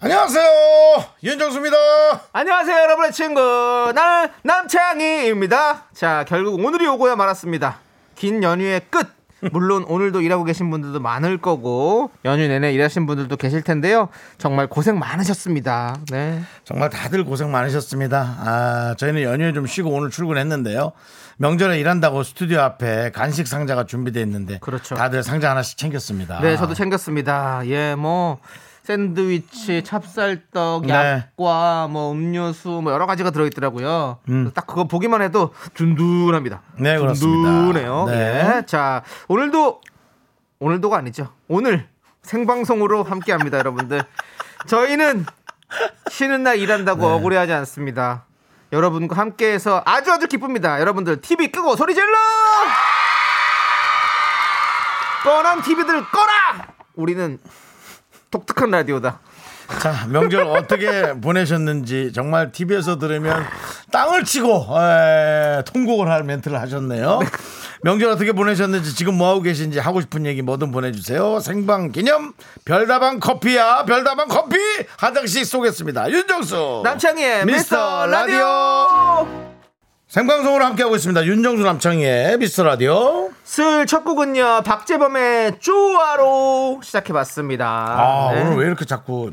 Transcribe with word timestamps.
안녕하세요. 0.00 0.44
윤정수입니다. 1.24 1.76
안녕하세요, 2.32 2.76
여러분의 2.82 3.10
친구. 3.10 3.40
나는 3.92 4.28
남창희입니다. 4.44 5.86
자, 5.92 6.24
결국 6.28 6.64
오늘이 6.64 6.86
오고야 6.86 7.16
말았습니다. 7.16 7.78
긴 8.14 8.44
연휴의 8.44 8.82
끝. 8.90 9.08
물론 9.52 9.84
오늘도 9.88 10.20
일하고 10.20 10.42
계신 10.44 10.68
분들도 10.70 10.98
많을 11.00 11.38
거고 11.38 12.10
연휴 12.24 12.46
내내 12.48 12.72
일하신 12.72 13.06
분들도 13.06 13.36
계실 13.36 13.62
텐데요. 13.62 14.08
정말 14.36 14.66
고생 14.68 14.98
많으셨습니다. 14.98 15.96
네. 16.10 16.42
정말 16.64 16.90
다들 16.90 17.24
고생 17.24 17.50
많으셨습니다. 17.52 18.18
아, 18.38 18.94
저희는 18.98 19.22
연휴에 19.22 19.52
좀 19.52 19.66
쉬고 19.66 19.90
오늘 19.90 20.10
출근했는데요. 20.10 20.92
명절에 21.38 21.78
일한다고 21.78 22.24
스튜디오 22.24 22.60
앞에 22.60 23.10
간식 23.12 23.46
상자가 23.46 23.84
준비되어 23.84 24.22
있는데 24.24 24.58
그렇죠. 24.60 24.96
다들 24.96 25.22
상자 25.22 25.50
하나씩 25.50 25.78
챙겼습니다. 25.78 26.40
네, 26.40 26.56
저도 26.56 26.74
챙겼습니다. 26.74 27.62
예, 27.66 27.94
뭐 27.94 28.38
샌드위치, 28.88 29.84
찹쌀떡, 29.84 30.86
네. 30.86 30.94
약과, 30.94 31.88
뭐 31.90 32.10
음료수, 32.12 32.80
뭐 32.82 32.90
여러 32.90 33.04
가지가 33.04 33.30
들어있더라고요. 33.30 34.20
딱 34.54 34.66
그거 34.66 34.84
보기만 34.84 35.20
해도 35.20 35.52
든든합니다. 35.74 36.62
음. 36.78 36.82
네, 36.82 36.98
그렇습니다. 36.98 37.50
든든해요. 37.50 38.06
네. 38.06 38.56
예. 38.56 38.62
자, 38.64 39.02
오늘도 39.28 39.82
오늘도가 40.60 40.96
아니죠. 40.96 41.34
오늘 41.48 41.86
생방송으로 42.22 43.02
함께합니다, 43.02 43.58
여러분들. 43.60 44.02
저희는 44.66 45.26
쉬는 46.10 46.42
날 46.44 46.56
일한다고 46.58 47.02
네. 47.02 47.12
억울해하지 47.12 47.52
않습니다. 47.52 48.24
여러분과 48.72 49.16
함께해서 49.16 49.82
아주 49.84 50.10
아주 50.12 50.28
기쁩니다. 50.28 50.80
여러분들 50.80 51.20
TV 51.20 51.52
끄고 51.52 51.76
소리 51.76 51.94
질러! 51.94 52.16
뻔한 55.24 55.60
TV들 55.60 56.04
꺼라! 56.06 56.68
우리는 56.94 57.38
독특한 58.30 58.70
라디오다. 58.70 59.20
자, 59.80 60.06
명절 60.08 60.44
어떻게 60.44 61.12
보내셨는지 61.20 62.12
정말 62.14 62.50
TV에서 62.52 62.98
들으면 62.98 63.44
땅을 63.92 64.24
치고 64.24 64.66
에, 64.80 65.62
통곡을 65.64 66.08
할 66.10 66.24
멘트를 66.24 66.58
하셨네요. 66.60 67.20
명절 67.82 68.10
어떻게 68.10 68.32
보내셨는지 68.32 68.94
지금 68.94 69.14
뭐 69.14 69.28
하고 69.28 69.42
계신지 69.42 69.78
하고 69.78 70.00
싶은 70.00 70.24
얘기 70.26 70.40
뭐든 70.42 70.72
보내주세요. 70.72 71.38
생방 71.40 71.92
기념 71.92 72.32
별다방 72.64 73.20
커피야 73.20 73.84
별다방 73.84 74.28
커피 74.28 74.56
한 74.96 75.14
장씩 75.14 75.44
쏘겠습니다. 75.44 76.10
윤정수 76.10 76.80
남창희의 76.84 77.44
미스터 77.46 78.06
미스터 78.06 78.06
라디오! 78.06 79.28
생방송으로 80.08 80.64
함께하고 80.64 80.96
있습니다. 80.96 81.24
윤정수 81.26 81.62
남창희의 81.62 82.38
미스터 82.38 82.64
라디오. 82.64 83.27
슬첫 83.48 84.04
곡은요, 84.04 84.60
박재범의 84.62 85.60
쪼아로 85.60 86.82
시작해봤습니다. 86.84 87.66
아, 87.66 88.34
네. 88.34 88.42
오늘 88.42 88.58
왜 88.58 88.66
이렇게 88.66 88.84
자꾸 88.84 89.32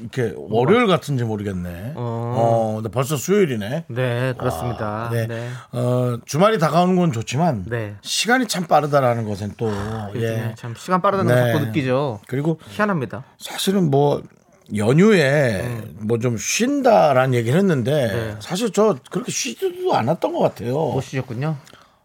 이렇게 0.00 0.32
월요일 0.36 0.86
같은지 0.86 1.24
모르겠네. 1.24 1.94
어, 1.96 2.74
근데 2.76 2.88
벌써 2.90 3.16
수요일이네. 3.16 3.86
네, 3.88 4.34
그렇습니다. 4.38 5.08
네. 5.10 5.26
네. 5.26 5.50
어, 5.72 6.16
주말이 6.24 6.60
다가오는 6.60 6.94
건 6.94 7.10
좋지만 7.10 7.64
네. 7.66 7.96
시간이 8.02 8.46
참 8.46 8.66
빠르다라는 8.66 9.28
것은 9.28 9.54
또 9.56 9.68
요즘에 10.14 10.50
예. 10.50 10.54
참 10.54 10.76
시간 10.76 11.02
빠르다는 11.02 11.34
걸 11.34 11.44
네. 11.44 11.52
자꾸 11.52 11.66
느끼죠. 11.66 12.20
그리고 12.28 12.60
희한합니다. 12.68 13.24
사실은 13.36 13.90
뭐 13.90 14.22
연휴에 14.76 15.82
뭐좀 15.98 16.36
쉰다라는 16.38 17.34
얘기를 17.34 17.58
했는데 17.58 18.12
네. 18.12 18.36
사실 18.38 18.70
저 18.70 18.96
그렇게 19.10 19.32
쉬지도 19.32 19.92
않았던 19.92 20.32
것 20.32 20.38
같아요. 20.38 20.72
못 20.72 21.00
쉬셨군요. 21.00 21.56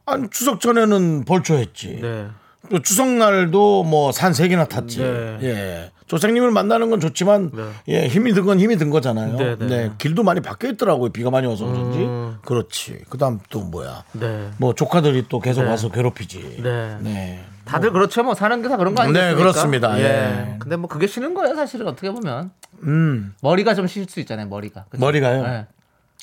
아니 0.05 0.29
추석 0.29 0.59
전에는 0.61 1.25
벌초했지. 1.25 1.99
네. 2.01 2.27
또 2.69 2.81
추석날도 2.81 3.83
뭐 3.83 4.11
산 4.11 4.33
세 4.33 4.47
개나 4.47 4.65
탔지. 4.65 4.99
네. 4.99 5.37
예. 5.43 5.91
조상님을 6.07 6.51
만나는 6.51 6.89
건 6.89 6.99
좋지만 6.99 7.51
네. 7.53 7.63
예, 7.87 8.07
힘이 8.07 8.33
든 8.33 8.45
건 8.45 8.59
힘이 8.59 8.75
든 8.77 8.89
거잖아요. 8.89 9.37
네, 9.37 9.55
네, 9.57 9.67
네. 9.67 9.91
길도 9.97 10.23
많이 10.23 10.41
바뀌어 10.41 10.71
있더라고요. 10.71 11.09
비가 11.11 11.29
많이 11.31 11.47
와서 11.47 11.65
그런지. 11.65 11.99
음. 11.99 12.37
그렇지. 12.43 12.99
그다음 13.09 13.39
또 13.49 13.61
뭐야? 13.61 14.03
네. 14.13 14.49
뭐 14.57 14.73
조카들이 14.75 15.25
또 15.29 15.39
계속 15.39 15.63
네. 15.63 15.69
와서 15.69 15.89
괴롭히지. 15.89 16.59
네. 16.63 16.97
네. 16.99 17.43
다들 17.63 17.91
그렇죠. 17.93 18.23
뭐 18.23 18.33
사는 18.35 18.61
게 18.61 18.67
다 18.67 18.75
그런 18.75 18.93
거 18.93 19.03
아니겠습니까? 19.03 19.31
네, 19.35 19.37
그렇습니다. 19.41 19.99
예. 20.01 20.55
근데 20.59 20.75
뭐 20.75 20.89
그게 20.89 21.07
쉬는 21.07 21.33
거예요, 21.33 21.55
사실은 21.55 21.87
어떻게 21.87 22.11
보면. 22.11 22.51
음. 22.83 23.33
머리가 23.41 23.73
좀쉴수 23.75 24.19
있잖아요, 24.21 24.47
머리가. 24.47 24.85
그죠? 24.89 24.99
머리가요? 24.99 25.43
네. 25.43 25.67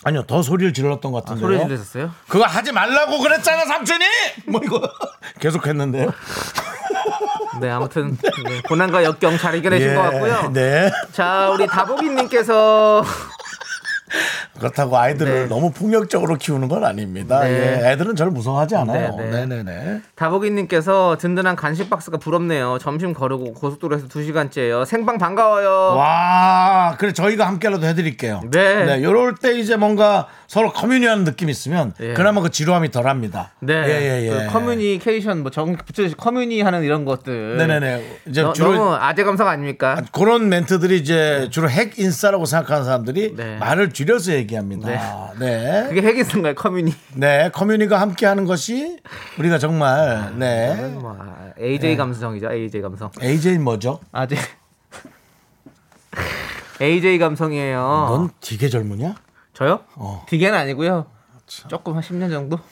아니요, 0.04 0.22
더 0.26 0.42
소리를 0.42 0.72
질렀던 0.72 1.10
것 1.12 1.19
아, 1.19 1.20
같은데요. 1.34 1.59
소리 1.59 1.69
지르셨어요? 1.69 2.12
그거 2.28 2.44
하지 2.44 2.70
말라고 2.72 3.19
그랬잖아, 3.19 3.64
삼촌이! 3.64 4.04
뭐 4.47 4.60
이거. 4.64 4.81
계속 5.41 5.66
했는데요. 5.66 6.12
네, 7.60 7.69
아무튼 7.70 8.16
네, 8.44 8.60
고난과 8.69 9.03
역경 9.03 9.36
잘 9.38 9.56
이겨내신 9.56 9.91
예, 9.91 9.94
것 9.94 10.03
같고요. 10.03 10.50
네. 10.53 10.91
자, 11.12 11.50
우리 11.53 11.66
다보기님께서 11.66 13.03
그렇다고 14.58 14.96
아이들을 14.96 15.42
네. 15.42 15.46
너무 15.46 15.70
폭력적으로 15.70 16.36
키우는 16.36 16.69
건 16.69 16.84
아닙니다. 16.84 17.41
네. 17.41 17.82
예, 17.84 17.91
애들은 17.92 18.16
절 18.16 18.30
무서워하지 18.30 18.76
않아요. 18.76 19.16
네, 19.16 19.30
네. 19.30 19.46
네, 19.46 19.46
네, 19.46 19.62
네. 19.62 20.00
다보기님께서 20.14 21.16
든든한 21.19 21.56
간식 21.56 21.88
박스가 21.91 22.18
부럽네요. 22.18 22.78
점심 22.78 23.12
거르고 23.12 23.54
고속도로에서 23.54 24.06
2 24.06 24.24
시간째예요. 24.24 24.84
생방 24.84 25.18
반가워요. 25.18 25.97
와, 25.97 26.97
그래 26.98 27.12
저희가 27.12 27.47
함께라도 27.47 27.86
해드릴게요. 27.86 28.42
네. 28.50 29.02
요럴 29.02 29.36
때 29.36 29.58
이제 29.58 29.76
뭔가 29.76 30.26
서로 30.48 30.72
커뮤니하는 30.72 31.25
느낌 31.25 31.50
있으면 31.50 31.92
예. 32.00 32.14
그나마 32.14 32.41
그 32.41 32.48
지루함이 32.48 32.91
덜합니다. 32.91 33.53
네, 33.60 33.75
예, 33.75 33.91
예, 34.00 34.26
예. 34.26 34.31
그 34.31 34.47
커뮤니케이션 34.50 35.42
뭐정 35.42 35.76
붙여서 35.76 36.16
커뮤니하는 36.16 36.84
이런 36.84 37.04
것들. 37.04 37.59
네네네. 37.59 38.20
이제 38.28 38.41
너, 38.41 38.54
주로 38.54 38.72
너무 38.72 38.94
아재 38.94 39.25
감성 39.25 39.47
아닙니까? 39.47 40.03
그런 40.10 40.48
멘트들이 40.48 40.97
이제 40.97 41.48
주로 41.50 41.69
핵 41.69 41.98
인싸라고 41.98 42.47
생각하는 42.47 42.84
사람들이 42.84 43.34
네. 43.36 43.59
말을 43.59 43.91
줄여서 43.92 44.32
얘기합니다. 44.32 45.34
네. 45.38 45.84
그게 45.91 46.00
핵인가요, 46.00 46.54
커뮤니? 46.54 46.94
네, 47.12 47.50
커뮤니가 47.53 48.00
함께하는 48.00 48.47
것이 48.47 49.00
우리가 49.38 49.59
정말 49.59 50.32
네. 50.38 50.75
뭐, 50.94 51.15
아, 51.20 51.53
AJ 51.60 51.98
감성이죠, 51.98 52.50
AJ 52.50 52.80
감성. 52.80 53.10
AJ 53.22 53.59
뭐죠? 53.59 54.00
아재. 54.12 54.36
AJ 56.80 57.19
감성이에요. 57.19 58.06
넌 58.09 58.30
되게 58.41 58.70
젊으냐? 58.70 59.15
저요? 59.58 59.80
어. 59.96 60.24
디게는 60.28 60.56
아니고요. 60.56 61.06
조금 61.66 61.96
한 61.96 62.02
10년 62.02 62.30
정도. 62.30 62.60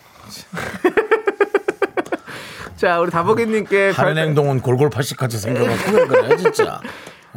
자, 2.76 3.00
우리 3.00 3.10
다보기님께 3.10 3.90
하는 3.90 4.14
별, 4.14 4.24
행동은 4.24 4.60
골골 4.60 4.90
80까지 4.90 5.36
생겨갖고 5.36 5.92
왜 5.92 6.06
그래 6.06 6.36
진짜. 6.36 6.80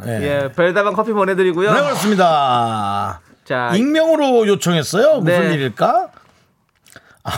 네. 0.04 0.22
예, 0.44 0.52
별다방 0.52 0.94
커피 0.94 1.12
보내드리고요. 1.12 1.72
네 1.72 1.80
그렇습니다. 1.82 3.20
자, 3.44 3.74
익명으로 3.74 4.46
요청했어요. 4.46 5.18
무슨 5.20 5.48
네. 5.48 5.54
일일까? 5.54 6.10
아, 7.24 7.30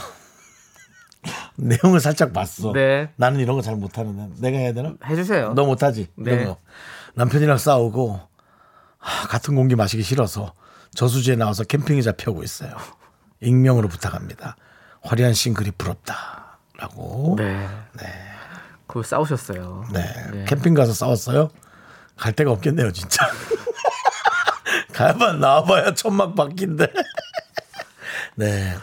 내용을 1.57 2.01
살짝 2.01 2.35
봤어. 2.35 2.73
네. 2.75 3.09
나는 3.17 3.41
이런 3.41 3.57
거 3.57 3.63
잘 3.63 3.75
못하는데 3.77 4.35
내가 4.39 4.59
해야 4.59 4.75
되나? 4.75 4.93
해주세요. 5.07 5.55
너 5.55 5.65
못하지? 5.65 6.09
네. 6.17 6.55
남편이랑 7.15 7.57
싸우고 7.57 8.21
하, 8.99 9.29
같은 9.29 9.55
공기 9.55 9.77
마시기 9.77 10.03
싫어서 10.03 10.53
저수지에 10.95 11.37
나와서 11.37 11.65
캠핑이 11.65 12.03
잡혀오고 12.03 12.43
있어요. 12.43 12.77
익명으로 13.41 13.89
부탁합니다. 13.89 14.57
화려한 15.03 15.35
싱글이 15.35 15.73
부럽다라고. 15.73 17.37
네. 17.39 17.67
그 18.87 19.03
싸우셨어요. 19.03 19.87
네. 19.93 20.03
네. 20.33 20.45
캠핑 20.45 20.75
가서 20.75 20.93
싸웠어요? 20.93 21.49
갈 22.17 22.33
데가 22.35 22.51
없겠네요, 22.53 22.93
진짜. 22.93 23.27
가야만 24.93 25.41
나와봐야 25.41 25.95
천막 25.95 26.35
바뀐데. 26.35 26.87
네. 28.37 28.75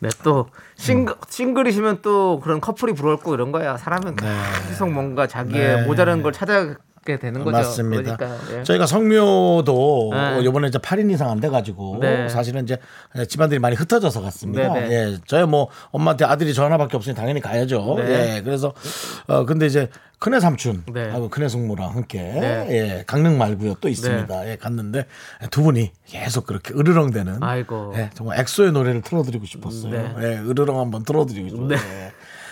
네, 0.00 0.08
또 0.22 0.50
싱글, 0.74 1.14
싱글이시면 1.28 2.02
또 2.02 2.40
그런 2.40 2.60
커플이 2.60 2.92
부러웠고 2.92 3.34
이런 3.34 3.52
거야. 3.52 3.76
사람은 3.76 4.16
네. 4.16 4.42
계속 4.68 4.90
뭔가 4.90 5.26
자기의 5.26 5.76
네. 5.76 5.86
모자란 5.86 6.22
걸 6.22 6.32
찾아 6.32 6.74
받게 7.06 7.18
되는 7.18 7.44
거죠. 7.44 7.56
맞습니다. 7.56 8.16
그러니까, 8.16 8.58
예. 8.58 8.62
저희가 8.64 8.86
성묘도 8.86 10.10
네. 10.12 10.40
이번에 10.42 10.68
이제 10.68 10.78
8인 10.78 11.10
이상 11.12 11.30
안 11.30 11.40
돼가지고 11.40 11.98
네. 12.00 12.28
사실은 12.28 12.64
이제 12.64 12.76
집안들이 13.28 13.60
많이 13.60 13.76
흩어져서 13.76 14.20
갔습니다. 14.20 14.74
네, 14.74 14.88
네. 14.88 14.94
예, 14.94 15.18
저희 15.26 15.46
뭐 15.46 15.68
엄마한테 15.92 16.24
아들이 16.24 16.52
저 16.52 16.64
하나밖에 16.64 16.96
없으니 16.96 17.14
당연히 17.14 17.40
가야죠. 17.40 17.94
네. 17.98 18.36
예, 18.36 18.42
그래서 18.42 18.74
어 19.28 19.46
근데 19.46 19.66
이제 19.66 19.88
큰애 20.18 20.40
삼촌 20.40 20.82
네. 20.92 21.08
하고 21.10 21.28
큰애 21.28 21.48
숙모랑 21.48 21.94
함께 21.94 22.18
네. 22.18 22.66
예, 22.70 23.04
강릉 23.06 23.38
말고요 23.38 23.76
또 23.80 23.88
있습니다. 23.88 24.50
예, 24.50 24.56
갔는데 24.56 25.06
두 25.50 25.62
분이 25.62 25.92
계속 26.06 26.46
그렇게 26.46 26.74
으르렁대는 26.74 27.42
아이고. 27.42 27.92
예, 27.96 28.10
정말 28.14 28.40
엑소의 28.40 28.72
노래를 28.72 29.02
틀어드리고 29.02 29.46
싶었어요. 29.46 29.92
네. 29.92 30.14
예, 30.22 30.38
으르렁 30.38 30.80
한번 30.80 31.04
틀어드리고 31.04 31.48
싶어요. 31.48 31.68
네. 31.68 31.76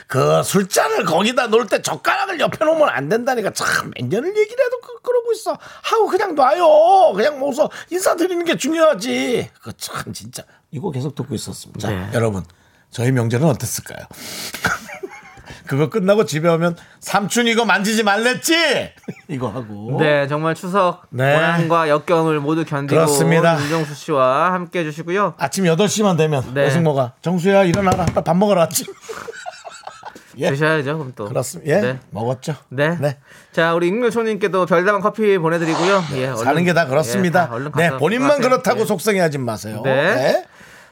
예. 0.05 0.06
그 0.06 0.43
술잔을 0.43 1.05
거기다 1.05 1.47
놓을 1.49 1.67
때 1.67 1.81
젓가락을 1.83 2.39
옆에 2.41 2.65
놓으면 2.65 2.89
안 2.89 3.09
된다니까 3.09 3.53
참 3.53 3.91
몇 3.97 4.06
년을 4.06 4.37
얘기를 4.37 4.65
해도 4.65 4.81
그, 4.81 5.01
그러고 5.03 5.33
있어 5.33 5.56
하고 5.83 6.06
그냥 6.06 6.35
놔요 6.35 7.12
그냥 7.15 7.39
모서 7.39 7.71
인사드리는 7.91 8.45
게 8.45 8.56
중요하지 8.56 9.51
그 9.62 9.73
참 9.77 10.12
진짜 10.12 10.43
이거 10.71 10.91
계속 10.91 11.15
듣고 11.15 11.35
있었습니다 11.35 11.81
자 11.81 11.91
네. 11.95 12.11
여러분 12.15 12.45
저희 12.91 13.11
명절은 13.12 13.47
어땠을까요 13.49 14.06
그거 15.67 15.89
끝나고 15.89 16.27
집에 16.27 16.49
오면 16.49 16.77
삼촌 17.01 17.47
이거 17.47 17.65
만지지 17.65 18.03
말랬지 18.03 18.55
이거 19.29 19.49
하고 19.49 19.97
네, 19.99 20.27
정말 20.29 20.55
추석 20.55 21.03
네. 21.11 21.33
고난과 21.35 21.89
역경을 21.89 22.41
모두 22.41 22.65
견디고 22.67 22.95
그렇습니다. 22.95 23.59
윤정수 23.62 23.95
씨와 23.95 24.53
함께 24.53 24.81
해주시고요. 24.81 25.35
아침 25.39 25.65
8시만 25.65 26.19
되면 26.19 26.53
네. 26.53 26.67
오승모가 26.67 27.15
정수야 27.23 27.65
일어나라 27.65 28.05
밥 28.05 28.37
먹으러 28.37 28.61
왔지 28.61 28.85
예. 30.39 30.51
드셔야죠, 30.51 30.99
그럼 30.99 31.13
또. 31.17 31.27
그렇습니다 31.27 31.71
예 31.77 31.81
네. 31.81 32.01
먹었죠 32.11 32.55
네. 32.69 32.97
네. 33.01 33.19
자, 33.53 33.75
우리 33.75 33.89
익명초님께도 33.89 34.67
별다방 34.67 35.01
커피 35.01 35.39
보내드리고요. 35.39 36.03
예, 36.15 36.29
얼른- 36.29 36.37
사는 36.45 36.65
게다 36.65 36.85
예, 36.85 36.89
그렇습니다. 36.89 37.49
다 37.49 37.55
얼른 37.55 37.73
네, 37.77 37.91
본인만 37.97 38.31
하세요. 38.33 38.49
그렇다고 38.49 38.81
예. 38.81 38.85
속상해하지 38.85 39.39
마세요. 39.39 39.81
네. 39.85 40.15
네. 40.15 40.47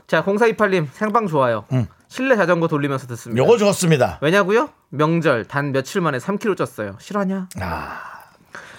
자, 0.06 0.22
0428님 0.24 0.88
생방 0.92 1.26
좋아요. 1.26 1.64
실내 2.08 2.36
자전거 2.36 2.68
돌리면서 2.68 3.06
듣습니다. 3.06 3.42
요거 3.42 3.56
좋습니다. 3.58 4.18
왜냐고요? 4.20 4.68
명절 4.90 5.46
단 5.46 5.72
며칠 5.72 6.00
만에 6.02 6.18
3kg 6.18 6.54
쪘어요. 6.56 6.96
실화냐? 7.00 7.48
아, 7.60 8.00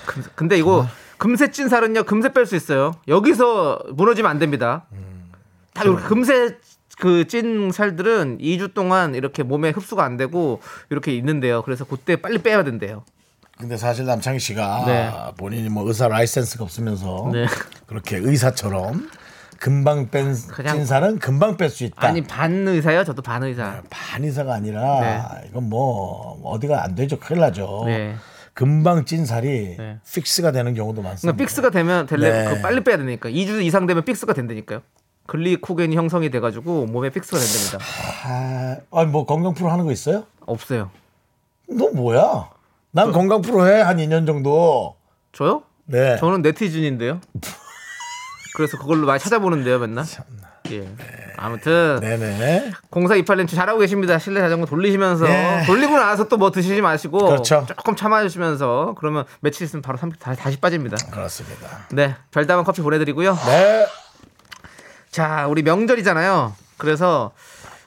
금- 0.06 0.24
근데 0.36 0.58
이거 0.58 0.88
금세 1.18 1.50
찐 1.50 1.70
살은요 1.70 2.04
금세 2.04 2.30
뺄 2.34 2.46
수 2.46 2.56
있어요. 2.56 2.92
여기서 3.08 3.80
무너지면 3.94 4.30
안 4.30 4.38
됩니다. 4.40 4.86
음. 4.92 5.32
다 5.74 5.84
금세 6.08 6.58
그 7.00 7.26
찐 7.28 7.72
살들은 7.72 8.38
2주 8.40 8.74
동안 8.74 9.16
이렇게 9.16 9.44
몸에 9.44 9.70
흡수가 9.72 10.04
안 10.04 10.18
되고 10.18 10.62
이렇게 10.90 11.16
있는데요. 11.16 11.62
그래서 11.64 11.86
그때 11.86 12.16
빨리 12.16 12.38
빼야 12.38 12.64
된대요. 12.64 13.04
근데 13.58 13.78
사실 13.78 14.06
남창희 14.06 14.40
씨가 14.40 14.84
네. 14.86 15.12
본인이 15.38 15.70
뭐 15.70 15.88
의사 15.88 16.08
라이센스가 16.08 16.64
없으면서 16.64 17.30
네. 17.32 17.46
그렇게 17.86 18.18
의사처럼 18.18 19.10
금방 19.60 20.10
뺀 20.10 20.36
그냥- 20.50 20.76
찐살은 20.78 21.20
금방 21.20 21.56
뺄 21.58 21.70
수 21.70 21.84
있다. 21.86 22.08
아니 22.08 22.22
반 22.22 22.68
의사요. 22.68 23.04
저도 23.04 23.22
반 23.22 23.44
의사. 23.44 23.82
반 23.90 24.24
의사가 24.24 24.54
아니라 24.54 25.00
네. 25.00 25.48
이건 25.50 25.70
뭐 25.70 26.42
어디가 26.44 26.84
안 26.84 26.96
되죠. 26.96 27.20
큰일 27.20 27.42
나죠. 27.42 27.84
네. 27.86 28.16
금방 28.54 29.06
찐살이 29.06 29.76
네. 29.78 29.98
fix가 30.12 30.52
되는 30.52 30.74
경우도 30.74 31.02
많습니다. 31.02 31.22
그러니까 31.34 31.38
fix가 31.38 31.70
되면 31.70 32.06
될래 32.06 32.44
네. 32.44 32.54
그 32.56 32.62
빨리 32.62 32.84
빼야 32.84 32.98
되니까 32.98 33.30
2주 33.30 33.64
이상 33.64 33.86
되면 33.88 34.04
fix가 34.04 34.34
된다니까요. 34.34 34.82
글리코겐이 35.28 35.96
형성이 35.96 36.30
돼가지고 36.30 36.86
몸에 36.88 37.10
fix가 37.10 37.38
된답니다. 37.38 37.80
아, 38.26 38.78
아니 39.00 39.10
뭐 39.10 39.26
건강 39.26 39.54
프로 39.54 39.70
하는 39.70 39.86
거 39.86 39.92
있어요? 39.92 40.26
없어요. 40.46 40.92
너 41.70 41.90
뭐야? 41.92 42.50
난 42.92 43.12
건강 43.12 43.42
프로 43.42 43.68
해 43.68 43.82
한 43.82 43.98
2년 43.98 44.26
정도. 44.28 44.96
저요? 45.32 45.64
네. 45.86 46.18
저는 46.18 46.42
네티즌인데요. 46.42 47.20
그래서 48.56 48.78
그걸로 48.78 49.08
많이 49.08 49.20
찾아보는데요, 49.20 49.80
맨날. 49.80 50.06
예. 50.72 50.88
아무튼 51.38 52.00
네네. 52.02 52.72
0428님 52.92 53.50
잘하고 53.50 53.80
계십니다. 53.80 54.18
실내 54.20 54.40
자전거 54.40 54.66
돌리시면서 54.68 55.26
네. 55.26 55.64
돌리고 55.66 55.98
나서 55.98 56.28
또 56.28 56.38
뭐 56.38 56.52
드시지 56.52 56.82
마시고 56.82 57.18
그렇죠. 57.18 57.66
조금 57.68 57.96
참아주시면서 57.96 58.96
그러면 58.98 59.26
며칠 59.42 59.66
있으면 59.66 59.82
바로 59.82 59.98
3 59.98 60.12
다시 60.12 60.58
빠집니다. 60.58 60.96
그렇습니다. 61.12 61.68
네, 61.92 62.16
별다방 62.32 62.64
커피 62.64 62.82
보내드리고요. 62.82 63.34
네. 63.46 63.86
자, 65.14 65.46
우리 65.48 65.62
명절이잖아요. 65.62 66.54
그래서 66.78 67.32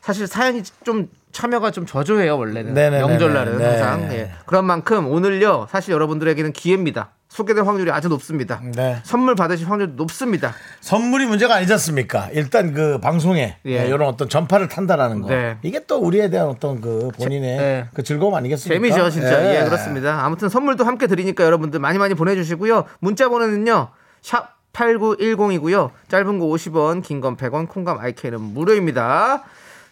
사실 0.00 0.28
사연이 0.28 0.62
좀 0.84 1.08
참여가 1.32 1.72
좀 1.72 1.84
저조해요 1.84 2.38
원래는 2.38 2.72
네네네네. 2.72 3.04
명절날은 3.08 3.58
네. 3.58 3.64
항상 3.64 4.12
예. 4.12 4.30
그런 4.46 4.64
만큼 4.64 5.08
오늘요 5.10 5.66
사실 5.68 5.92
여러분들에게는 5.92 6.52
기회입니다 6.52 7.10
소개될 7.28 7.64
확률이 7.64 7.90
아주 7.90 8.08
높습니다 8.08 8.62
네. 8.74 8.98
선물 9.02 9.34
받으실 9.34 9.68
확률도 9.68 9.96
높습니다 9.96 10.54
선물이 10.80 11.26
문제가 11.26 11.56
아니지 11.56 11.72
않습니까? 11.74 12.28
일단 12.32 12.72
그 12.72 13.00
방송에 13.00 13.56
예. 13.66 13.86
이런 13.86 14.02
어떤 14.08 14.28
전파를 14.30 14.68
탄다라는 14.68 15.20
거. 15.22 15.28
네. 15.28 15.58
이게 15.62 15.84
또 15.86 15.98
우리에 15.98 16.30
대한 16.30 16.46
어떤 16.46 16.80
그 16.80 17.10
본인의 17.18 17.58
제- 17.58 17.62
네. 17.62 17.86
그 17.92 18.02
즐거움 18.04 18.34
아니겠습니까? 18.36 18.74
재미죠 18.74 19.10
진짜 19.10 19.60
예. 19.60 19.64
그렇습니다 19.64 20.24
아무튼 20.24 20.48
선물도 20.48 20.84
함께 20.84 21.06
드리니까 21.08 21.44
여러분들 21.44 21.80
많이 21.80 21.98
많이 21.98 22.14
보내주시고요 22.14 22.84
문자 23.00 23.28
번호는요 23.28 23.88
샵 24.22 24.55
8910이고요. 24.76 25.90
짧은 26.08 26.38
거 26.38 26.46
50원 26.46 27.02
긴 27.02 27.20
건 27.20 27.36
100원 27.36 27.68
콩과 27.68 27.89
마이 27.89 27.98
케이는 27.98 28.40
무료입니다. 28.40 29.42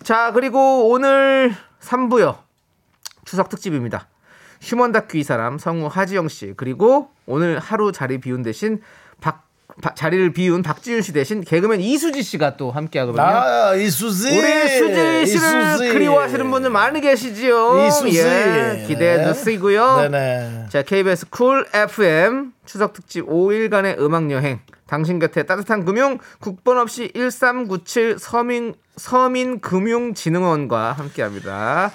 자 0.03 0.33
그리고 0.33 0.91
오늘 0.91 1.55
3부요. 1.81 2.39
추석 3.25 3.49
특집입니다. 3.49 4.09
휴먼 4.61 4.93
다큐 4.93 5.19
이 5.19 5.23
사람 5.23 5.59
성우 5.59 5.89
하지영 5.91 6.29
씨 6.29 6.55
그리고 6.57 7.11
오늘 7.27 7.59
하루 7.59 7.93
자리 7.93 8.19
비운 8.19 8.43
대신 8.43 8.81
박 8.81 8.83
바- 9.83 9.95
자리를 9.95 10.33
비운 10.33 10.63
박지윤 10.63 11.03
씨 11.03 11.13
대신 11.13 11.43
개그맨 11.43 11.81
이수지 11.81 12.23
씨가 12.23 12.57
또 12.57 12.71
함께 12.71 12.99
하거든요. 13.01 13.25
아, 13.25 13.75
이수지. 13.75 14.29
우리 14.29 14.69
수지 14.69 14.95
씨를 14.95 15.23
이수지. 15.23 15.89
그리워하시는 15.93 16.51
분들 16.51 16.71
많이 16.71 17.01
계시지요. 17.01 17.87
이수지. 17.87 18.19
예, 18.19 18.85
기대해 18.87 19.33
주시고요. 19.33 20.09
네네. 20.09 20.67
자, 20.71 20.83
KBS 20.83 21.31
쿨 21.31 21.67
FM 21.73 22.53
추석 22.67 22.93
특집 22.93 23.27
5일간의 23.27 23.99
음악 24.01 24.31
여행. 24.31 24.61
당신 24.87 25.19
곁에 25.19 25.45
따뜻한 25.45 25.85
금융 25.85 26.19
국번 26.41 26.79
없이 26.79 27.11
1397 27.15 28.17
서민 28.19 28.75
서민 28.97 29.61
금융진흥원과 29.61 30.93
함께합니다. 30.93 31.91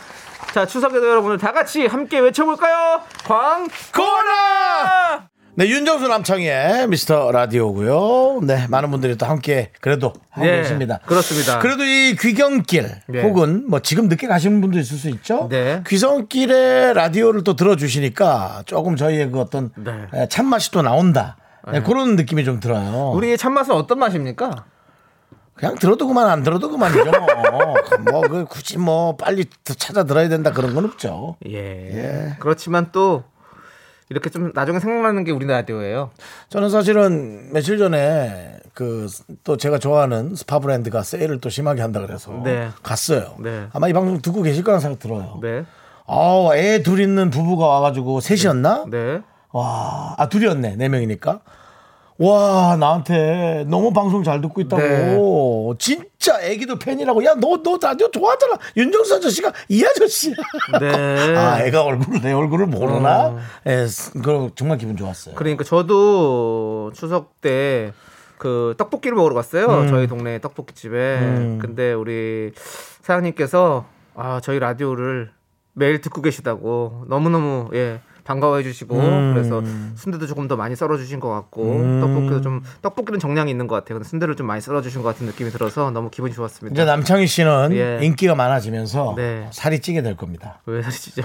자, 0.53 0.65
추석에도 0.65 1.07
여러분들 1.07 1.37
다 1.37 1.53
같이 1.53 1.85
함께 1.85 2.19
외쳐볼까요? 2.19 3.01
광고라! 3.25 5.29
네, 5.59 5.67
윤정수 5.67 6.07
남창의 6.07 6.87
미스터 6.87 7.33
라디오고요. 7.33 8.39
네, 8.43 8.65
많은 8.69 8.91
분들이 8.91 9.17
또 9.17 9.25
함께 9.25 9.73
그래도 9.81 10.13
하고 10.29 10.45
네, 10.45 10.61
계십니다. 10.61 11.01
그렇습니다. 11.05 11.59
그래도 11.59 11.83
이 11.83 12.15
귀경길 12.17 12.89
네. 13.07 13.21
혹은 13.23 13.65
뭐 13.67 13.81
지금 13.81 14.07
늦게 14.07 14.27
가시는 14.27 14.61
분도 14.61 14.79
있을 14.79 14.97
수 14.97 15.09
있죠. 15.09 15.49
네. 15.49 15.83
귀성길에 15.85 16.93
라디오를 16.93 17.43
또 17.43 17.57
들어주시니까 17.57 18.63
조금 18.67 18.95
저희의 18.95 19.31
그 19.31 19.41
어떤 19.41 19.71
네. 19.75 20.07
에, 20.13 20.29
참맛이 20.29 20.71
또 20.71 20.81
나온다. 20.81 21.35
네, 21.69 21.81
그런 21.81 22.15
느낌이 22.15 22.45
좀 22.45 22.61
들어요. 22.61 23.11
우리의 23.11 23.37
참맛은 23.37 23.73
어떤 23.73 23.99
맛입니까? 23.99 24.63
그냥 25.55 25.75
들어도 25.75 26.07
그만 26.07 26.29
안 26.29 26.41
들어도 26.41 26.69
그만이죠. 26.69 27.11
뭐 28.09 28.21
그 28.31 28.45
굳이 28.45 28.77
뭐 28.77 29.17
빨리 29.17 29.43
찾아 29.65 30.05
들어야 30.05 30.29
된다 30.29 30.53
그런 30.53 30.73
건 30.73 30.85
없죠. 30.85 31.35
예. 31.49 32.37
그렇지만 32.39 32.93
또 32.93 33.25
이렇게 34.09 34.29
좀 34.29 34.51
나중에 34.53 34.79
생각나는 34.79 35.23
게 35.23 35.31
우리 35.31 35.45
라디오예요. 35.45 36.11
저는 36.49 36.69
사실은 36.69 37.53
며칠 37.53 37.77
전에 37.77 38.59
그 38.73 39.07
또 39.43 39.57
제가 39.57 39.79
좋아하는 39.79 40.35
스파 40.35 40.59
브랜드가 40.59 41.03
세일을 41.03 41.39
또 41.39 41.49
심하게 41.49 41.81
한다 41.81 41.99
그래서 42.01 42.31
네. 42.43 42.69
갔어요. 42.83 43.35
네. 43.39 43.67
아마 43.73 43.87
이 43.87 43.93
방송 43.93 44.21
듣고 44.21 44.41
계실 44.41 44.63
거라는 44.63 44.79
생각 44.79 44.99
들어요. 44.99 45.39
네. 45.41 45.65
아우, 46.07 46.53
애둘 46.55 47.01
있는 47.01 47.29
부부가 47.29 47.67
와가지고 47.67 48.19
셋이었나? 48.19 48.85
네. 48.89 49.21
와, 49.51 50.15
아 50.17 50.29
둘이었네, 50.29 50.75
네 50.75 50.89
명이니까. 50.89 51.41
와, 52.19 52.75
나한테 52.79 53.65
너무 53.67 53.91
방송 53.93 54.23
잘 54.23 54.41
듣고 54.41 54.61
있다고. 54.61 54.81
네. 54.81 55.77
진짜 55.79 56.41
애기도 56.41 56.77
팬이라고. 56.77 57.23
야, 57.25 57.33
너, 57.35 57.61
너 57.63 57.79
라디오 57.81 58.11
좋아하잖아. 58.11 58.57
윤정수 58.77 59.15
아저씨가 59.15 59.51
이 59.69 59.83
아저씨야. 59.85 60.35
네. 60.79 60.89
아, 61.35 61.59
애가 61.61 61.83
얼굴을, 61.83 62.21
내 62.21 62.33
얼굴을 62.33 62.67
모르나? 62.67 63.37
예, 63.65 63.85
그 64.23 64.51
정말 64.55 64.77
기분 64.77 64.97
좋았어요. 64.97 65.35
그러니까 65.35 65.63
저도 65.63 66.91
추석 66.93 67.41
때 67.41 67.91
그 68.39 68.73
떡볶이를 68.77 69.15
먹으러 69.17 69.35
갔어요. 69.35 69.67
음. 69.67 69.87
저희 69.89 70.07
동네 70.07 70.39
떡볶이 70.39 70.73
집에. 70.73 71.57
근데 71.59 71.93
우리 71.93 72.51
사장님께서 73.01 73.85
아, 74.15 74.39
저희 74.41 74.59
라디오를 74.59 75.29
매일 75.73 76.01
듣고 76.01 76.21
계시다고 76.21 77.03
너무너무 77.07 77.69
예. 77.73 77.99
반가워해 78.29 78.61
주시고 78.61 78.95
음. 78.95 79.33
그래서 79.33 79.63
순대도 79.95 80.27
조금 80.27 80.47
더 80.47 80.55
많이 80.55 80.75
썰어 80.75 80.97
주신 80.97 81.19
것 81.19 81.29
같고 81.29 81.63
떡볶이도 81.99 82.41
좀 82.41 82.61
떡볶이는 82.83 83.19
정량이 83.19 83.49
있는 83.49 83.65
것 83.65 83.73
같아요. 83.75 83.97
근데 83.97 84.07
순대를 84.07 84.35
좀 84.35 84.45
많이 84.45 84.61
썰어 84.61 84.83
주신 84.83 85.01
것 85.01 85.07
같은 85.07 85.25
느낌이 85.25 85.49
들어서 85.49 85.89
너무 85.89 86.11
기분이 86.11 86.31
좋았습니다. 86.35 86.73
이제 86.73 86.85
남창희 86.85 87.25
씨는 87.25 87.69
예. 87.71 88.05
인기가 88.05 88.35
많아지면서 88.35 89.15
네. 89.17 89.47
살이 89.51 89.79
찌게 89.79 90.03
될 90.03 90.15
겁니다. 90.15 90.61
왜 90.67 90.83
사시죠? 90.83 91.23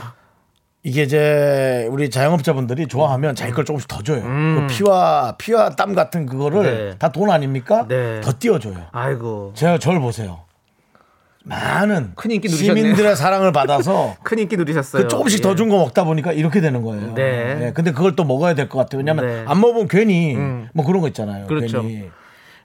이게 0.83 1.03
이제 1.03 1.87
우리 1.91 2.09
자영업자분들이 2.09 2.89
좋아하면 2.89 3.35
자기 3.35 3.53
걸 3.53 3.67
조금씩 3.67 3.87
더 3.87 4.03
줘요. 4.03 4.23
그 4.23 4.67
피와 4.71 5.37
피와 5.37 5.71
땀 5.77 5.95
같은 5.95 6.25
그거를 6.25 6.63
네. 6.63 6.99
다돈 6.99 7.31
아닙니까? 7.31 7.87
네. 7.87 8.23
더 8.23 8.33
띄워줘요. 8.39 8.87
아이고. 8.93 9.53
제가 9.55 9.77
저를 9.79 10.01
보세요. 10.01 10.41
많은 11.45 12.13
큰 12.17 12.31
인기 12.31 12.49
누리셨네요. 12.49 12.75
시민들의 12.85 13.17
사랑을 13.17 13.53
받아서 13.53 14.17
큰 14.25 14.39
인기 14.39 14.57
누리셨어요. 14.57 15.03
그 15.03 15.09
조금씩 15.09 15.41
예. 15.41 15.43
더준 15.43 15.69
거 15.69 15.79
먹다 15.79 16.05
보니까 16.05 16.33
이렇게 16.33 16.61
되는 16.61 16.83
거예요. 16.83 17.15
네. 17.15 17.67
예, 17.67 17.73
근데 17.73 17.93
그걸 17.93 18.17
또 18.17 18.25
먹어야 18.25 18.55
될 18.55 18.69
것 18.69 18.79
같아요. 18.79 18.99
왜냐하면 18.99 19.27
네. 19.27 19.45
안 19.47 19.61
먹으면 19.61 19.87
괜히 19.89 20.37
뭐 20.73 20.85
그런 20.87 21.01
거 21.03 21.09
있잖아요. 21.09 21.47
그렇죠. 21.47 21.83
괜히 21.83 22.11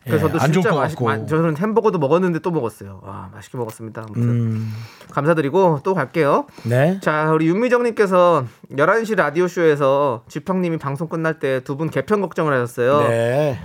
그래서 0.05 0.29
예, 0.33 0.37
안 0.39 0.53
좋을 0.53 0.63
것 0.63 0.75
맛있, 0.75 0.95
같고. 0.95 1.05
마- 1.05 1.25
저는 1.25 1.57
햄버거도 1.57 1.99
먹었는데 1.99 2.39
또 2.39 2.51
먹었어요. 2.51 3.01
와, 3.03 3.29
맛있게 3.33 3.57
먹었습니다. 3.57 4.01
아무튼 4.07 4.23
음, 4.23 4.73
감사드리고 5.11 5.81
또 5.83 5.93
갈게요. 5.93 6.47
네. 6.63 6.99
자, 7.01 7.29
우리 7.33 7.47
윤미정님께서 7.47 8.45
11시 8.71 9.15
라디오 9.17 9.47
쇼에서 9.47 10.23
지팡님이 10.29 10.77
방송 10.77 11.09
끝날 11.09 11.37
때 11.39 11.59
두 11.59 11.75
분 11.75 11.89
개편 11.89 12.21
걱정을 12.21 12.53
하셨어요. 12.53 13.09
네. 13.09 13.59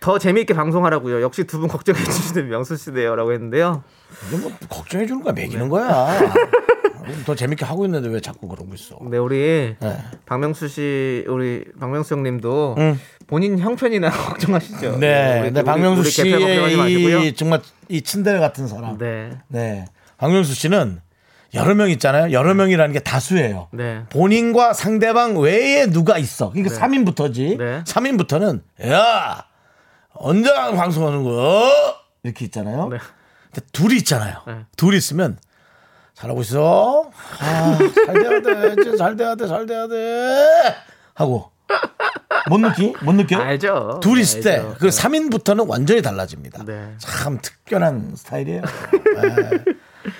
더 0.00 0.18
재미있게 0.18 0.54
방송하라고요. 0.54 1.22
역시 1.22 1.44
두 1.44 1.58
분 1.58 1.68
걱정해 1.68 1.98
주시는 2.02 2.48
명수 2.48 2.76
씨네요. 2.76 3.16
라고 3.16 3.32
했는데요. 3.32 3.82
이게 4.28 4.36
뭐 4.36 4.52
걱정해 4.68 5.06
주는 5.06 5.22
거야, 5.22 5.32
매기는 5.32 5.68
거야. 5.68 6.18
더 7.24 7.34
재밌게 7.36 7.64
하고 7.64 7.84
있는데 7.84 8.08
왜 8.08 8.20
자꾸 8.20 8.48
그러고 8.48 8.74
있어? 8.74 8.98
네, 9.08 9.16
우리 9.16 9.76
네. 9.80 9.96
박명수 10.26 10.66
씨, 10.66 11.24
우리 11.28 11.64
박명수 11.78 12.14
형님도 12.14 12.74
응. 12.78 12.98
본인 13.28 13.58
형편이나 13.60 14.10
걱정하시죠. 14.10 14.98
네. 14.98 15.34
우리- 15.40 15.42
근데 15.46 15.60
우리- 15.60 15.64
박명수 15.66 16.00
우리 16.00 16.10
씨의. 16.10 17.28
이 17.28 17.34
정말 17.34 17.60
이 17.88 18.02
친데레 18.02 18.40
같은 18.40 18.66
사람. 18.66 18.98
네. 18.98 19.30
네. 19.48 19.84
박명수 20.18 20.52
씨는 20.54 20.98
여러 21.54 21.74
명 21.76 21.90
있잖아요. 21.90 22.32
여러 22.32 22.54
명이라는 22.54 22.92
게 22.92 22.98
다수예요. 22.98 23.68
네. 23.72 24.02
본인과 24.10 24.72
상대방 24.72 25.38
외에 25.38 25.86
누가 25.86 26.18
있어. 26.18 26.50
그러니까 26.50 26.74
네. 26.74 26.80
3인부터지. 26.80 27.56
네. 27.58 27.82
3인부터는 27.84 28.62
야 28.88 29.44
언제 30.18 30.52
방송하는 30.52 31.22
거야? 31.24 31.70
이렇게 32.22 32.44
있잖아요. 32.46 32.88
네. 32.88 32.98
근데 33.52 33.66
둘이 33.72 33.96
있잖아요. 33.98 34.42
네. 34.46 34.64
둘이 34.76 34.96
있으면 34.96 35.38
잘하고 36.14 36.40
있어. 36.42 37.10
아, 37.40 37.78
잘 38.06 38.14
돼야 38.14 38.74
돼. 38.74 38.96
잘 38.96 39.16
돼야 39.16 39.34
돼. 39.34 39.46
잘 39.46 39.66
돼야 39.66 39.86
돼. 39.86 40.74
하고 41.14 41.50
못 42.48 42.58
느끼? 42.58 42.94
못 43.02 43.12
느껴? 43.12 43.38
알죠. 43.38 44.00
둘이 44.02 44.20
있을 44.20 44.40
때 44.42 44.56
알죠. 44.56 44.74
그 44.78 44.88
3인부터는 44.88 45.68
완전히 45.68 46.02
달라집니다. 46.02 46.64
네. 46.64 46.94
참 46.98 47.38
특별한 47.40 48.14
스타일이에요. 48.16 48.62
네. 48.62 49.64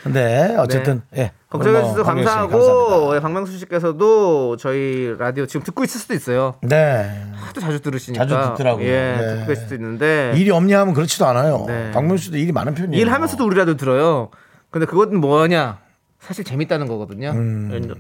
근데 0.03 0.55
어쨌든 0.59 1.03
예. 1.17 1.33
걱정해 1.49 1.81
뭐 1.81 1.91
주셔서 1.91 2.03
감사하고. 2.03 3.15
예, 3.17 3.21
박명수 3.21 3.57
씨께서도 3.59 4.57
저희 4.57 5.15
라디오 5.19 5.47
지금 5.47 5.63
듣고 5.63 5.85
있을 5.85 6.01
수도 6.01 6.15
있어요. 6.15 6.55
네. 6.63 7.25
하도 7.35 7.61
자주 7.61 7.81
들으시니까. 7.81 8.27
자주 8.27 8.51
듣더라고요. 8.51 8.85
예, 8.85 9.17
네. 9.19 9.37
듣고 9.41 9.53
있을 9.53 9.63
수도 9.65 9.75
있는데 9.77 10.33
일이 10.37 10.51
없냐 10.51 10.81
하면 10.81 10.95
그렇지도 10.95 11.27
않아요. 11.27 11.65
네. 11.67 11.91
박명수 11.93 12.25
씨도 12.25 12.39
일이 12.39 12.53
많은 12.53 12.75
편이에요. 12.75 13.01
일하면서도 13.01 13.45
우리 13.45 13.57
라디오 13.57 13.75
들어요. 13.75 14.31
근데 14.71 14.87
그것은 14.87 15.21
뭐냐? 15.21 15.79
사실 16.19 16.43
재밌다는 16.45 16.89
거거든요. 16.89 17.33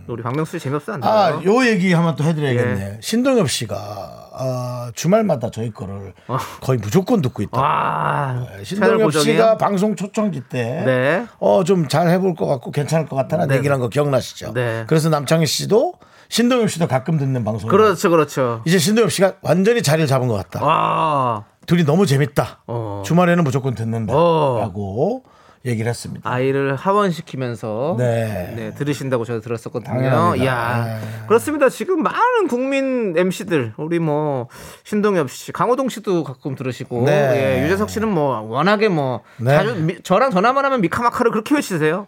우리 0.09 0.23
박명수 0.23 0.59
씨 0.59 0.64
재미없어 0.64 0.95
안 0.95 0.99
음. 1.00 1.05
아. 1.05 1.40
요 1.45 1.64
얘기 1.66 1.93
한번 1.93 2.16
또 2.16 2.25
해드려야겠네. 2.25 2.81
예. 2.81 2.99
신동엽 3.00 3.49
씨가 3.49 4.25
아, 4.38 4.90
주말마다 4.95 5.50
저희 5.50 5.73
거를 5.73 6.12
거의 6.62 6.78
무조건 6.78 7.23
듣고 7.23 7.43
있다. 7.43 7.61
아, 7.61 8.47
채널 8.64 8.64
신동엽? 8.64 9.12
씨가 9.12 9.57
방송 9.57 9.97
초청기 9.97 10.43
때, 10.49 10.83
네. 10.85 11.26
어, 11.38 11.64
좀 11.64 11.88
잘 11.88 12.09
해볼 12.11 12.35
것 12.35 12.47
같고 12.47 12.71
괜찮을 12.73 13.07
것 13.07 13.16
같다는 13.16 13.49
네. 13.49 13.57
얘기를 13.57 13.73
한거 13.73 13.88
기억나시죠? 13.88 14.52
네. 14.55 14.85
그래서 14.87 15.09
남창희 15.09 15.47
씨도 15.47 15.95
신동엽 16.28 16.69
씨도 16.71 16.88
가끔 16.88 17.16
듣는 17.19 17.45
방송. 17.45 17.71
그렇죠, 17.71 18.11
그렇죠. 18.11 18.62
이제 18.66 18.78
신동엽 18.78 19.12
씨가 19.12 19.35
완전히 19.43 19.83
자리를 19.83 20.07
잡은 20.09 20.26
것 20.28 20.35
같다. 20.35 20.61
아, 20.62 21.45
둘이 21.66 21.85
너무 21.85 22.07
재밌다. 22.07 22.62
어. 22.66 23.02
주말에는 23.05 23.43
무조건 23.45 23.75
듣는다. 23.75 24.12
어. 24.14 24.59
라고 24.61 25.23
얘기를 25.66 25.88
했습니다. 25.90 26.28
아이를 26.30 26.76
하원시키면서 26.76 27.96
네. 27.99 28.52
네, 28.56 28.75
들으신다고 28.75 29.25
저도 29.25 29.40
들었었거든요. 29.40 30.44
야, 30.44 30.85
네. 30.85 31.26
그렇습니다. 31.26 31.68
지금 31.68 32.02
많은 32.02 32.49
국민 32.49 33.14
MC들 33.16 33.75
우리 33.76 33.99
뭐 33.99 34.49
신동엽 34.85 35.30
씨, 35.30 35.52
강호동 35.52 35.88
씨도 35.88 36.25
가끔 36.25 36.54
들으시고 36.54 37.04
네. 37.06 37.58
예, 37.58 37.64
유재석 37.64 37.90
씨는 37.90 38.08
뭐 38.08 38.40
워낙에 38.40 38.88
뭐 38.88 39.23
네. 39.38 39.50
자주 39.56 39.75
미- 39.75 40.00
저랑 40.02 40.30
전화만 40.30 40.64
하면 40.64 40.80
미카마카를 40.80 41.32
그렇게 41.32 41.54
외치세요. 41.56 42.06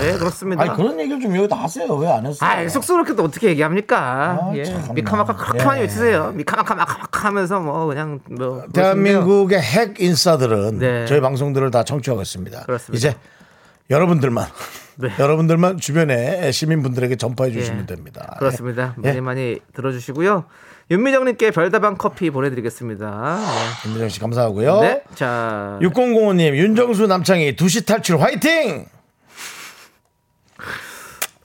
네, 0.00 0.18
그렇습니다. 0.18 0.62
아니, 0.62 0.74
그런 0.74 0.98
얘기를 0.98 1.20
좀 1.20 1.36
여기다 1.36 1.56
하세요. 1.56 1.86
왜 1.94 2.08
안 2.08 2.26
했어요? 2.26 2.50
아, 2.50 2.68
쑥스럽게 2.68 3.14
또 3.14 3.24
어떻게 3.24 3.48
얘기합니까? 3.48 3.98
아, 3.98 4.52
예. 4.56 4.64
미카마카 4.94 5.36
그렇게 5.36 5.60
예. 5.60 5.64
많이 5.64 5.80
외치세요. 5.82 6.32
미카마카 6.34 6.74
마카마카 6.74 7.28
하면서 7.28 7.60
뭐 7.60 7.86
그냥 7.86 8.20
뭐 8.30 8.64
대한민국의 8.72 9.60
핵 9.60 10.00
인싸들은 10.00 10.78
네. 10.78 11.06
저희 11.06 11.20
방송들을 11.20 11.70
다 11.70 11.82
청취하고 11.84 12.22
있습니다. 12.22 12.62
그렇습니다. 12.64 12.96
이제 12.96 13.16
여러분들만 13.90 14.46
네. 14.96 15.08
여러분들만 15.18 15.78
주변에 15.78 16.50
시민분들에게 16.52 17.16
전파해 17.16 17.50
주시면 17.52 17.82
예. 17.82 17.86
됩니다. 17.86 18.36
그렇습니다. 18.38 18.94
예. 19.04 19.08
많이 19.08 19.20
많이 19.20 19.58
들어주시고요. 19.74 20.44
윤미정님께 20.90 21.52
별다방 21.52 21.96
커피 21.98 22.30
보내드리겠습니다. 22.30 23.38
김민정 23.82 24.08
씨 24.08 24.18
감사하고요. 24.18 24.80
네. 24.80 24.88
네. 24.88 25.02
자, 25.14 25.78
6005님 25.82 26.56
윤정수 26.56 27.06
남창희 27.06 27.54
2시 27.54 27.86
탈출 27.86 28.20
화이팅! 28.20 28.86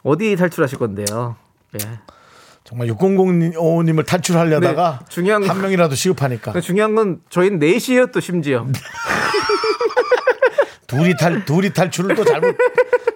어디 0.06 0.36
탈출하실 0.36 0.78
건데요? 0.78 1.36
예. 1.74 1.80
정말 2.64 2.88
6005님을 2.90 4.06
탈출하려다가 4.06 5.00
네, 5.02 5.06
중요한 5.10 5.42
건- 5.42 5.50
한 5.50 5.62
명이라도 5.62 5.96
시급하니까 5.96 6.60
중요한 6.62 6.94
건 6.96 7.20
저희는 7.30 7.60
4시에요 7.60 8.12
또 8.12 8.20
심지어. 8.20 8.66
둘이 10.88 11.16
탈 11.18 11.44
둘이 11.46 11.74
탈출을 11.74 12.16
또 12.16 12.24
잘못 12.24 12.56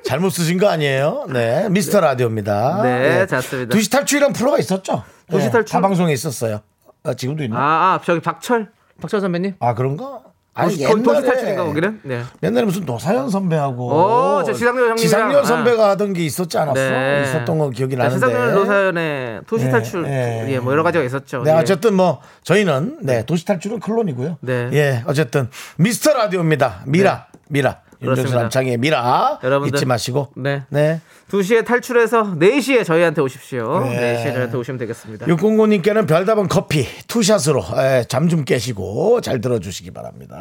잘못 0.04 0.32
쓰신 0.32 0.58
거 0.58 0.68
아니에요? 0.70 1.28
네, 1.32 1.70
미스터 1.70 2.02
라디오입니다. 2.02 2.82
네, 2.82 3.28
좋습니다. 3.28 3.78
2시 3.78 3.92
탈출이란 3.92 4.34
프로가 4.34 4.58
있었죠? 4.58 5.04
2시 5.30 5.38
네, 5.38 5.44
탈출? 5.52 5.66
타 5.66 5.80
방송에 5.82 6.12
있었어요. 6.12 6.62
아, 7.04 7.14
지금도 7.14 7.44
있나? 7.44 7.58
아, 7.58 7.62
아 7.62 8.02
저기 8.04 8.20
박철 8.20 8.72
박철 9.00 9.22
선배님. 9.22 9.56
아 9.60 9.76
그런가? 9.76 10.22
아니 10.54 10.78
도시, 10.78 11.04
도시 11.04 11.22
탈출인가 11.22 11.64
거기는? 11.64 12.00
네. 12.04 12.24
옛날에 12.44 12.66
무슨 12.66 12.84
노사연 12.86 13.30
선배하고 13.30 13.88
오, 13.88 14.44
지상렬 14.44 14.96
지상렬 14.98 15.40
아. 15.42 15.44
선배가 15.44 15.90
하던 15.92 16.14
게 16.14 16.26
있었지 16.26 16.58
않았어? 16.58 16.74
네. 16.74 17.24
있었던 17.24 17.58
거 17.58 17.70
기억이 17.70 17.96
자, 17.96 18.04
나는데. 18.04 18.26
시상렬 18.28 18.54
노사연의 18.56 19.42
도시 19.48 19.66
네, 19.66 19.72
탈출 19.72 20.04
네. 20.04 20.46
예, 20.50 20.60
뭐 20.60 20.74
여러 20.74 20.84
가지가 20.84 21.04
있었죠. 21.04 21.44
네, 21.44 21.52
예. 21.52 21.56
어쨌든 21.56 21.94
뭐 21.94 22.20
저희는 22.44 23.00
네 23.04 23.26
도시 23.26 23.46
탈출은 23.46 23.80
클론이고요. 23.80 24.38
네. 24.42 24.70
예, 24.74 25.04
어쨌든 25.06 25.50
미스터 25.78 26.14
라디오입니다. 26.14 26.82
미라, 26.86 27.28
미라. 27.48 27.82
윤정수. 28.02 28.34
남창의 28.36 28.78
미라 28.78 29.40
여러분들. 29.44 29.76
잊지 29.78 29.86
마시고. 29.86 30.30
네. 30.36 30.64
네. 30.70 31.02
2시에 31.32 31.66
탈출해서 31.66 32.36
4시에 32.40 32.86
저희한테 32.86 33.22
오십시오. 33.22 33.82
네. 33.86 34.16
4시에 34.24 34.34
저희한테 34.34 34.58
오시면 34.58 34.78
되겠습니다. 34.80 35.26
609님께는 35.28 36.08
별다방 36.08 36.48
커피 36.48 36.86
투샷으로 37.08 37.64
잠 38.08 38.30
좀 38.30 38.46
깨시고 38.46 39.22
잘 39.22 39.42
들어주시기 39.42 39.92
바랍니다. 39.92 40.38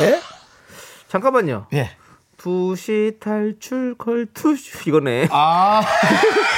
네. 0.00 0.20
잠깐만요. 1.08 1.66
예. 1.72 1.78
예. 1.78 1.90
2시 2.38 3.18
탈출 3.20 3.96
걸투슈 3.98 4.88
이거네. 4.88 5.28
아, 5.30 5.82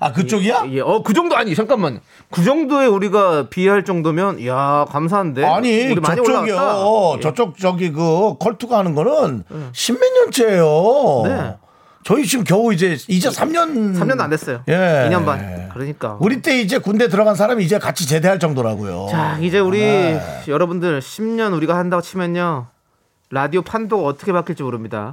아 0.00 0.12
그쪽이야? 0.12 0.66
예, 0.70 0.80
어, 0.80 1.02
그 1.02 1.12
정도 1.12 1.36
아니, 1.36 1.54
잠깐만. 1.54 2.00
그 2.30 2.44
정도에 2.44 2.86
우리가 2.86 3.48
비할 3.48 3.84
정도면, 3.84 4.38
이야, 4.38 4.86
감사한데. 4.88 5.44
아니 5.44 5.94
저쪽이요. 5.94 7.14
예. 7.16 7.20
저쪽 7.20 7.58
저기 7.58 7.90
그 7.90 8.36
컬투가 8.38 8.78
하는 8.78 8.94
거는 8.94 9.44
십몇 9.72 10.12
년째예요. 10.12 11.22
네. 11.24 11.56
저희 12.04 12.24
지금 12.24 12.44
겨우 12.44 12.72
이제 12.72 12.96
이제 13.08 13.28
3년 13.28 13.94
3년도 13.98 14.20
안 14.20 14.30
됐어요. 14.30 14.62
예. 14.68 15.08
2년 15.10 15.26
반. 15.26 15.68
그러니까. 15.74 16.16
우리 16.20 16.40
때 16.40 16.58
이제 16.60 16.78
군대 16.78 17.08
들어간 17.08 17.34
사람이 17.34 17.62
이제 17.64 17.78
같이 17.78 18.06
제대할 18.06 18.38
정도라고요. 18.38 19.08
자, 19.10 19.36
이제 19.40 19.58
우리 19.58 19.80
네. 19.80 20.20
여러분들 20.46 21.00
10년 21.00 21.54
우리가 21.54 21.76
한다고 21.76 22.00
치면요. 22.00 22.68
라디오 23.30 23.62
판도가 23.62 24.04
어떻게 24.04 24.32
바뀔지 24.32 24.62
모릅니다. 24.62 25.12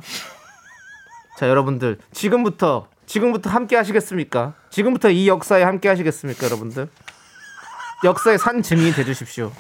자, 1.38 1.50
여러분들 1.50 1.98
지금부터 2.14 2.88
지금부터 3.06 3.50
함께 3.50 3.76
하시겠습니까? 3.76 4.54
지금부터 4.70 5.10
이 5.10 5.28
역사에 5.28 5.64
함께 5.64 5.90
하시겠습니까, 5.90 6.46
여러분들? 6.46 6.88
역사의 8.04 8.38
산 8.38 8.62
증인이 8.62 8.94
돼 8.94 9.04
주십시오. 9.04 9.52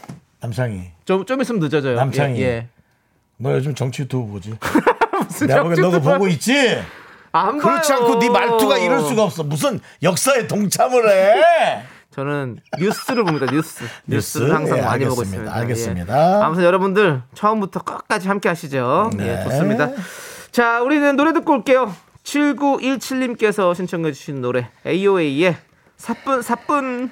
남창희, 0.42 0.92
좀, 1.06 1.25
좀 1.25 1.42
있으면 1.42 1.62
늦어져요. 1.62 1.96
남창희. 1.96 2.40
예. 2.42 2.46
예. 2.46 2.68
너 3.38 3.54
요즘 3.54 3.74
정치 3.75 4.04
유튜브 4.04 4.32
보지? 4.34 4.56
무슨 5.28 5.48
내가 5.48 5.64
보기엔 5.64 5.82
너도 5.82 5.92
정치 6.02 6.10
보고 6.10 6.28
있지? 6.28 6.82
안 7.32 7.58
그렇지 7.58 7.90
봐요. 7.92 8.02
않고 8.04 8.20
네 8.20 8.30
말투가 8.30 8.78
이럴 8.78 9.02
수가 9.02 9.24
없어. 9.24 9.44
무슨 9.44 9.80
역사에 10.04 10.48
동참을 10.48 11.10
해? 11.10 11.84
저는 12.12 12.60
뉴스를 12.80 13.24
봅니다. 13.25 13.46
뉴스. 13.52 13.84
뉴스? 14.08 14.38
뉴스를 14.38 14.56
항상 14.56 14.78
예, 14.78 14.82
많이 14.84 15.04
보고 15.06 15.22
알겠습니다. 15.22 15.44
있습니다. 15.44 15.56
알겠습니다. 15.56 16.40
예. 16.40 16.44
아무튼 16.44 16.64
여러분들 16.64 17.22
처음부터 17.34 17.82
끝까지 17.82 18.28
함께 18.30 18.48
하시죠. 18.48 19.10
네. 19.16 19.40
예, 19.40 19.44
좋습니다. 19.44 19.90
자, 20.52 20.82
우리는 20.82 21.16
노래 21.18 21.34
듣고 21.34 21.52
올게요. 21.54 21.94
7917님께서 22.25 23.74
신청해 23.75 24.12
주신 24.12 24.41
노래 24.41 24.70
AOA의 24.86 25.55
사뿐 25.96 26.41
사뿐 26.41 27.12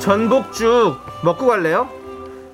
전복죽 0.00 0.96
먹고 1.22 1.46
갈래요? 1.46 1.88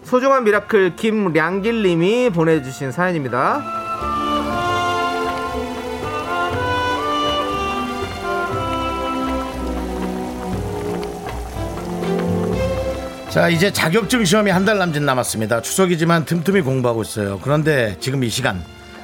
소중한 0.03 0.45
미라클 0.45 0.97
김량길님이 0.97 2.31
보내주신 2.31 2.91
사연입니다. 2.91 3.84
자 13.35 13.49
이제 13.49 13.73
자격증 13.73 14.25
시험이 14.25 14.51
한 14.53 14.65
달 14.65 14.79
남짓 14.79 15.03
남았습니다. 15.03 15.61
추석이지만 15.61 16.25
틈틈이 16.25 16.61
공부하고 16.63 17.03
있어요. 17.03 17.41
그런데 17.41 17.97
지금 17.99 18.23
이 18.23 18.29
시간 18.31 18.63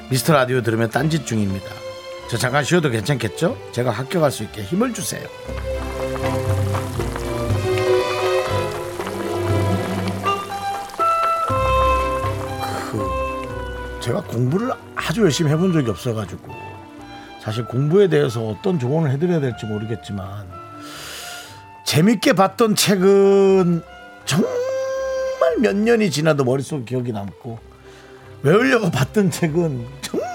미스터 0.09 0.33
라디오 0.33 0.61
들으며 0.61 0.89
딴짓 0.89 1.25
중입니다. 1.27 1.65
저 2.29 2.37
잠깐 2.37 2.63
쉬어도 2.63 2.89
괜찮겠죠? 2.89 3.57
제가 3.73 3.91
합격할 3.91 4.31
수 4.31 4.43
있게 4.43 4.63
힘을 4.63 4.93
주세요. 4.93 5.21
그 12.91 13.99
제가 14.01 14.21
공부를 14.23 14.71
아주 14.95 15.21
열심히 15.21 15.51
해본 15.51 15.73
적이 15.73 15.89
없어가지고 15.91 16.51
사실 17.41 17.65
공부에 17.65 18.07
대해서 18.07 18.41
어떤 18.47 18.79
조언을 18.79 19.11
해드려야 19.11 19.39
될지 19.39 19.65
모르겠지만 19.65 20.45
재밌게 21.85 22.33
봤던 22.33 22.75
책은 22.75 23.81
정말 24.25 24.49
몇 25.59 25.75
년이 25.75 26.11
지나도 26.11 26.43
머릿속 26.43 26.85
기억이 26.85 27.11
남고 27.11 27.59
외우려고 28.43 28.89
봤던 28.89 29.31
책은 29.31 29.85
정말 30.01 30.29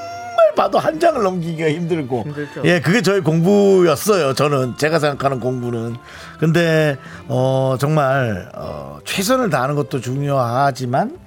봐도 0.57 0.79
한 0.79 0.99
장을 0.99 1.23
넘기기가 1.23 1.69
힘들고. 1.69 2.23
힘들죠. 2.25 2.63
예 2.65 2.81
그게 2.81 3.03
저의 3.03 3.21
공부였어요 3.21 4.33
저는. 4.35 4.77
제가 4.79 4.99
생각하는 4.99 5.41
공부는. 5.41 5.97
근데 6.39 6.97
어 7.29 7.77
정말 7.79 8.51
어 8.55 8.99
최선을 9.05 9.51
다하는 9.51 9.75
것도 9.75 10.01
중요하지만 10.01 11.19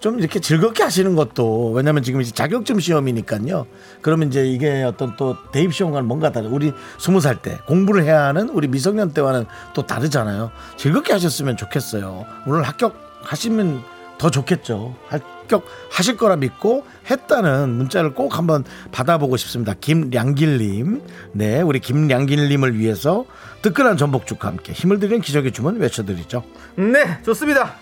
좀 0.00 0.18
이렇게 0.18 0.40
즐겁게 0.40 0.82
하시는 0.82 1.14
것도 1.14 1.72
왜냐면 1.72 2.02
지금 2.02 2.20
이제 2.20 2.30
자격증 2.32 2.78
시험이니까요. 2.80 3.66
그러면 4.02 4.28
이제 4.28 4.46
이게 4.46 4.82
어떤 4.82 5.16
또 5.16 5.36
대입 5.52 5.72
시험과는 5.74 6.06
뭔가 6.06 6.32
다르. 6.32 6.48
우리 6.48 6.72
스무 6.98 7.20
살 7.20 7.36
때 7.42 7.58
공부를 7.66 8.04
해야 8.04 8.24
하는 8.24 8.48
우리 8.48 8.66
미성년 8.68 9.12
때와는 9.12 9.44
또 9.74 9.84
다르잖아요. 9.86 10.50
즐겁게 10.76 11.12
하셨으면 11.12 11.56
좋겠어요. 11.56 12.24
오늘 12.46 12.62
합격하시면 12.62 13.82
더 14.18 14.30
좋겠죠. 14.30 14.96
합격하실 15.08 16.16
거라 16.16 16.36
믿고 16.36 16.84
했다는 17.10 17.68
문자를 17.70 18.14
꼭 18.14 18.38
한번 18.38 18.64
받아보고 18.92 19.36
싶습니다. 19.36 19.74
김량길님, 19.78 21.02
네 21.32 21.60
우리 21.60 21.80
김량길님을 21.80 22.78
위해서 22.78 23.26
뜨끈한 23.60 23.98
전복죽과 23.98 24.48
함께 24.48 24.72
힘을 24.72 24.98
드리는 24.98 25.20
기적의 25.20 25.52
주문 25.52 25.78
외쳐드리죠. 25.78 26.42
네, 26.76 27.18
좋습니다. 27.24 27.74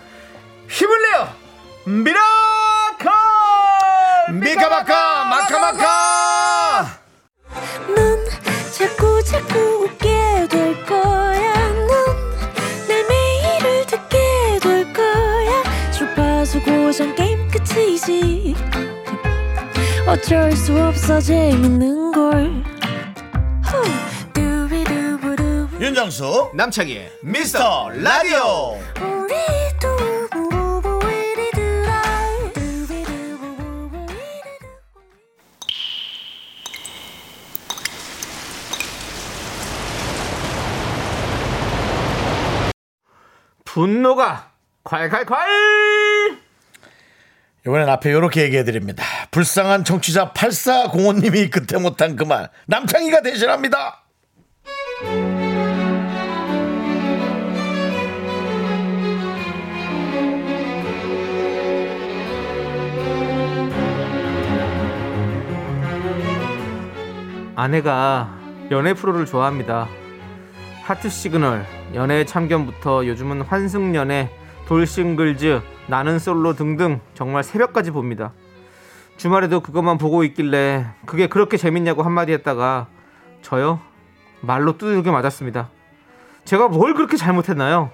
힘을 0.67 1.01
내요! 1.01 1.44
미라클! 1.85 3.09
미카마카 4.33 5.25
마카마카. 5.25 6.99
넌 7.95 8.25
자꾸 8.77 9.23
자꾸 9.23 9.59
웃게 9.83 10.47
될 10.49 10.85
거야. 10.85 11.53
넌 11.73 12.47
내 12.47 13.03
매일을 13.07 13.85
듣게 13.85 14.59
될 14.61 14.91
거야. 14.93 15.91
주파수 15.91 16.59
고정 16.63 17.13
게임 17.15 17.47
끝이지. 17.49 18.55
어쩔 20.07 20.51
수 20.53 20.75
없어 20.81 21.19
재밌는 21.21 22.11
걸. 22.11 22.63
윤정수 25.79 26.51
남창희의 26.55 27.11
미스터 27.21 27.89
라디오. 27.93 28.79
분노가 43.79 44.51
콸콸콸! 44.85 46.37
이번엔 47.67 47.89
앞에 47.89 48.09
이렇게 48.09 48.43
얘기해 48.43 48.63
드립니다. 48.63 49.03
불쌍한 49.31 49.83
청취자 49.83 50.31
8405님이 50.31 51.51
그때 51.51 51.77
못한 51.77 52.15
그 52.15 52.23
말 52.23 52.49
남창희가 52.67 53.21
대신합니다. 53.21 54.05
아내가 67.55 68.29
연애 68.71 68.93
프로를 68.93 69.25
좋아합니다. 69.25 69.87
하트 70.83 71.09
시그널, 71.09 71.65
연애 71.95 72.25
참견부터 72.25 73.07
요즘은 73.07 73.43
환승연애, 73.43 74.29
돌싱글즈, 74.67 75.61
나는 75.87 76.19
솔로 76.19 76.53
등등 76.53 76.99
정말 77.13 77.41
새벽까지 77.41 77.91
봅니다. 77.91 78.33
주말에도 79.15 79.61
그것만 79.61 79.97
보고 79.97 80.25
있길래 80.25 80.87
그게 81.05 81.27
그렇게 81.27 81.55
재밌냐고 81.55 82.03
한마디 82.03 82.33
했다가 82.33 82.87
저요? 83.41 83.79
말로 84.41 84.77
두들겨 84.77 85.09
맞았습니다. 85.13 85.69
제가 86.43 86.67
뭘 86.67 86.93
그렇게 86.93 87.15
잘못했나요? 87.15 87.89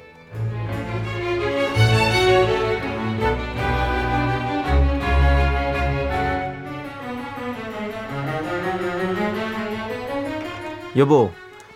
여보, 10.98 11.32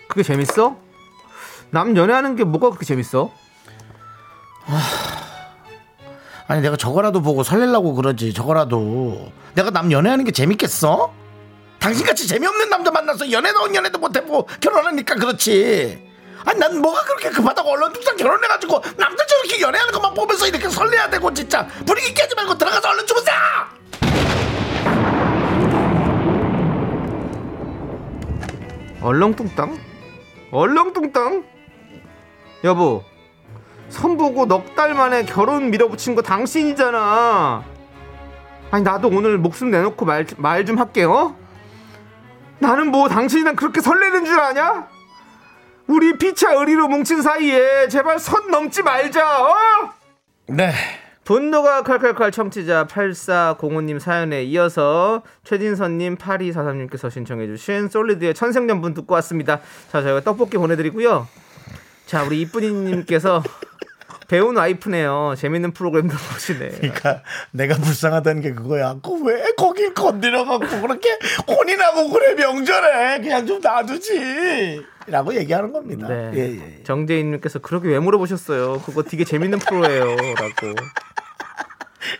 그게 0.07 0.23
재밌어? 0.23 0.84
남 1.75 1.97
연애하는 1.97 2.37
게 2.37 2.45
뭐가 2.45 2.69
그렇게 2.69 2.85
재밌어? 2.85 3.33
아니 6.47 6.61
내가 6.61 6.77
저거라도 6.77 7.21
보고 7.21 7.43
설레려고 7.43 7.93
그러지 7.95 8.33
저거라도 8.33 9.29
내가 9.55 9.71
남 9.71 9.91
연애하는 9.91 10.23
게 10.23 10.31
재밌겠어? 10.31 11.13
당신같이 11.79 12.27
재미없는 12.27 12.69
남자 12.69 12.91
만나서 12.91 13.29
연애도 13.29 13.75
연애도 13.75 13.99
못해보고 13.99 14.47
결혼하니까 14.61 15.15
그렇지 15.15 16.01
아니 16.45 16.59
난 16.59 16.79
뭐가 16.79 17.03
그렇게 17.03 17.29
급하다고 17.31 17.69
얼른 17.69 17.91
뚝딱 17.91 18.15
결혼해가지고 18.15 18.81
남들 18.95 19.27
저렇게 19.27 19.59
연애하는 19.59 19.91
것만 19.91 20.13
보면서 20.13 20.47
이렇게 20.47 20.69
설레야 20.69 21.09
되고 21.09 21.33
진짜 21.33 21.67
분위기 21.85 22.13
깨지 22.13 22.35
말고 22.35 22.57
들어가서 22.57 22.87
얼른 22.87 23.05
주무세요 23.05 23.35
얼렁뚱땅? 29.01 29.77
얼렁뚱땅? 30.51 31.54
여보, 32.63 33.03
선보고 33.89 34.45
넉 34.45 34.75
달 34.75 34.93
만에 34.93 35.23
결혼 35.23 35.69
밀어붙인 35.71 36.15
거 36.15 36.21
당신이잖아. 36.21 37.63
아니 38.71 38.83
나도 38.83 39.07
오늘 39.09 39.37
목숨 39.37 39.71
내놓고 39.71 40.05
말말좀 40.37 40.77
할게요. 40.77 41.35
나는 42.59 42.87
뭐 42.91 43.07
당신이랑 43.07 43.55
그렇게 43.55 43.79
설레는 43.81 44.25
줄 44.25 44.39
아냐? 44.39 44.87
우리 45.87 46.17
피차 46.17 46.53
의리로 46.53 46.87
뭉친 46.87 47.21
사이에 47.21 47.87
제발 47.87 48.17
선 48.19 48.49
넘지 48.49 48.81
말자. 48.81 49.43
어? 49.43 49.55
네 50.47 50.71
분노가 51.23 51.83
칼칼칼 51.83 52.31
청취자 52.31 52.85
8405님 52.87 53.99
사연에 53.99 54.43
이어서 54.43 55.23
최진선님 55.43 56.17
8243님께서 56.17 57.09
신청해주신 57.09 57.89
솔리드의 57.89 58.33
천생연분 58.33 58.93
듣고 58.93 59.13
왔습니다. 59.15 59.59
자, 59.91 60.01
저희가 60.01 60.21
떡볶이 60.21 60.57
보내드리고요. 60.57 61.27
자, 62.05 62.23
우리 62.23 62.41
이쁜이님께서 62.41 63.43
배운 64.27 64.57
와이프네요. 64.57 65.35
재밌는 65.37 65.71
프로그램들 65.71 66.17
보시네. 66.17 66.69
그러니까 66.69 67.21
내가 67.51 67.75
불쌍하다는 67.75 68.41
게 68.41 68.53
그거야. 68.53 68.95
그왜 69.03 69.53
거길 69.55 69.93
건드려갖고 69.93 70.81
그렇게 70.81 71.09
혼인하고 71.47 72.09
그래 72.09 72.33
명절에 72.33 73.19
그냥 73.21 73.45
좀 73.45 73.61
놔두지. 73.61 74.83
라고 75.07 75.35
얘기하는 75.35 75.71
겁니다. 75.71 76.07
네. 76.07 76.31
예, 76.33 76.39
예. 76.39 76.83
정재인님께서 76.83 77.59
그렇게 77.59 77.89
왜 77.89 77.99
물어보셨어요? 77.99 78.81
그거 78.83 79.03
되게 79.03 79.23
재밌는 79.23 79.59
프로예요. 79.59 80.03
라고. 80.05 80.73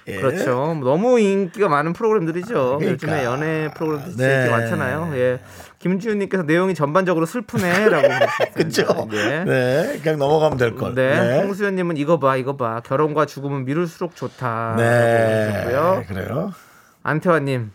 예. 0.08 0.17
그렇죠. 0.17 0.78
너무 0.84 1.19
인기가 1.19 1.67
많은 1.67 1.93
프로그램들이죠. 1.93 2.78
그러니까. 2.80 2.91
요즘에 2.91 3.24
연애 3.24 3.71
프로그램들 3.76 4.15
네. 4.17 4.41
인기 4.41 4.52
많잖아요. 4.52 5.12
예. 5.15 5.39
김지훈님께서 5.86 6.43
내용이 6.43 6.74
전반적으로 6.74 7.28
슬프네라고 7.28 8.08
그죠? 8.56 9.08
예. 9.12 9.43
네, 9.43 10.00
그냥 10.02 10.17
넘어가면 10.17 10.58
될 10.58 10.74
걸. 10.74 10.95
네. 10.95 11.39
홍수연님은 11.43 11.98
이거 11.98 12.17
봐, 12.17 12.38
이거 12.38 12.58
봐. 12.58 12.82
결혼과 12.84 13.28
죽음은 13.28 13.65
미룰수록 13.65 14.15
좋다. 14.15 14.76
네. 14.78 15.63
고요 15.65 16.04
그래요. 16.08 16.54
안태환님, 17.04 17.71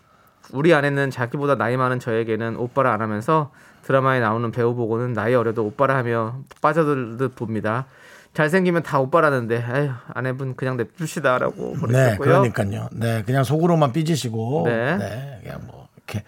우리 0.52 0.74
아내는 0.74 1.10
자기보다 1.10 1.54
나이 1.54 1.76
많은 1.76 2.00
저에게는 2.00 2.56
오빠라 2.56 2.92
안 2.92 3.00
하면서 3.00 3.52
드라마에 3.82 4.18
나오는 4.18 4.50
배우 4.50 4.74
보고는 4.74 5.12
나이 5.12 5.32
어려도 5.36 5.64
오빠라 5.64 5.96
하며 5.96 6.40
빠져들듯 6.60 7.36
봅니다. 7.36 7.86
잘생기면 8.34 8.82
다 8.82 8.98
오빠라는데, 8.98 9.62
아휴, 9.62 9.90
아내분 10.14 10.56
그냥 10.56 10.76
냅두시다라고 10.76 11.74
네, 11.74 11.80
보내셨고요. 11.80 12.28
그러니까요. 12.50 12.88
네, 12.92 13.22
그냥 13.24 13.44
속으로만 13.44 13.92
삐지시고, 13.92 14.64
네. 14.66 14.96
네, 14.96 15.38
그냥 15.42 15.60
뭐 15.66 15.86
이렇게 15.96 16.24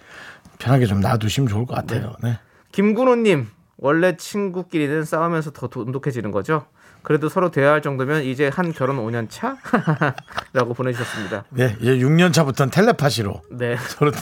편하게 0.62 0.86
좀 0.86 1.00
놔두시면 1.00 1.48
좋을 1.48 1.66
것 1.66 1.74
같아요. 1.74 2.14
네. 2.22 2.38
김군호님, 2.70 3.48
원래 3.78 4.16
친구끼리는 4.16 5.04
싸우면서 5.04 5.50
더 5.50 5.66
돈독해지는 5.66 6.30
거죠? 6.30 6.66
그래도 7.02 7.28
서로 7.28 7.50
대화할 7.50 7.82
정도면 7.82 8.22
이제 8.22 8.46
한 8.48 8.72
결혼 8.72 8.96
5년 8.98 9.26
차? 9.28 9.56
라고 10.54 10.72
보내주셨습니다. 10.72 11.44
네, 11.50 11.76
이제 11.80 11.96
6년 11.96 12.32
차부터는 12.32 12.70
텔레파시로 12.70 13.42
네. 13.50 13.76
서로 13.88 14.12
또- 14.12 14.20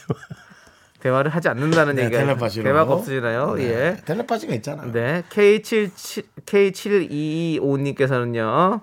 대화를 1.00 1.30
하지 1.30 1.48
않는다는 1.48 1.96
네, 1.96 2.04
얘기가 2.04 2.20
텔레파시로. 2.20 2.64
대화가 2.64 2.92
없어지나요? 2.94 3.54
네, 3.54 3.64
예. 3.64 3.96
텔레파시가 4.04 4.54
있잖아요. 4.56 4.92
네. 4.92 5.22
K77 5.30 6.24
K7225님께서는요. 6.46 8.80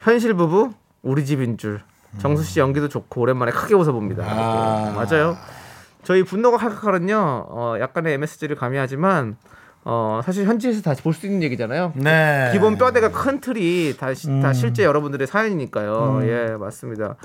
현실 0.00 0.34
부부 0.34 0.72
우리 1.02 1.24
집인 1.24 1.58
줄. 1.58 1.80
정수 2.18 2.42
씨 2.44 2.60
연기도 2.60 2.88
좋고 2.88 3.20
오랜만에 3.20 3.52
크게 3.52 3.74
웃어 3.74 3.92
봅니다. 3.92 4.24
아. 4.26 4.92
맞아요. 4.94 5.36
저희 6.02 6.22
분노가 6.22 6.56
칼칼칼은요. 6.58 7.16
어, 7.48 7.76
약간의 7.80 8.14
MSG를 8.14 8.56
가미하지만 8.56 9.36
어, 9.84 10.20
사실 10.24 10.46
현지에서 10.46 10.80
다시 10.82 11.02
볼 11.02 11.12
수 11.12 11.26
있는 11.26 11.42
얘기잖아요. 11.42 11.92
네. 11.96 12.50
기본 12.52 12.76
뼈대가 12.78 13.10
큰 13.10 13.40
틀이 13.40 13.96
다, 13.98 14.14
시- 14.14 14.26
다 14.40 14.48
음. 14.48 14.52
실제 14.54 14.84
여러분들의 14.84 15.26
사연이니까요. 15.26 16.20
예, 16.24 16.56
맞습니다. 16.58 17.16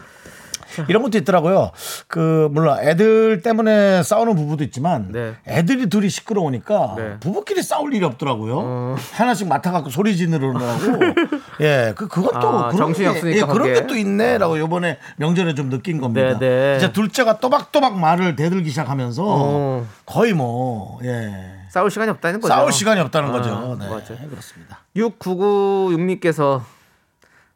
이런 0.87 1.01
것도 1.01 1.17
있더라고요. 1.17 1.71
그 2.07 2.47
물론 2.51 2.77
애들 2.79 3.41
때문에 3.41 4.03
싸우는 4.03 4.35
부부도 4.35 4.63
있지만 4.65 5.11
네. 5.11 5.33
애들이 5.47 5.89
둘이 5.89 6.09
시끄러우니까 6.09 6.93
네. 6.97 7.17
부부끼리 7.19 7.63
싸울 7.63 7.95
일이 7.95 8.05
없더라고요. 8.05 8.59
어. 8.59 8.95
하나씩 9.13 9.47
맡아갖고 9.47 9.89
소리 9.89 10.15
지르느라고. 10.15 10.59
예, 11.61 11.93
그 11.95 12.07
그것도 12.07 12.47
아, 12.47 12.69
그런 12.69 12.77
정신이 12.77 13.05
게, 13.05 13.09
없으니까 13.09 13.37
예, 13.37 13.51
그런. 13.51 13.73
게 13.73 13.87
또 13.87 13.95
있네라고 13.95 14.57
이번에 14.57 14.99
명절에 15.15 15.55
좀 15.55 15.69
느낀 15.69 15.99
겁니다. 15.99 16.37
네, 16.37 16.39
네. 16.39 16.75
이제 16.77 16.91
둘째가 16.91 17.39
또박또박 17.39 17.97
말을 17.97 18.35
대들기 18.35 18.69
시작하면서 18.69 19.23
어. 19.25 19.87
거의 20.05 20.33
뭐 20.33 20.99
예. 21.03 21.55
싸울 21.69 21.89
시간이 21.89 22.11
없다는 22.11 22.39
거죠. 22.39 22.53
싸울 22.53 22.71
시간이 22.71 22.99
없다는 23.01 23.29
아, 23.29 23.31
거죠. 23.31 23.77
네, 23.79 23.87
맞아요. 23.87 24.29
그렇습니다. 24.29 24.79
6996님께서 24.95 26.61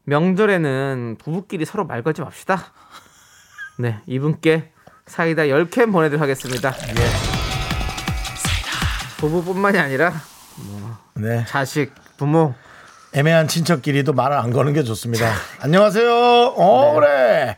명절에는 0.04 1.18
부부끼리 1.20 1.66
서로 1.66 1.86
말 1.86 2.02
걸지 2.02 2.22
맙시다. 2.22 2.74
네, 3.82 3.98
이분께 4.06 4.70
사이다 5.08 5.42
10캔 5.44 5.92
보내드리도록 5.92 6.22
하겠습니다. 6.22 6.72
예. 6.90 6.94
부부뿐만이 9.18 9.80
아니라 9.80 10.14
네. 11.16 11.44
자식, 11.48 11.92
부모, 12.18 12.54
애매한 13.14 13.48
친척끼리도 13.48 14.14
말을 14.14 14.38
안 14.38 14.52
거는 14.52 14.74
게 14.74 14.84
좋습니다. 14.84 15.32
안녕하세요. 15.62 16.12
어, 16.56 16.92
네. 16.94 17.00
그래. 17.00 17.58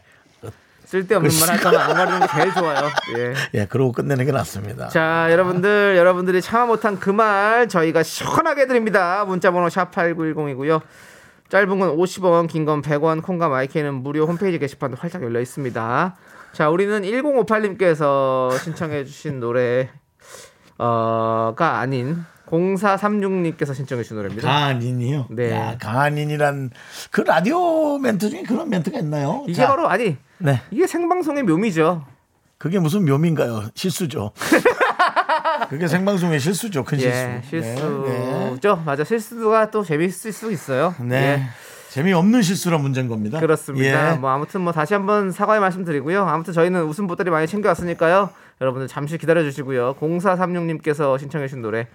쓸데없는 0.86 1.29
말할 1.41 1.59
거면 1.59 1.81
안 1.81 1.93
가리는 1.93 2.19
게 2.21 2.27
제일 2.33 2.53
좋아요. 2.53 2.89
예. 3.17 3.33
예, 3.62 3.65
그러고 3.65 3.91
끝내는 3.91 4.25
게 4.25 4.31
낫습니다. 4.31 4.88
자, 4.89 5.27
여러분들, 5.29 5.95
여러분들이 5.97 6.41
참아 6.41 6.67
못한 6.67 6.99
그 6.99 7.09
말 7.09 7.67
저희가 7.67 8.03
시원하게 8.03 8.67
드립니다. 8.67 9.25
문자번호 9.25 9.67
샵8910이고요. 9.67 10.81
짧은 11.49 11.79
건 11.79 11.95
50원, 11.97 12.47
긴 12.47 12.65
건 12.65 12.82
100원, 12.82 13.21
콩과 13.23 13.49
마이크는 13.49 13.93
무료 13.95 14.25
홈페이지 14.25 14.58
게시판도 14.60 14.97
활짝 14.99 15.23
열려 15.23 15.39
있습니다. 15.41 16.15
자, 16.53 16.69
우리는 16.69 17.01
1058님께서 17.01 18.58
신청해 18.60 19.06
주신 19.06 19.39
노래, 19.39 19.89
어가 20.77 21.79
아닌 21.79 22.23
0436님께서 22.47 23.73
신청해 23.73 24.03
주신 24.03 24.17
노래입니다. 24.17 24.47
가한인이요? 24.47 25.27
네. 25.32 25.51
야, 25.51 25.77
가한인이란 25.79 26.71
그 27.12 27.21
라디오 27.21 27.97
멘트 27.97 28.29
중에 28.29 28.43
그런 28.43 28.69
멘트가 28.69 28.99
있나요? 28.99 29.43
이게 29.47 29.53
자, 29.53 29.67
바로, 29.69 29.88
아니, 29.88 30.17
네. 30.38 30.62
이게 30.71 30.86
생방송의 30.88 31.43
묘미죠. 31.43 32.06
그게 32.58 32.79
무슨 32.79 33.06
묘미인가요? 33.06 33.69
실수죠. 33.75 34.32
그게 35.70 35.88
생방송의 35.88 36.39
실수죠. 36.39 36.84
큰 36.84 37.00
실수. 37.00 37.18
예, 37.18 37.42
실수죠. 37.50 38.06
네. 38.08 38.84
맞아, 38.86 39.04
실수가 39.04 39.72
또 39.72 39.84
재밌을 39.84 40.32
수 40.32 40.52
있어요. 40.52 40.96
네. 41.00 41.16
예. 41.16 41.20
네. 41.20 41.44
재미없는 41.89 42.42
실수란 42.42 42.82
문제인 42.82 43.08
겁니다. 43.08 43.39
그렇습니다. 43.39 44.13
예. 44.13 44.18
뭐 44.18 44.32
아무튼 44.32 44.62
뭐 44.62 44.74
다시 44.74 44.96
한번 44.96 45.32
사과의 45.32 45.62
말씀드리고요. 45.62 46.26
아무튼 46.26 46.52
저희는 46.52 46.84
웃음 46.86 47.06
보따리 47.06 47.30
많이 47.30 47.46
챙겨왔으니까요. 47.46 48.32
여러분들 48.62 48.88
잠시 48.88 49.18
기다려 49.18 49.44
주시고요. 49.44 49.96
0436님께서 50.00 51.20
신청해 51.20 51.48
주신 51.48 51.62
노래 51.62 51.88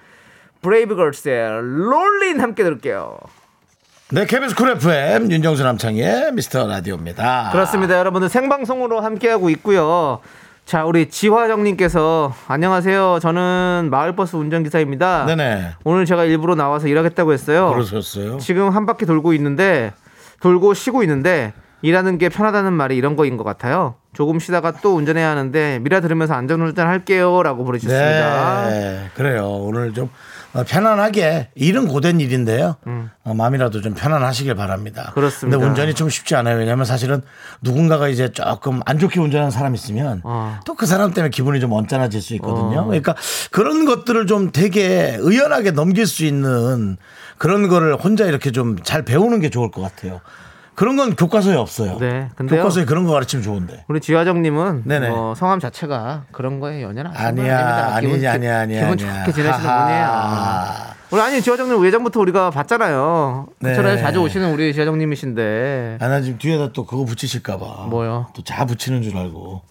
브레이브걸스의 0.62 1.50
롤린 1.62 2.40
함께 2.40 2.62
들을게요. 2.62 3.18
네, 4.10 4.24
KBS 4.24 4.54
쿨 4.54 4.70
FM 4.70 5.30
윤정수 5.30 5.62
남창희의 5.64 6.32
미스터 6.32 6.66
라디오입니다. 6.66 7.50
그렇습니다. 7.52 7.98
여러분들 7.98 8.28
생방송으로 8.28 9.00
함께하고 9.00 9.50
있고요. 9.50 10.20
자, 10.68 10.84
우리 10.84 11.08
지화정님께서 11.08 12.34
안녕하세요. 12.46 13.20
저는 13.22 13.88
마을버스 13.90 14.36
운전기사입니다. 14.36 15.24
네네. 15.24 15.70
오늘 15.84 16.04
제가 16.04 16.24
일부러 16.24 16.56
나와서 16.56 16.88
일하겠다고 16.88 17.32
했어요. 17.32 17.70
그러셨어요. 17.72 18.36
지금 18.36 18.68
한 18.68 18.84
바퀴 18.84 19.06
돌고 19.06 19.32
있는데 19.32 19.94
돌고 20.40 20.74
쉬고 20.74 21.02
있는데 21.04 21.54
일하는 21.80 22.18
게 22.18 22.28
편하다는 22.28 22.74
말이 22.74 22.98
이런 22.98 23.16
거인 23.16 23.38
것 23.38 23.44
같아요. 23.44 23.94
조금 24.12 24.38
쉬다가 24.38 24.72
또 24.72 24.94
운전해야 24.94 25.30
하는데 25.30 25.78
미라 25.78 26.00
들으면서 26.00 26.34
안전운전 26.34 26.86
할게요라고 26.86 27.64
보내주셨습니다. 27.64 28.66
네, 28.68 29.10
그래요. 29.14 29.46
오늘 29.48 29.94
좀 29.94 30.04
어, 30.04 30.08
편안하게 30.64 31.50
일은 31.54 31.86
고된 31.88 32.20
일인데요. 32.20 32.76
어, 33.24 33.34
마음이라도 33.34 33.80
좀 33.82 33.94
편안하시길 33.94 34.54
바랍니다. 34.54 35.06
음. 35.10 35.14
그렇습니다. 35.14 35.56
근데 35.58 35.68
운전이 35.70 35.94
좀 35.94 36.08
쉽지 36.08 36.34
않아요. 36.36 36.56
왜냐하면 36.56 36.84
사실은 36.84 37.22
누군가가 37.62 38.08
이제 38.08 38.32
조금 38.32 38.80
안 38.86 38.98
좋게 38.98 39.20
운전하는 39.20 39.50
사람 39.50 39.74
있으면 39.74 40.20
어. 40.24 40.58
또그 40.64 40.86
사람 40.86 41.12
때문에 41.12 41.30
기분이 41.30 41.60
좀 41.60 41.72
언짢아질 41.72 42.20
수 42.22 42.34
있거든요. 42.36 42.80
어. 42.80 42.84
그러니까 42.86 43.14
그런 43.50 43.84
것들을 43.84 44.26
좀 44.26 44.50
되게 44.52 45.16
의연하게 45.20 45.72
넘길 45.72 46.06
수 46.06 46.24
있는 46.24 46.96
그런 47.36 47.68
거를 47.68 47.94
혼자 47.96 48.24
이렇게 48.24 48.50
좀 48.50 48.76
잘 48.82 49.04
배우는 49.04 49.40
게 49.40 49.50
좋을 49.50 49.70
것 49.70 49.82
같아요. 49.82 50.20
그런 50.78 50.96
건 50.96 51.16
교과서에 51.16 51.56
없어요. 51.56 51.98
네, 51.98 52.28
근데요. 52.36 52.60
교과서에 52.60 52.84
그런 52.84 53.04
거 53.04 53.10
가르치면 53.12 53.42
좋은데. 53.42 53.84
우리 53.88 54.00
지화정님은 54.00 54.82
네네. 54.86 55.10
뭐 55.10 55.34
성함 55.34 55.58
자체가 55.58 56.26
그런 56.30 56.60
거에 56.60 56.82
연연하시는 56.82 57.34
분 57.34 57.44
아니야. 57.44 57.94
아니지, 57.96 58.14
기분, 58.14 58.28
아니야, 58.28 58.60
아니야. 58.60 58.88
기분 58.90 59.06
아니야. 59.08 59.24
좋게 59.24 59.32
지내시는. 59.32 59.68
분이에요. 59.68 60.98
우리 61.10 61.20
아니 61.20 61.40
지화정님 61.42 61.84
예전부터 61.84 62.20
우리가 62.20 62.50
봤잖아요. 62.50 63.46
네. 63.58 63.70
인천에 63.70 63.96
자주 63.98 64.20
오시는 64.20 64.52
우리 64.52 64.72
지화정님이신데 64.72 65.98
아, 66.00 66.06
나 66.08 66.20
지금 66.20 66.38
뒤에다 66.38 66.72
또 66.72 66.86
그거 66.86 67.04
붙이실까봐. 67.04 67.86
뭐요? 67.90 68.26
또 68.34 68.42
자 68.44 68.64
붙이는 68.64 69.02
줄 69.02 69.16
알고. 69.16 69.62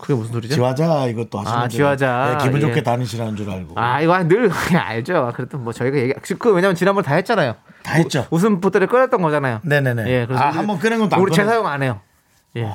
그게 0.00 0.14
무슨 0.14 0.32
소리죠? 0.32 0.54
지화자 0.54 1.06
이것도 1.06 1.38
하시는 1.40 1.58
아, 1.58 1.68
줄 1.68 1.78
지화자. 1.78 2.36
네, 2.38 2.44
기분 2.44 2.60
좋게 2.60 2.76
예. 2.78 2.82
다니시라는 2.82 3.36
줄 3.36 3.50
알고. 3.50 3.74
아 3.76 4.00
이거 4.00 4.18
늘 4.26 4.50
알죠. 4.74 5.32
그래도 5.34 5.58
뭐 5.58 5.72
저희가 5.72 5.98
얘기 5.98 6.12
그 6.38 6.52
왜냐면 6.52 6.74
지난번 6.74 7.04
다 7.04 7.14
했잖아요. 7.14 7.54
다 7.82 7.94
했죠. 7.94 8.26
웃음 8.30 8.60
보따리 8.60 8.86
꺼냈던 8.86 9.20
거잖아요. 9.22 9.60
네 9.64 9.80
네 9.80 9.94
네. 9.94 10.04
예, 10.08 10.26
그래서 10.26 10.42
아, 10.42 10.50
한번 10.50 10.78
건도 10.78 11.16
안 11.16 11.22
우리. 11.22 11.32
재사용 11.32 11.66
안 11.66 11.82
해요. 11.82 12.00
예. 12.56 12.66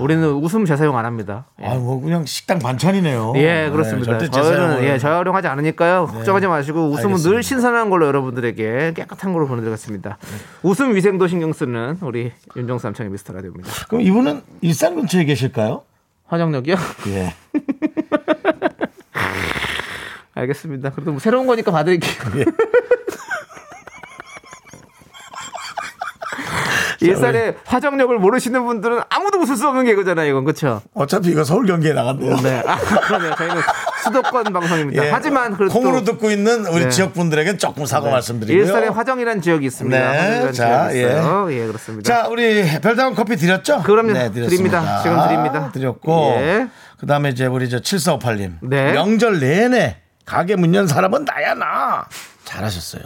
우리는 0.00 0.26
웃음 0.26 0.64
재사용 0.64 0.96
안 0.96 1.04
합니다. 1.04 1.44
예. 1.60 1.66
아, 1.66 1.74
뭐 1.74 2.00
그냥 2.00 2.24
식당 2.24 2.58
반찬이네요. 2.58 3.34
예, 3.36 3.68
그렇습니다. 3.70 4.16
네, 4.16 4.30
저희는 4.30 4.80
네. 4.80 4.88
예, 4.94 4.98
재활용하지 4.98 5.48
않으니까요. 5.48 6.06
걱정하지 6.06 6.46
마시고 6.46 6.88
웃음은 6.88 7.06
알겠습니다. 7.10 7.30
늘 7.30 7.42
신선한 7.42 7.90
걸로 7.90 8.06
여러분들에게 8.06 8.94
깨끗한 8.96 9.34
걸로 9.34 9.46
보내드리겠습니다. 9.46 10.16
웃음 10.62 10.94
위생도 10.94 11.28
신경 11.28 11.52
쓰는 11.52 11.98
우리 12.00 12.32
윤정수 12.56 12.86
남창의 12.86 13.12
미스터 13.12 13.34
라디오입니다. 13.34 13.68
그럼 13.88 14.00
이분은 14.00 14.42
일산 14.62 14.94
근처에 14.94 15.24
계실까요? 15.24 15.82
화정역이요? 16.32 16.76
예. 17.08 17.34
알겠습니다. 20.34 20.90
그래도 20.90 21.10
뭐 21.10 21.20
새로운 21.20 21.46
거니까 21.46 21.70
봐드릴게요. 21.70 22.14
예. 22.38 22.44
일산의 27.06 27.56
화정역을 27.66 28.18
모르시는 28.18 28.64
분들은 28.64 29.02
아무도 29.10 29.40
웃을 29.40 29.56
수 29.56 29.68
없는 29.68 29.84
개그잖아요, 29.84 30.30
이건 30.30 30.44
그렇죠? 30.44 30.80
어차피 30.94 31.32
이거 31.32 31.44
서울 31.44 31.66
경기에 31.66 31.92
나간대요. 31.92 32.36
네. 32.36 32.62
아, 32.66 32.76
그러네요. 32.76 33.34
저희는 33.34 33.56
수도권 34.02 34.44
방송입니다. 34.52 35.04
예. 35.06 35.10
하지만 35.10 35.56
그래도 35.56 35.72
콩으로 35.72 36.04
또 36.04 36.12
듣고 36.12 36.30
있는 36.30 36.66
우리 36.66 36.84
네. 36.84 36.88
지역 36.90 37.14
분들에게는 37.14 37.58
조금 37.58 37.86
사과 37.86 38.10
말씀드리고요. 38.10 38.62
일산에 38.62 38.88
화정이라는 38.88 39.42
지역이 39.42 39.66
있습니다. 39.66 40.12
네, 40.12 40.52
자, 40.52 40.88
지역이 40.90 40.98
있어요. 40.98 41.52
예, 41.52 41.66
그렇습니다. 41.66 42.12
자, 42.22 42.28
우리 42.28 42.64
별다운 42.80 43.14
커피 43.14 43.36
드렸죠? 43.36 43.82
그럼요. 43.82 44.12
네, 44.12 44.30
드립니다. 44.32 45.00
지금 45.02 45.20
드립니다. 45.28 45.70
드렸고. 45.72 46.34
예. 46.38 46.68
그 46.98 47.06
다음에 47.06 47.30
이제 47.30 47.46
우리 47.46 47.68
저 47.68 47.78
7458님. 47.80 48.58
네. 48.62 48.92
명절 48.92 49.40
내내 49.40 49.96
가게 50.24 50.56
문 50.56 50.74
연 50.74 50.86
사람은 50.86 51.24
나야, 51.24 51.54
나. 51.54 52.06
잘하셨어요. 52.44 53.02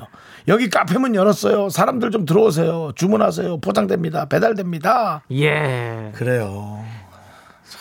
여기 0.49 0.71
카페 0.71 0.97
문 0.99 1.15
열었어요. 1.15 1.71
사람들 1.71 2.11
좀 2.11 2.25
들어오세요. 2.25 2.93
주문하세요. 2.95 3.61
포장됩니다. 3.61 4.27
배달됩니다. 4.27 5.23
예. 5.33 6.13
그래요. 6.15 6.85
자, 7.69 7.79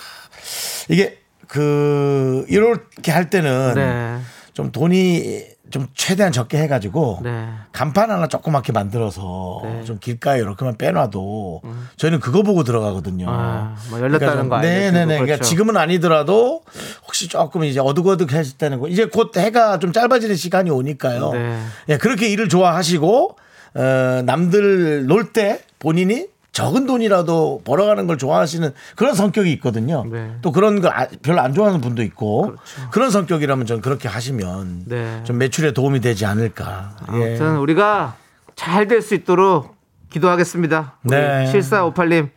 이게 0.89 1.19
그 1.65 2.45
이렇게 2.49 3.11
할 3.13 3.29
때는 3.29 3.73
네. 3.75 4.17
좀 4.53 4.71
돈이 4.73 5.43
좀 5.71 5.87
최대한 5.95 6.31
적게 6.31 6.57
해가지고 6.59 7.21
네. 7.23 7.47
간판 7.71 8.11
하나 8.11 8.27
조그맣게 8.27 8.71
만들어서 8.73 9.61
네. 9.63 9.69
음. 9.69 9.85
좀 9.85 9.97
길가에 9.99 10.39
이렇게만 10.39 10.77
빼놔도 10.77 11.61
저희는 11.97 12.19
그거 12.19 12.43
보고 12.43 12.63
들어가거든요. 12.63 13.25
아, 13.29 13.75
뭐 13.89 13.99
열렸다는 13.99 14.35
좀- 14.37 14.49
거 14.49 14.55
알려주고 14.57 14.75
네네네. 14.81 15.05
그러니까 15.05 15.25
그렇죠. 15.37 15.43
지금은 15.43 15.77
아니더라도 15.77 16.61
혹시 17.05 17.27
조금 17.29 17.63
이제 17.63 17.79
어둑어둑했을 17.79 18.57
때는 18.57 18.79
거 18.79 18.87
이제 18.89 19.05
곧 19.05 19.35
해가 19.37 19.79
좀 19.79 19.91
짧아지는 19.93 20.35
시간이 20.35 20.69
오니까요. 20.69 21.31
네. 21.31 21.59
예, 21.89 21.97
그렇게 21.97 22.27
일을 22.29 22.47
좋아하시고 22.49 23.37
어, 23.77 24.21
남들 24.25 25.05
놀 25.07 25.31
때 25.33 25.61
본인이 25.79 26.27
적은 26.55 26.85
돈이라도 26.85 27.63
벌어가는 27.65 28.07
걸 28.07 28.17
좋아하시는 28.17 28.71
그런 28.95 29.13
성격이 29.13 29.51
있거든요. 29.53 30.05
네. 30.09 30.37
또 30.41 30.53
그런 30.53 30.79
걸 30.79 30.89
아- 30.93 31.07
별로 31.21 31.41
안 31.41 31.53
좋아하는 31.53 31.81
분도 31.81 32.01
있고 32.01 32.55
그런 32.91 33.11
성격이라면 33.11 33.65
전 33.65 33.81
그렇게 33.81 34.07
하시면 34.07 34.83
네. 34.85 35.21
좀 35.25 35.37
매출에 35.37 35.73
도움이 35.73 35.99
되지 35.99 36.25
않을까. 36.25 36.95
예. 37.11 37.13
아무튼 37.13 37.57
우리가 37.57 38.15
잘 38.55 38.87
될 38.87 39.01
수 39.01 39.15
있도록 39.15 39.75
기도하겠습니다. 40.09 40.93
네. 41.01 41.51
7458님. 41.51 42.29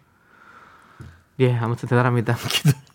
예, 1.38 1.54
아무튼 1.54 1.88
대단합니다. 1.88 2.36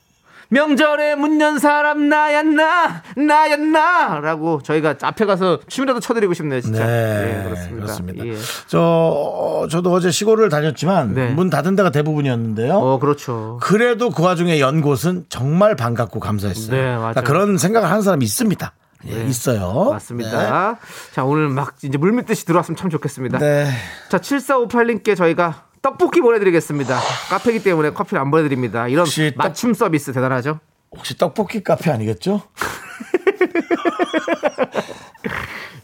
명절에 0.50 1.16
문연 1.16 1.60
사람 1.60 2.10
나야 2.10 2.44
나 2.44 3.02
나야 3.16 3.56
나라고 3.58 4.62
저희가 4.62 4.96
앞에 5.02 5.26
가서 5.26 5.60
춤이라도 5.68 6.00
쳐드리고 6.00 6.34
싶네요 6.34 6.62
진짜 6.62 6.86
네, 6.86 7.40
예, 7.40 7.44
그렇습니다, 7.44 7.76
그렇습니다. 7.76 8.26
예. 8.26 8.36
저 8.68 8.80
어, 8.82 9.68
저도 9.70 9.92
어제 9.92 10.12
시골을 10.12 10.50
다녔지만 10.50 11.14
네. 11.14 11.30
문 11.30 11.50
닫은 11.50 11.76
데가 11.76 11.92
대부분이었는데요. 11.92 12.74
어 12.76 13.00
그렇죠 13.00 13.60
그래도 13.62 14.10
그 14.10 14.24
와중에 14.24 14.60
연 14.60 14.82
곳은 14.82 15.26
정말 15.30 15.76
반갑고 15.76 16.20
감사했어요. 16.20 16.76
네, 16.76 16.84
맞아요. 16.84 17.00
그러니까 17.14 17.22
그런 17.22 17.58
생각을 17.58 17.90
하는 17.90 18.02
사람이 18.02 18.24
있습니다. 18.26 18.74
예, 19.10 19.24
있어요. 19.26 19.90
맞습니다 19.92 20.78
자 21.12 21.24
오늘 21.26 21.50
막 21.50 21.76
이제 21.84 21.98
물밀듯이 21.98 22.46
들어왔으면 22.46 22.78
참 22.78 22.90
좋겠습니다 22.90 23.38
네. 23.38 23.68
자 24.10 24.18
7458님께 24.18 25.18
저희가 25.18 25.66
떡볶이 25.84 26.22
보내드리겠습니다 26.22 26.98
카페기 27.30 27.62
때문에 27.62 27.92
커피를 27.92 28.20
안 28.22 28.32
보내드립니다 28.32 28.88
이런 28.88 29.06
혹시 29.06 29.34
떡- 29.38 29.48
맞춤 29.48 29.74
서비스 29.76 30.12
대단하죠 30.14 30.60
혹시 30.92 31.16
떡볶이 31.18 31.62
카페 31.62 31.92
아니겠죠? 31.92 32.42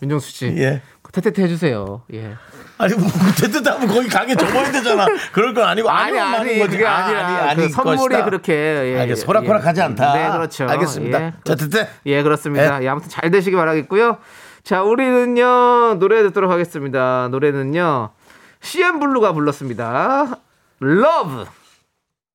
윤정수 0.01 0.31
씨 0.31 0.45
예. 0.57 0.81
테테테 1.11 1.43
해주세요 1.43 2.03
예. 2.13 2.35
아니 2.77 2.93
뭐 2.93 3.09
됐든 3.37 3.61
거기 3.87 4.07
가게 4.07 4.33
접어야 4.35 4.71
되잖아. 4.71 5.05
그럴 5.33 5.53
건 5.53 5.67
아니고 5.67 5.89
아니 5.89 6.17
아니 6.17 6.59
거지. 6.59 6.77
그게 6.77 6.87
아, 6.87 7.07
아니라 7.07 7.27
아니, 7.27 7.35
그 7.35 7.41
아닐 7.49 7.69
선물이 7.69 7.97
것이다. 7.97 8.23
그렇게 8.23 8.53
예, 8.53 8.99
알겠어. 9.01 9.23
예, 9.23 9.25
호락호락하지 9.25 9.81
예. 9.81 9.83
않다. 9.83 10.13
네 10.13 10.31
그렇죠. 10.31 10.65
알겠습니다. 10.69 11.21
예. 11.21 11.33
자, 11.43 11.55
됐대. 11.55 11.89
예 12.05 12.23
그렇습니다. 12.23 12.79
예. 12.79 12.85
예, 12.85 12.87
아무튼 12.87 13.09
잘 13.09 13.29
되시기 13.31 13.57
바라겠고요. 13.57 14.19
자 14.63 14.81
우리는요 14.83 15.95
노래 15.99 16.21
듣도록 16.23 16.49
하겠습니다. 16.51 17.27
노래는요 17.31 18.11
CNBLUE가 18.61 19.33
불렀습니다. 19.33 20.37
Love. 20.79 21.45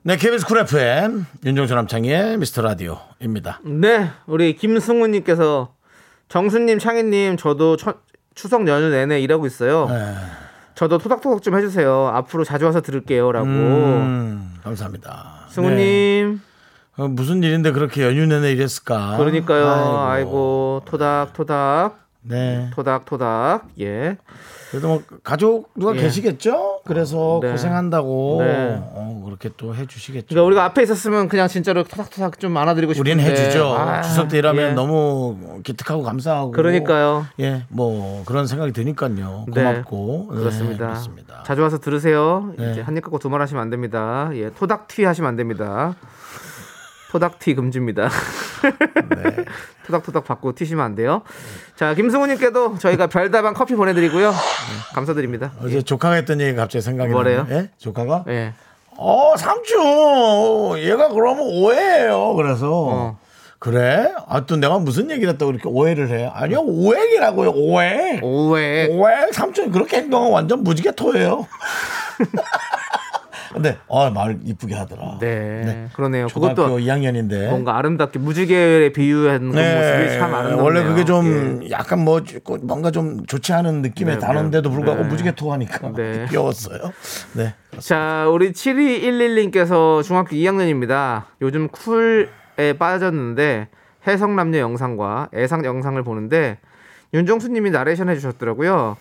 네, 0.02 0.16
KBS 0.16 0.46
쿨 0.46 0.58
FM 0.58 1.24
윤정수 1.44 1.74
남창희의 1.74 2.38
미스터 2.38 2.62
라디오입니다. 2.62 3.60
네 3.64 4.10
우리 4.26 4.54
김승우님께서 4.56 5.74
정수님 6.28 6.78
창희님 6.78 7.36
저도 7.36 7.76
처- 7.76 7.94
추석 8.34 8.66
연휴 8.68 8.88
내내 8.90 9.20
일하고 9.20 9.46
있어요. 9.46 9.86
네. 9.88 10.14
저도 10.74 10.98
토닥토닥 10.98 11.42
좀 11.42 11.56
해주세요. 11.56 12.08
앞으로 12.14 12.42
자주 12.44 12.64
와서 12.66 12.80
들을게요라고. 12.80 13.46
음, 13.46 14.54
감사합니다. 14.64 15.46
승우님. 15.50 15.76
네. 15.76 17.02
어, 17.02 17.08
무슨 17.08 17.42
일인데 17.42 17.70
그렇게 17.72 18.02
연휴 18.04 18.26
내내 18.26 18.50
이랬을까? 18.52 19.16
그러니까요. 19.18 19.98
아이고, 20.00 20.82
토닥 20.84 21.32
토닥. 21.32 21.98
네. 22.22 22.70
토닥 22.74 23.04
토닥. 23.04 23.66
예. 23.80 24.16
그래도 24.74 24.88
뭐 24.88 25.02
가족 25.22 25.70
누가 25.76 25.94
예. 25.96 26.00
계시겠죠? 26.00 26.80
그래서 26.84 27.38
네. 27.42 27.52
고생한다고 27.52 28.38
네. 28.40 28.76
어, 28.80 29.22
그렇게 29.24 29.50
또 29.56 29.72
해주시겠죠. 29.74 30.26
그러니까 30.28 30.46
우리가 30.46 30.64
앞에 30.64 30.82
있었으면 30.82 31.28
그냥 31.28 31.46
진짜로 31.46 31.84
토닥토닥 31.84 32.40
좀 32.40 32.56
안아드리고 32.56 32.92
싶은데. 32.92 33.12
우리는 33.12 33.30
해주죠. 33.30 33.72
아, 33.72 34.02
추석 34.02 34.28
때 34.28 34.38
일하면 34.38 34.70
예. 34.70 34.74
너무 34.74 35.60
기특하고 35.62 36.02
감사하고. 36.02 36.50
그러니까요. 36.50 37.26
예, 37.38 37.64
뭐 37.68 38.24
그런 38.26 38.48
생각이 38.48 38.72
드니까요. 38.72 39.46
네. 39.54 39.62
고맙고. 39.62 40.28
네, 40.32 40.38
그렇습니다. 40.38 40.86
그렇습니다. 40.86 41.42
자주 41.46 41.62
와서 41.62 41.78
들으세요. 41.78 42.52
네. 42.58 42.72
이제 42.72 42.80
한입 42.80 43.04
갖고 43.04 43.18
두말 43.18 43.40
하시면 43.42 43.62
안 43.62 43.70
됩니다. 43.70 44.30
예, 44.34 44.50
토닥 44.50 44.88
튀 44.88 45.04
하시면 45.04 45.28
안 45.28 45.36
됩니다. 45.36 45.94
토닥튀 47.14 47.54
금지입니다. 47.54 48.08
네. 49.16 49.44
토닥토닥 49.86 50.24
받고 50.24 50.56
튀시면 50.56 50.84
안 50.84 50.96
돼요. 50.96 51.22
자, 51.76 51.94
김승우님께도 51.94 52.78
저희가 52.78 53.06
별다방 53.06 53.54
커피 53.54 53.76
보내드리고요. 53.76 54.34
감사드립니다. 54.94 55.52
어제 55.62 55.82
조카가 55.82 56.16
했던 56.16 56.40
얘기가 56.40 56.62
갑자기 56.62 56.82
생각이 56.82 57.12
뭐래요? 57.12 57.46
예? 57.50 57.70
조카가? 57.78 58.24
예. 58.28 58.54
어, 58.96 59.36
삼촌, 59.36 60.78
얘가 60.78 61.08
그러면 61.10 61.40
오해예요. 61.42 62.34
그래서 62.34 62.68
어. 62.72 63.18
그래? 63.60 64.12
아, 64.26 64.44
또 64.44 64.56
내가 64.56 64.78
무슨 64.80 65.08
얘기를 65.08 65.32
했다고 65.34 65.52
이렇게 65.52 65.68
오해를 65.68 66.08
해? 66.10 66.28
아니요, 66.34 66.62
오해이라고요. 66.62 67.52
오해. 67.54 68.18
오해. 68.22 68.88
오해. 68.88 69.32
삼촌 69.32 69.70
그렇게 69.70 69.98
행동하면 69.98 70.32
완전 70.32 70.64
무지개 70.64 70.92
토예요. 70.92 71.46
근데 73.54 73.78
어, 73.86 74.10
말 74.10 74.38
이쁘게 74.42 74.74
하더라. 74.74 75.18
네. 75.20 75.88
그러네요. 75.94 76.26
초등학교 76.26 76.64
그것도 76.64 76.78
2학년인데. 76.80 77.48
뭔가 77.48 77.78
아름답게 77.78 78.18
무지개에 78.18 78.92
비유한 78.92 79.40
그 79.40 79.56
모습이 79.56 80.18
참 80.18 80.34
아름답네요. 80.34 80.56
네. 80.56 80.62
원래 80.62 80.82
그게 80.82 81.04
좀 81.04 81.62
예. 81.62 81.70
약간 81.70 82.04
뭐 82.04 82.20
뭔가 82.62 82.90
좀 82.90 83.24
좋지 83.26 83.52
않은 83.52 83.82
느낌의 83.82 84.16
네, 84.16 84.20
단어인데도 84.20 84.68
네. 84.68 84.74
불구하고 84.74 85.02
네. 85.04 85.08
무지개 85.08 85.34
토하니까 85.36 85.92
네. 85.92 86.26
귀여웠어요. 86.28 86.92
네. 87.34 87.54
자, 87.78 88.26
우리 88.28 88.52
7211님께서 88.52 90.02
중학교 90.02 90.36
2학년입니다. 90.36 91.24
요즘 91.40 91.68
쿨에 91.68 92.72
빠졌는데 92.78 93.68
해성남녀 94.06 94.58
영상과 94.58 95.28
애상 95.34 95.64
영상을 95.64 96.02
보는데 96.02 96.58
윤정수님이 97.14 97.70
나레이션 97.70 98.08
해주셨더라고요. 98.08 98.96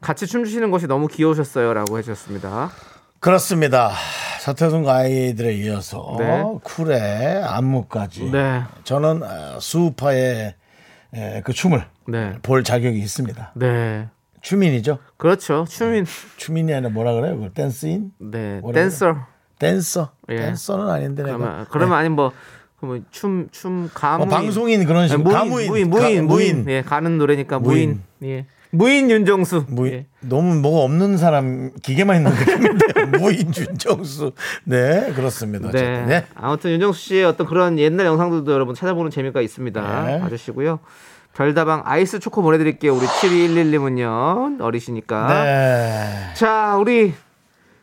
같이 0.00 0.26
춤추시는 0.26 0.70
것이 0.70 0.86
너무 0.86 1.08
귀여우셨어요라고 1.08 1.98
해주셨습니다. 1.98 2.70
그렇습니다. 3.20 3.92
서태순 4.40 4.88
아이들에 4.88 5.52
이어서 5.56 6.16
네. 6.18 6.42
쿨의 6.62 7.42
안무까지. 7.44 8.30
네, 8.30 8.62
저는 8.84 9.22
어, 9.22 9.60
수우파의 9.60 10.54
에, 11.14 11.42
그 11.44 11.52
춤을 11.52 11.84
네, 12.08 12.32
볼 12.42 12.64
자격이 12.64 12.98
있습니다. 12.98 13.52
네. 13.56 14.08
추민이죠. 14.40 14.98
그렇죠. 15.18 15.66
춤인, 15.68 16.06
추민이 16.38 16.72
아니라 16.72 16.90
뭐라 16.90 17.12
그래요? 17.12 17.38
그 17.38 17.50
댄스인? 17.52 18.12
네? 18.18 18.62
댄서. 18.72 19.26
댄서. 19.58 20.12
예. 20.30 20.36
댄서는 20.36 20.88
아닌데. 20.88 21.22
그러면 21.22 21.66
그러면 21.70 21.98
아니 21.98 22.08
뭐. 22.08 22.32
그러면 22.78 23.04
춤, 23.10 23.48
춤, 23.50 23.90
가무. 23.92 24.24
뭐 24.24 24.34
방송인 24.34 24.86
그런 24.86 25.06
식으로 25.06 25.24
무인, 25.24 25.36
가무인, 25.36 25.68
무인, 25.68 25.90
가- 25.90 25.98
무인, 25.98 26.26
무인, 26.26 26.56
무인. 26.64 26.70
예, 26.70 26.80
가는 26.80 27.18
노래니까 27.18 27.58
무인. 27.58 28.00
무인. 28.20 28.32
예. 28.32 28.46
무인 28.70 29.10
윤정수. 29.10 29.64
무인 29.68 29.92
예. 29.92 30.06
너무 30.20 30.54
뭐가 30.56 30.84
없는 30.84 31.16
사람 31.16 31.70
기계만 31.82 32.18
있는 32.18 32.32
느낌인데 32.32 33.04
무인 33.18 33.50
준정수 33.52 34.32
네 34.64 35.12
그렇습니다. 35.14 35.70
네. 35.70 36.04
네. 36.06 36.26
아무튼 36.34 36.70
윤정수 36.72 37.00
씨의 37.00 37.24
어떤 37.24 37.46
그런 37.46 37.78
옛날 37.78 38.06
영상들도 38.06 38.52
여러분 38.52 38.74
찾아보는 38.74 39.10
재미가 39.10 39.40
있습니다. 39.40 40.04
네. 40.06 40.20
봐주시고요. 40.20 40.78
별다방 41.34 41.82
아이스 41.84 42.18
초코 42.18 42.42
보내드릴게요. 42.42 42.94
우리 42.94 43.06
7211님은요. 43.06 44.60
어리시니까. 44.60 45.44
네. 45.44 46.34
자, 46.34 46.76
우리 46.76 47.14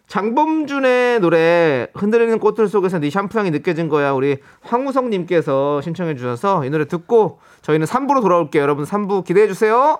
장범준의 0.07 1.19
노래 1.19 1.87
흔들리는 1.93 2.39
꽃들 2.39 2.67
속에서 2.69 2.99
네 2.99 3.09
샴푸 3.09 3.39
향이 3.39 3.51
느껴진 3.51 3.89
거야. 3.89 4.11
우리 4.13 4.37
황우성님께서 4.61 5.81
신청해 5.81 6.15
주셔서 6.15 6.65
이 6.65 6.69
노래 6.69 6.87
듣고 6.87 7.39
저희는 7.61 7.85
3부로 7.85 8.21
돌아올게요. 8.21 8.61
여러분 8.61 8.85
3부 8.85 9.25
기대해 9.25 9.47
주세요. 9.47 9.99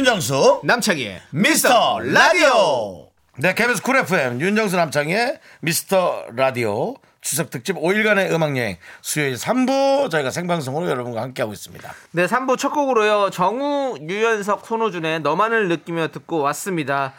윤정수 0.00 0.62
남창희의 0.64 1.20
미스터 1.28 1.98
라디오. 2.00 3.10
네, 3.36 3.52
KBS 3.52 3.82
쿨 3.82 3.96
FM 3.98 4.40
윤정수 4.40 4.74
남창희의 4.74 5.38
미스터 5.60 6.24
라디오 6.34 6.94
추석 7.20 7.50
특집 7.50 7.76
5일간의 7.76 8.32
음악 8.32 8.56
여행 8.56 8.78
수요일 9.02 9.34
3부 9.34 10.10
저희가 10.10 10.30
생방송으로 10.30 10.88
여러분과 10.88 11.20
함께하고 11.20 11.52
있습니다. 11.52 11.92
네, 12.12 12.24
3부 12.24 12.56
첫 12.56 12.70
곡으로요. 12.70 13.28
정우, 13.28 13.98
유연석, 14.00 14.64
손호준의 14.64 15.20
너만을 15.20 15.68
느끼며 15.68 16.08
듣고 16.08 16.38
왔습니다. 16.38 17.12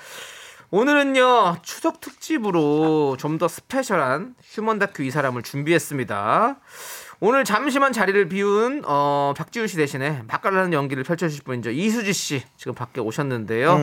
오늘은요, 0.71 1.57
추석 1.61 2.01
특집으로 2.01 3.15
좀 3.19 3.37
더 3.37 3.47
special한 3.47 4.33
휴먼 4.43 4.79
다큐 4.79 5.03
이 5.03 5.11
사람을 5.11 5.43
준비했습니다. 5.43 6.55
오늘 7.23 7.43
잠시만 7.43 7.93
자리를 7.93 8.29
비운 8.29 8.81
어, 8.83 9.35
박지윤 9.37 9.67
씨 9.67 9.77
대신에 9.77 10.23
맛깔나는 10.27 10.73
연기를 10.73 11.03
펼쳐주실 11.03 11.43
분이죠. 11.43 11.69
이수지 11.69 12.13
씨 12.13 12.41
지금 12.57 12.73
밖에 12.73 12.99
오셨는데요. 12.99 13.79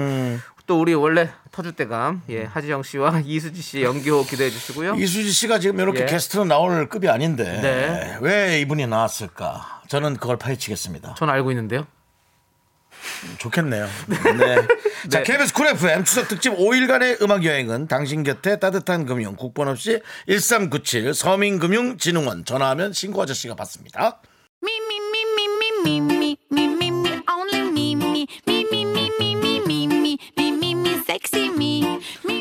또 0.67 0.81
우리 0.81 0.93
원래 0.93 1.31
터줏대감 1.53 2.21
예, 2.31 2.43
하지영 2.43 2.83
씨와 2.83 3.23
이수지 3.25 3.63
씨의 3.63 3.85
연기호 3.85 4.25
기대해 4.25 4.51
주시고요. 4.51 4.97
이수지 4.97 5.31
씨가 5.31 5.61
지금 5.61 5.79
이렇게 5.79 6.03
예. 6.03 6.07
게스트로 6.07 6.45
나올 6.47 6.89
급이 6.89 7.09
아닌데 7.09 7.45
네. 7.63 8.19
왜 8.21 8.61
이분이 8.61 8.89
나왔을까? 8.89 9.83
저는 9.87 10.17
그걸 10.17 10.37
파헤치겠습니다. 10.37 11.15
전 11.15 11.31
알고 11.31 11.53
있는데요. 11.53 11.87
좋겠네요. 13.39 13.89
네. 14.39 14.57
자, 15.09 15.23
KBS 15.23 15.53
쿨 15.53 15.69
FM 15.69 16.05
추석 16.05 16.29
특집 16.29 16.57
5일간의 16.57 17.23
음악 17.23 17.45
여행은 17.45 17.89
당신 17.89 18.23
곁에 18.23 18.59
따뜻한 18.59 19.07
금융 19.07 19.37
국번 19.37 19.69
없이 19.69 20.01
1397 20.29 21.15
서민금융진흥원 21.15 22.45
전화하면 22.45 22.93
신고 22.93 23.23
아저씨가 23.23 23.55
받습니다. 23.55 24.21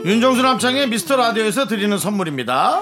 윤정수 0.06 0.42
남창희의 0.42 0.88
미스터 0.88 1.18
라디오에서 1.18 1.68
드리는 1.68 1.98
선물입니다. 1.98 2.82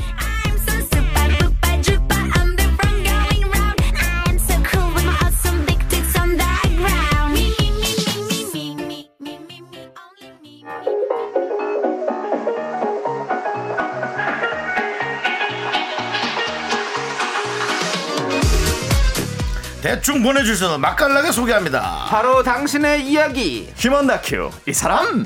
대충 19.81 20.21
보내주셔서 20.21 20.77
맛깔나게 20.77 21.31
소개합니다. 21.31 22.05
바로 22.09 22.43
당신의 22.43 23.03
이야기. 23.07 23.71
휴먼 23.77 24.05
다큐 24.07 24.51
이 24.67 24.73
사람. 24.73 25.25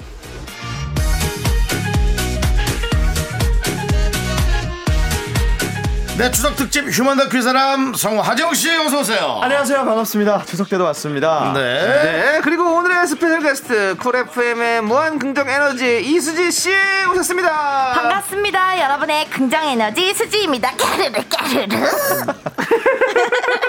네 6.18 6.32
추석 6.32 6.56
특집 6.56 6.86
휴먼 6.90 7.18
다큐 7.18 7.42
사람 7.42 7.94
성우 7.94 8.22
하정 8.22 8.54
씨 8.54 8.74
어서 8.78 9.02
오세요. 9.02 9.40
안녕하세요. 9.44 9.84
반갑습니다. 9.84 10.46
추석 10.46 10.70
때도 10.70 10.86
왔습니다. 10.86 11.52
네. 11.54 11.62
네. 12.04 12.40
그리고 12.42 12.64
오늘의 12.78 13.06
special 13.08 13.42
guest 13.42 13.98
쿨 14.00 14.16
FM의 14.16 14.82
무한 14.84 15.20
긍정 15.20 15.50
에너지 15.50 16.02
이수지 16.06 16.54
씨 16.54 16.70
오셨습니다. 17.12 17.92
반갑습니다. 17.96 18.82
여러분의 18.82 19.30
긍정 19.30 19.66
에너지 19.66 20.14
수지입니다. 20.14 20.72
까르르 20.78 21.22
까르르. 21.30 21.76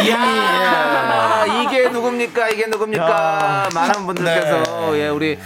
아, 0.00 1.44
이게 1.46 1.88
누굽니까? 1.88 2.48
이게 2.50 2.66
누굽니까? 2.66 3.68
많은 3.74 4.06
분들께서 4.06 4.98
예 4.98 5.08
우리 5.08 5.38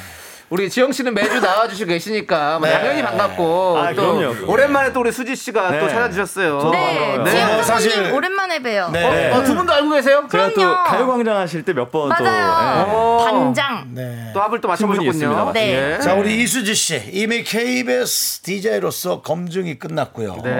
우리 0.50 0.68
지영 0.68 0.92
씨는 0.92 1.14
매주 1.14 1.40
나와주시고 1.40 1.88
계시니까 1.88 2.58
뭐 2.58 2.68
네. 2.68 2.74
당연히 2.78 3.02
반갑고 3.02 3.78
아, 3.78 3.94
또 3.94 4.18
그럼요. 4.18 4.52
오랜만에 4.52 4.92
또 4.92 5.00
우리 5.00 5.10
수지 5.10 5.34
씨가 5.34 5.70
네. 5.70 5.80
또 5.80 5.88
찾아주셨어요. 5.88 6.70
네, 6.70 7.18
네, 7.24 7.30
지영 7.30 7.54
뭐 7.54 7.62
사실- 7.62 7.90
사실 7.90 8.12
오랜만에 8.12 8.58
봬요. 8.58 8.90
네. 8.92 9.30
어, 9.32 9.42
두 9.42 9.54
분도 9.54 9.72
알고 9.72 9.88
계세요? 9.92 10.28
제가 10.30 10.48
또 10.50 10.54
그럼요. 10.54 10.84
가요광장 10.84 11.36
하실 11.38 11.62
때 11.64 11.72
몇 11.72 11.90
번 11.90 12.10
또 12.18 12.22
맞아요. 12.22 12.84
어. 12.86 13.24
반장. 13.24 13.86
네. 13.94 14.30
또 14.34 14.42
합을 14.42 14.60
또 14.60 14.76
친분이 14.76 15.06
맞춰보셨군요. 15.06 15.30
있습니다. 15.32 15.52
네. 15.54 15.94
예. 15.94 15.98
자 16.02 16.12
우리 16.12 16.42
이수지 16.42 16.74
씨 16.74 17.00
이미 17.12 17.44
KBS 17.44 18.42
DJ로서 18.42 19.22
검증이 19.22 19.78
끝났고요. 19.78 20.36
네. 20.44 20.50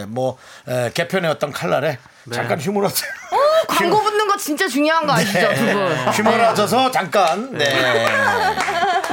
예, 0.00 0.04
뭐 0.08 0.38
에, 0.66 0.90
개편의 0.94 1.30
어떤 1.30 1.52
칼날에 1.52 1.98
잠깐 2.32 2.60
휴머러스 2.60 3.04
광고 3.66 4.02
붙는 4.02 4.26
거 4.28 4.36
진짜 4.36 4.66
중요한 4.68 5.06
거 5.06 5.12
아시죠, 5.12 5.54
두 5.54 5.64
분? 5.64 5.92
휴머러져서 6.12 6.90
잠깐 6.90 7.52
네. 7.52 8.06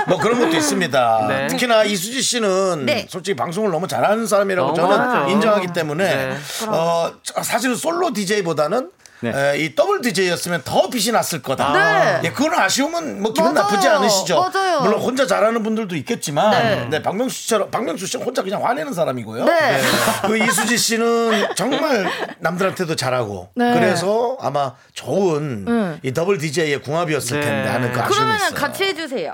뭐 0.07 0.17
그런 0.17 0.39
것도 0.39 0.55
있습니다. 0.55 1.25
네. 1.27 1.47
특히나 1.47 1.83
이수지 1.83 2.21
씨는 2.21 2.85
네. 2.85 3.07
솔직히 3.09 3.35
방송을 3.35 3.71
너무 3.71 3.87
잘하는 3.87 4.27
사람이라고 4.27 4.73
너무 4.73 4.93
저는 4.93 4.97
잘하죠. 5.09 5.31
인정하기 5.31 5.67
때문에 5.73 6.15
네. 6.15 6.37
어, 6.67 7.11
사실은 7.41 7.75
솔로 7.75 8.13
DJ보다는 8.13 8.79
네. 8.81 9.04
에, 9.23 9.57
이 9.59 9.75
더블 9.75 10.01
DJ였으면 10.01 10.61
더 10.63 10.89
빛이 10.89 11.11
났을 11.11 11.41
거다. 11.41 11.71
네. 11.73 12.21
예, 12.27 12.31
그건 12.31 12.53
아쉬움은 12.53 13.21
뭐 13.21 13.33
기분 13.33 13.53
맞아요. 13.53 13.67
나쁘지 13.69 13.87
않으시죠. 13.87 14.35
맞아요. 14.51 14.81
물론 14.81 14.99
혼자 15.01 15.25
잘하는 15.25 15.63
분들도 15.63 15.95
있겠지만, 15.95 16.51
네. 16.51 16.87
네. 16.89 17.01
박명수 17.01 17.35
씨처럼 17.35 17.71
박명수 17.71 18.05
씨는 18.07 18.25
혼자 18.25 18.43
그냥 18.43 18.65
화내는 18.65 18.93
사람이고요. 18.93 19.45
네. 19.45 19.81
그 20.27 20.37
이수지 20.37 20.77
씨는 20.77 21.55
정말 21.55 22.09
남들한테도 22.39 22.95
잘하고, 22.95 23.49
네. 23.55 23.73
그래서 23.73 24.37
아마 24.41 24.73
좋은 24.93 25.65
네. 25.65 25.99
이 26.03 26.13
더블 26.13 26.37
DJ의 26.37 26.81
궁합이었을 26.81 27.39
네. 27.39 27.45
텐데 27.45 27.69
하는 27.69 27.91
그 27.91 27.99
아쉬움이 28.01 28.15
그러면 28.15 28.35
있어요. 28.37 28.53
같이 28.59 28.83
해주세요. 28.83 29.31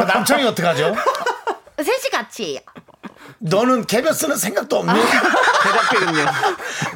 어, 0.00 0.04
남창이 0.04 0.44
어떡하죠? 0.44 0.94
셋이 1.78 2.10
같이 2.10 2.44
해요. 2.52 2.60
너는 3.38 3.86
개별쓰는 3.86 4.36
생각도 4.36 4.78
없니? 4.78 4.92
대답되군요. 5.62 6.24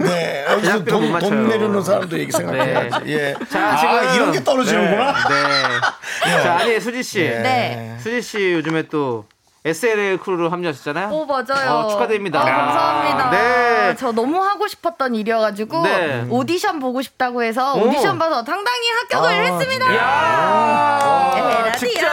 네. 0.01 0.45
여기서 0.51 0.85
돈. 0.85 1.19
돈 1.19 1.49
내려놓는 1.49 1.83
사람도 1.83 2.19
얘기 2.19 2.33
생각해야지. 2.33 2.97
예. 3.07 3.35
자, 3.51 3.69
아, 3.73 3.77
지금- 3.77 4.15
이런 4.15 4.33
게 4.33 4.43
떨어지는구나. 4.45 5.15
네. 5.29 6.43
자, 6.43 6.57
아니 6.61 6.81
수지 6.81 7.03
씨. 7.03 7.21
네. 7.21 7.97
수지 8.01 8.23
씨 8.23 8.53
요즘에 8.53 8.85
또 8.89 9.25
SNL 9.65 10.17
crew로 10.19 10.49
합류하셨잖아요. 10.51 11.09
오 11.11 11.27
맞아요. 11.27 11.71
어, 11.71 11.89
축하드립니다. 11.91 12.41
아, 12.41 12.45
감사합니다. 12.45 13.31
네. 13.31 13.95
저 13.99 14.11
너무 14.13 14.43
하고 14.43 14.67
싶었던 14.67 15.15
일이어가지고 15.15 15.83
네. 15.83 16.27
오디션 16.31 16.79
보고 16.81 17.03
싶다고 17.03 17.43
해서 17.43 17.75
오. 17.75 17.81
오디션 17.89 18.19
봐서 18.19 18.43
당당히 18.45 18.89
합격을 18.89 19.45
했습니다. 19.47 19.97
야 19.97 21.33
에라디야. 21.37 21.73
직접. 21.77 22.09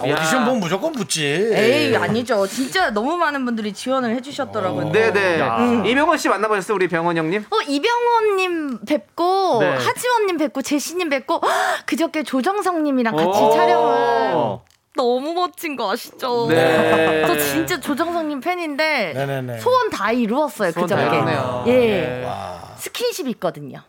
아, 0.00 0.04
오디션 0.04 0.44
보면 0.44 0.60
무조건 0.60 0.92
붙지. 0.92 1.24
에이 1.52 1.96
아니죠. 1.96 2.46
진짜 2.46 2.90
너무 2.90 3.16
많은 3.16 3.44
분들이 3.44 3.72
지원을 3.72 4.14
해주셨더라고요. 4.16 4.92
네네. 4.92 5.40
음. 5.40 5.86
이병헌 5.86 6.18
씨 6.18 6.28
만나보셨어요, 6.28 6.74
우리 6.74 6.88
병헌 6.88 7.16
형님? 7.16 7.44
어 7.50 7.56
이병헌님 7.66 8.84
뵙고 8.86 9.58
네. 9.60 9.68
하지원님 9.76 10.38
뵙고 10.38 10.62
제시님 10.62 11.08
뵙고 11.10 11.40
헉, 11.42 11.50
그저께 11.86 12.22
조정석님이랑 12.22 13.14
같이 13.16 13.28
오. 13.28 13.50
촬영을 13.52 14.58
너무 14.96 15.32
멋진 15.34 15.76
거 15.76 15.92
아시죠? 15.92 16.48
네. 16.48 17.24
저 17.26 17.38
진짜 17.38 17.78
조정석님 17.80 18.40
팬인데 18.40 19.12
네네네. 19.14 19.58
소원 19.60 19.88
다 19.90 20.10
이루었어요 20.12 20.72
소원 20.72 20.88
다 20.88 20.96
그저께. 20.96 21.16
이뤘네요. 21.16 21.64
예. 21.68 22.24
와. 22.26 22.60
스킨십 22.76 23.28
있거든요. 23.28 23.82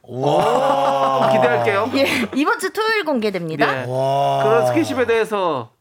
기대할게요. 1.31 1.89
예 1.95 2.05
이번 2.35 2.59
주 2.59 2.71
토요일 2.71 3.03
공개됩니다. 3.05 3.71
네. 3.71 3.85
와. 3.87 4.43
그런 4.43 4.67
스킨십에 4.67 5.05
대해서 5.07 5.71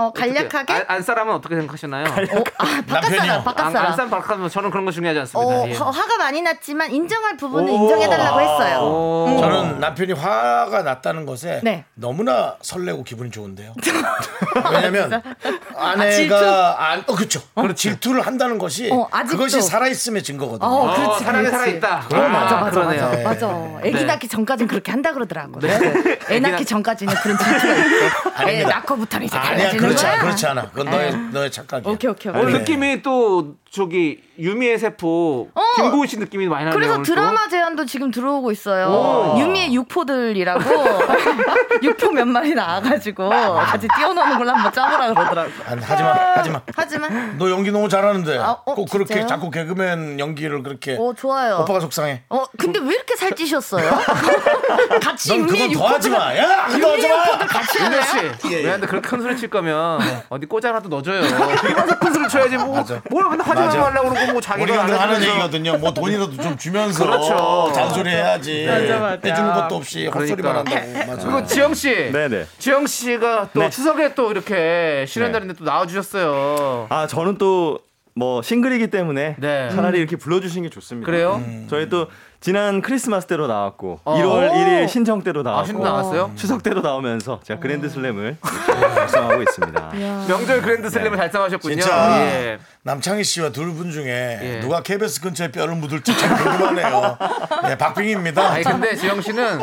어, 0.00 0.12
간략하게? 0.12 0.72
안, 0.72 0.84
안 0.88 1.02
사람은 1.02 1.34
어떻게 1.34 1.54
생각하시나요? 1.56 2.04
어, 2.06 2.44
아, 2.58 2.82
바깥. 2.88 3.14
사람, 3.14 3.44
바깥 3.44 3.66
안, 3.66 3.72
사람. 3.72 3.86
안사람 3.90 4.10
바깥 4.10 4.50
저는 4.50 4.70
그런 4.70 4.84
거 4.86 4.90
중요하지 4.92 5.20
않습니다. 5.20 5.54
어, 5.54 5.68
예. 5.68 5.74
화- 5.74 5.90
화가 5.90 6.16
많이 6.16 6.40
났지만 6.40 6.90
인정할 6.90 7.36
부분은 7.36 7.68
오. 7.70 7.76
인정해달라고 7.82 8.40
했어요. 8.40 8.78
오. 8.80 9.36
저는 9.40 9.80
남편이 9.80 10.12
화가 10.12 10.82
났다는 10.82 11.26
것에 11.26 11.60
네. 11.62 11.84
너무나 11.94 12.54
설레고 12.62 13.04
기분이 13.04 13.30
좋은데요. 13.30 13.74
왜냐면 14.72 15.10
질투? 15.10 15.76
아내가 15.76 16.90
안, 16.90 17.04
어, 17.06 17.14
그렇죠. 17.14 17.42
그리고 17.54 17.74
질투를 17.74 18.26
한다는 18.26 18.58
것이 18.58 18.90
어. 18.92 19.06
그것이 19.28 19.60
살아있음의 19.60 20.22
증거거든요. 20.22 20.68
어, 20.68 20.90
어, 20.90 20.94
그렇지, 20.96 21.24
사랑이. 21.24 21.46
살아있다. 21.48 22.06
어, 22.10 22.28
맞아, 22.28 22.56
아, 22.56 22.60
맞아, 22.60 22.70
그러네요. 22.70 23.02
맞아, 23.04 23.16
네. 23.16 23.22
맞아. 23.24 23.80
애기 23.84 23.96
네. 23.98 24.04
낳기 24.04 24.28
전까지는 24.28 24.68
그렇게 24.68 24.90
한다 24.90 25.12
그러더라고. 25.12 25.60
네. 25.60 25.70
애 26.30 26.40
낳기 26.40 26.64
낳- 26.64 26.64
전까지는 26.64 27.14
그런 27.22 27.38
질투가 27.38 27.74
있고, 27.74 28.48
애. 28.50 28.62
낳고부터는 28.64 29.26
이제 29.26 29.36
달라지는 29.38 29.82
그렇지. 29.90 30.06
않아, 30.06 30.22
그렇지 30.22 30.46
않아. 30.46 30.70
그건 30.70 30.90
너의, 30.90 31.16
너의 31.32 31.50
착각이야. 31.50 31.92
오케이, 31.92 32.10
오케이, 32.10 32.30
오늘 32.32 32.42
오케이. 32.44 32.52
네. 32.54 32.58
느낌이 32.60 33.02
또 33.02 33.56
저기 33.80 34.20
유미의 34.36 34.80
세포 34.80 35.48
어. 35.54 35.60
김고은 35.76 36.08
씨 36.08 36.18
느낌이 36.18 36.48
많이 36.48 36.64
나네요. 36.64 36.74
그래서 36.76 36.94
오늘 36.94 37.04
또. 37.04 37.14
드라마 37.14 37.46
제안도 37.48 37.84
지금 37.86 38.10
들어오고 38.10 38.50
있어요. 38.50 38.88
오. 38.88 39.38
유미의 39.38 39.72
육포들이라고 39.76 40.60
육포 41.84 42.10
몇 42.10 42.26
마리 42.26 42.52
나와가지고 42.52 43.28
같이 43.28 43.86
띄워놓는 43.96 44.38
걸로 44.38 44.50
한번 44.50 44.72
짜보라 44.72 45.14
그러더라고. 45.14 45.50
아니, 45.68 45.80
하지마, 45.82 46.10
하지마. 46.34 46.60
하지만 46.74 47.36
너 47.38 47.48
연기 47.48 47.70
너무 47.70 47.88
잘하는데 47.88 48.38
아, 48.38 48.50
어, 48.64 48.74
꼭 48.74 48.90
그렇게 48.90 49.14
진짜요? 49.14 49.28
자꾸 49.28 49.50
개그맨 49.52 50.18
연기를 50.18 50.64
그렇게 50.64 50.96
어 50.98 51.12
좋아요. 51.16 51.58
오빠가 51.60 51.78
속상해. 51.78 52.22
어 52.28 52.44
근데 52.58 52.80
왜 52.80 52.94
이렇게 52.94 53.14
살찌셨어요? 53.14 53.88
같이 55.00 55.28
넌 55.28 55.48
유미의 55.48 55.68
그건 55.68 55.78
더 55.88 55.94
하지 55.94 56.08
육포들 56.08 56.10
마. 56.10 56.36
야, 56.36 56.66
그거 56.66 56.90
하지 56.92 57.02
유미의 57.04 57.08
마. 57.08 57.24
육포들 57.24 57.46
같이 57.46 57.78
하나요? 57.78 58.02
씨, 58.02 58.16
예, 58.48 58.52
예. 58.52 58.64
왜 58.64 58.72
근데 58.72 58.86
그렇게 58.88 59.08
큰 59.08 59.22
소리 59.22 59.36
칠 59.36 59.48
거면 59.48 60.00
어디 60.28 60.46
꽂아 60.46 60.70
하나도 60.70 60.88
넣어줘요. 60.88 61.20
큰 62.00 62.12
소리 62.12 62.28
쳐야지 62.28 62.56
뭐. 62.56 62.84
맨날 63.30 63.46
하지 63.46 63.59
맞아. 63.64 63.78
말라고 63.80 64.08
그러고 64.10 64.26
뭐 64.26 64.34
우리 64.36 64.40
자기가 64.42 64.72
안 64.74 64.80
형들 64.80 65.00
하는. 65.00 65.22
얘기거든요. 65.22 65.78
뭐 65.78 65.92
돈이라도 65.92 66.36
좀 66.36 66.56
주면서 66.56 67.04
그렇죠. 67.04 67.72
잔소리 67.74 68.10
해야지. 68.10 68.66
맞아, 68.66 68.98
맞아. 68.98 69.28
해주는 69.28 69.54
것도 69.54 69.76
없이 69.76 70.06
헛소리만 70.06 70.64
그러니까. 70.64 70.80
한다고. 70.80 71.10
맞아. 71.10 71.22
그리고 71.28 71.46
지영 71.46 71.74
씨, 71.74 72.10
네네. 72.12 72.46
지영 72.58 72.86
씨가 72.86 73.50
또 73.52 73.60
네. 73.60 73.70
추석에 73.70 74.14
또 74.14 74.30
이렇게 74.30 75.04
실현달인데 75.08 75.54
또 75.54 75.64
나와주셨어요. 75.64 76.86
아 76.88 77.06
저는 77.06 77.38
또 77.38 77.80
뭐 78.14 78.42
싱글이기 78.42 78.88
때문에 78.88 79.36
네. 79.38 79.70
차라리 79.70 79.98
이렇게 79.98 80.16
불러주신 80.16 80.64
게 80.64 80.68
좋습니다. 80.68 81.06
그래요? 81.06 81.36
음. 81.36 81.66
저희 81.70 81.88
또 81.88 82.08
지난 82.40 82.82
크리스마스 82.82 83.26
때로 83.26 83.46
나왔고 83.46 84.00
어. 84.04 84.14
1월 84.18 84.50
오. 84.50 84.54
1일 84.54 84.88
신청 84.88 85.22
때로 85.22 85.40
아, 85.40 85.44
나왔고 85.44 85.66
신청 85.66 85.84
나왔어요? 85.84 86.32
추석 86.34 86.62
때로 86.62 86.80
나오면서 86.80 87.40
제가 87.44 87.60
그랜드 87.60 87.88
슬램을 87.88 88.36
달성하고 88.96 89.42
있습니다. 89.42 89.92
명절 90.28 90.60
그랜드 90.62 90.90
슬램을 90.90 91.16
달성하셨군요. 91.16 91.80
진짜 91.80 92.20
예. 92.20 92.58
남창희 92.82 93.24
씨와 93.24 93.50
둘 93.50 93.70
분 93.74 93.90
중에 93.90 94.38
예. 94.42 94.60
누가 94.60 94.82
KBS 94.82 95.20
근처에 95.20 95.52
뼈를 95.52 95.74
묻을지 95.74 96.16
참 96.18 96.34
궁금하네요. 96.36 97.18
예, 97.70 97.76
박빙입니다. 97.76 98.50
아니 98.50 98.64
근데 98.64 98.96
지영 98.96 99.20
씨는 99.20 99.60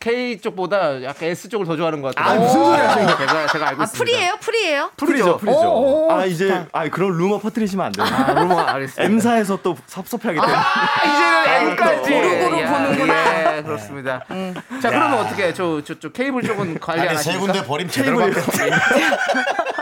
K 0.00 0.38
쪽보다 0.40 1.02
약간 1.02 1.28
S 1.28 1.48
쪽을 1.48 1.66
더 1.66 1.76
좋아하는 1.76 2.00
것 2.02 2.14
같아요. 2.14 2.34
아, 2.38 2.42
무슨 2.42 2.64
소리 2.64 2.76
하시는 2.80 3.06
거예요? 3.06 3.26
제가 3.28 3.46
제가 3.46 3.68
알고 3.70 3.82
아 3.82 3.84
있습니다. 3.84 4.04
풀이에요? 4.04 4.36
풀이에요? 4.40 4.90
풀이죠, 4.96 5.36
풀이죠. 5.38 5.58
오, 5.60 6.06
오, 6.08 6.12
아 6.12 6.24
이제. 6.24 6.64
아 6.72 6.88
그런 6.88 7.16
루머 7.16 7.38
퍼뜨리시면 7.38 7.86
안 7.86 7.92
돼요. 7.92 8.06
아, 8.06 8.32
루머 8.32 8.58
알겠습니다. 8.60 9.02
M사에서 9.04 9.58
또 9.62 9.76
섭섭해하기 9.86 10.40
때문에. 10.40 10.56
아, 10.56 11.04
이제는 11.04 11.70
M까지 11.72 12.10
고루고루 12.10 12.60
야, 12.60 12.72
보는구나. 12.72 13.56
예, 13.58 13.62
그렇습니다. 13.62 14.24
자, 14.82 14.90
그러면 14.90 15.14
어떻게 15.18 15.52
저 15.54 15.80
저쪽 15.82 16.12
케이블 16.12 16.42
쪽은 16.42 16.78
관리 16.80 17.00
안 17.02 17.08
아니 17.08 17.18
세? 17.18 17.36
군데 17.36 17.64
버림 17.64 17.88
제대로 17.88 18.18
받겠지. 18.18 18.70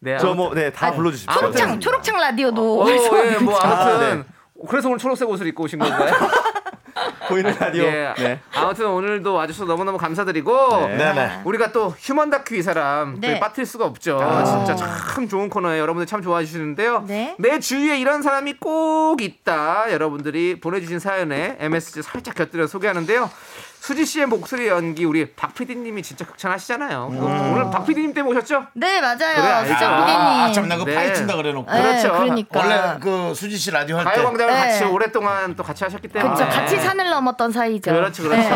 네, 0.00 0.16
저 0.18 0.28
아무튼- 0.28 0.36
뭐네 0.36 0.72
다 0.72 0.92
불러주십시오. 0.92 1.32
초록창 1.34 1.80
초록창 1.80 2.16
라디오도 2.20 2.82
어, 2.84 2.88
예, 2.90 3.38
뭐 3.38 3.56
아, 3.60 3.66
아무튼 3.88 4.24
그래서 4.68 4.88
오늘 4.88 4.98
초록색 4.98 5.28
옷을 5.28 5.46
입고 5.48 5.64
오신 5.64 5.78
건가요? 5.78 6.12
보이는 7.28 7.54
라디오. 7.60 7.84
예. 7.84 8.12
네. 8.18 8.40
아무튼 8.54 8.86
오늘도 8.86 9.32
와주셔서 9.34 9.66
너무너무 9.70 9.98
감사드리고 9.98 10.86
네. 10.88 10.96
네네. 10.96 11.40
우리가 11.44 11.70
또 11.70 11.94
휴먼 11.96 12.30
다큐 12.30 12.56
이 12.56 12.62
사람 12.62 13.20
네. 13.20 13.34
또 13.34 13.40
빠뜨릴 13.40 13.66
수가 13.66 13.84
없죠. 13.84 14.18
진짜 14.44 14.74
참 14.74 15.28
좋은 15.28 15.48
코너예요. 15.48 15.80
여러분들 15.82 16.06
참 16.06 16.22
좋아해 16.22 16.44
주시는데요. 16.44 17.04
네. 17.06 17.36
내 17.38 17.60
주위에 17.60 17.98
이런 18.00 18.22
사람이 18.22 18.54
꼭 18.54 19.20
있다. 19.22 19.92
여러분들이 19.92 20.58
보내주신 20.60 20.98
사연에 20.98 21.56
MSG 21.60 22.02
살짝 22.02 22.34
곁들여 22.34 22.66
소개하는데요. 22.66 23.30
수지 23.80 24.04
씨의 24.04 24.26
목소리 24.26 24.66
연기 24.68 25.04
우리 25.04 25.30
박 25.32 25.54
PD님이 25.54 26.02
진짜 26.02 26.26
극찬하시잖아요. 26.26 27.08
오늘 27.10 27.70
박 27.70 27.86
PD님 27.86 28.12
때문에 28.12 28.36
오셨죠? 28.38 28.66
네 28.74 29.00
맞아요. 29.00 29.62
그래. 29.62 29.72
수정 29.72 29.92
아, 29.94 30.04
PD님. 30.46 30.52
참, 30.54 30.68
나 30.68 30.76
그 30.78 30.84
네. 30.84 30.94
파헤친다 30.94 31.36
그래놓고. 31.36 31.72
네, 31.72 31.82
그렇죠. 31.82 32.12
그러니까. 32.12 32.58
원래 32.60 32.98
그 33.00 33.32
수지 33.34 33.56
씨 33.56 33.70
라디오 33.70 33.96
할 33.96 34.04
때. 34.04 34.10
가요광장을 34.10 34.52
네. 34.54 34.60
같이 34.60 34.84
오랫동안 34.84 35.56
또 35.56 35.62
같이 35.62 35.84
하셨기 35.84 36.08
때문에. 36.08 36.34
그렇죠. 36.34 36.50
같이 36.54 36.76
산을 36.76 37.08
넘었던 37.08 37.50
사이죠. 37.52 37.90
그렇죠, 37.92 38.22
그렇죠. 38.24 38.48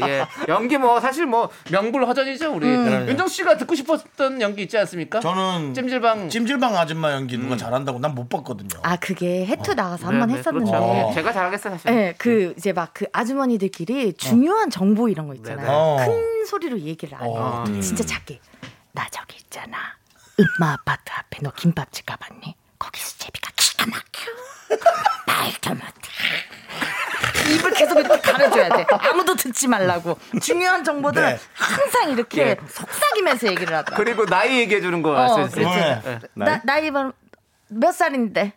네. 0.00 0.08
예, 0.08 0.26
연기 0.48 0.78
뭐 0.78 1.00
사실 1.00 1.26
뭐 1.26 1.50
명불허전이죠 1.70 2.52
우리. 2.54 2.66
음. 2.66 3.06
윤정 3.08 3.28
씨가 3.28 3.56
듣고 3.58 3.74
싶었던 3.74 4.40
연기 4.40 4.62
있지 4.62 4.78
않습니까? 4.78 5.20
저는 5.20 5.74
찜질방. 5.74 6.28
찜질방 6.30 6.76
아줌마 6.76 7.12
연기 7.12 7.36
누가 7.36 7.56
잘한다고 7.56 7.98
난 7.98 8.12
못 8.12 8.28
봤거든요. 8.28 8.68
아 8.82 8.96
그게 8.96 9.46
해투 9.46 9.72
나가서 9.74 10.06
한번 10.06 10.28
네, 10.28 10.34
네, 10.34 10.38
했었는데. 10.40 10.70
그렇죠. 10.70 11.10
제가 11.14 11.32
잘하겠어요 11.32 11.72
사실. 11.78 11.90
네, 11.94 12.14
그 12.18 12.54
이제 12.58 12.72
막 12.72 12.90
그 12.94 13.06
아주머니들끼리 13.12 14.12
중요 14.18 14.51
한 14.58 14.70
정보 14.70 15.08
이런 15.08 15.26
거 15.26 15.34
있잖아요. 15.34 15.68
어. 15.70 15.96
큰 16.04 16.44
소리로 16.46 16.78
얘기를 16.80 17.16
안 17.16 17.22
해. 17.24 17.26
어. 17.28 17.64
진짜 17.80 18.04
작게. 18.04 18.40
나 18.92 19.06
저기 19.10 19.36
있잖아. 19.38 19.76
음마 20.38 20.72
아파트 20.74 21.02
앞에 21.14 21.38
너 21.42 21.50
김밥집 21.52 22.06
가봤니? 22.06 22.56
거기 22.78 23.00
수제비가 23.00 23.50
기가 23.56 23.86
막혀. 23.86 24.30
말도 25.26 25.70
못해. 25.74 25.92
입을 27.54 27.70
계속 27.74 27.98
이렇게 27.98 28.20
가려줘야 28.32 28.68
돼. 28.76 28.86
아무도 28.90 29.34
듣지 29.34 29.66
말라고. 29.68 30.18
중요한 30.40 30.84
정보들은 30.84 31.26
네. 31.28 31.38
항상 31.54 32.10
이렇게 32.10 32.42
예. 32.42 32.56
속삭이면서 32.68 33.48
얘기를 33.48 33.76
하더라. 33.76 33.96
그리고 33.96 34.24
나이 34.26 34.58
얘기해 34.60 34.80
주는 34.80 35.02
거 35.02 35.10
어, 35.10 35.14
말씀해 35.14 35.48
주세요. 35.48 36.00
그렇죠. 36.02 36.26
네. 36.34 36.44
나, 36.44 36.60
나이 36.64 36.90
몇- 36.90 37.14
몇 37.68 37.92
살인데? 37.92 38.52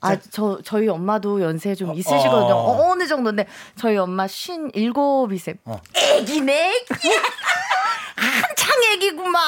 아, 0.00 0.16
저, 0.30 0.60
저희 0.64 0.88
엄마도 0.88 1.40
연세 1.40 1.74
좀 1.74 1.94
있으시거든요. 1.94 2.54
어. 2.54 2.70
어, 2.70 2.90
어느 2.90 3.06
정도인데, 3.06 3.46
저희 3.76 3.96
엄마 3.96 4.26
57이세. 4.26 5.58
애기네, 5.94 6.70
애기. 6.90 7.08
한 7.08 7.55
창 8.76 8.92
애기구만. 8.92 9.42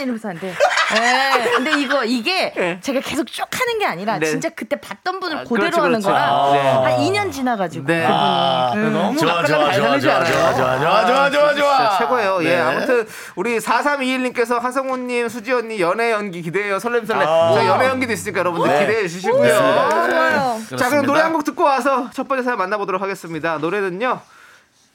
이러면서 0.00 0.28
안 0.28 0.38
돼. 0.38 0.48
예. 0.48 1.50
근데 1.50 1.80
이거, 1.80 2.04
이게 2.04 2.52
예. 2.56 2.78
제가 2.80 3.00
계속 3.00 3.26
쭉 3.26 3.44
하는 3.50 3.78
게 3.78 3.86
아니라, 3.86 4.18
네. 4.18 4.26
진짜 4.26 4.48
그때 4.50 4.80
봤던 4.80 5.20
분을 5.20 5.38
아, 5.38 5.40
그대로 5.42 5.58
그렇죠, 5.58 5.82
하는 5.82 6.00
그렇죠. 6.00 6.08
거라, 6.08 6.52
네. 6.52 6.60
한 6.60 7.00
2년 7.00 7.32
지나가지고. 7.32 7.86
네. 7.86 8.06
아, 8.08 8.72
너무 8.74 9.18
좋아, 9.18 9.44
좋아, 9.44 9.72
좋아, 9.72 9.72
좋아, 9.72 9.84
않아요? 9.86 10.00
좋아, 10.00 10.24
좋아, 10.24 10.78
좋아, 10.78 11.06
좋아, 11.06 11.30
좋아, 11.30 11.54
좋아. 11.54 11.54
진짜 11.54 11.96
최고예요. 11.98 12.38
예, 12.44 12.48
네. 12.48 12.60
아무튼 12.60 13.08
우리 13.36 13.58
4321님께서 13.58 14.60
하성우님, 14.60 15.28
수지 15.28 15.52
언니 15.52 15.80
연애 15.80 16.12
연기 16.12 16.42
기대해요. 16.42 16.78
설렘 16.78 17.04
설렘. 17.06 17.26
아. 17.28 17.52
저희 17.54 17.66
연애 17.66 17.86
연기도 17.86 18.12
있으니까 18.12 18.40
여러분들 18.40 18.70
네. 18.70 18.86
기대해 18.86 19.08
주시고요. 19.08 19.48
좋아요. 19.54 20.60
자, 20.76 20.88
그럼 20.88 21.06
노래 21.06 21.20
한 21.20 21.28
곡 21.32 21.44
듣고 21.44 21.62
와서 21.62 22.08
첫 22.14 22.26
번째 22.26 22.42
사연 22.42 22.58
만나보도록 22.58 23.00
하겠습니다. 23.02 23.58
노래는요. 23.58 24.20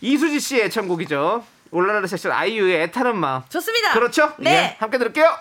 이수지 0.01 0.39
씨의 0.39 0.63
애창곡이죠. 0.65 1.43
올라라 1.73 2.05
섹션 2.07 2.31
아이유의 2.31 2.83
애타는 2.83 3.15
마음. 3.17 3.41
좋습니다. 3.49 3.93
그렇죠? 3.93 4.33
네. 4.37 4.51
예, 4.51 4.75
함께 4.79 4.97
들을게요. 4.97 5.35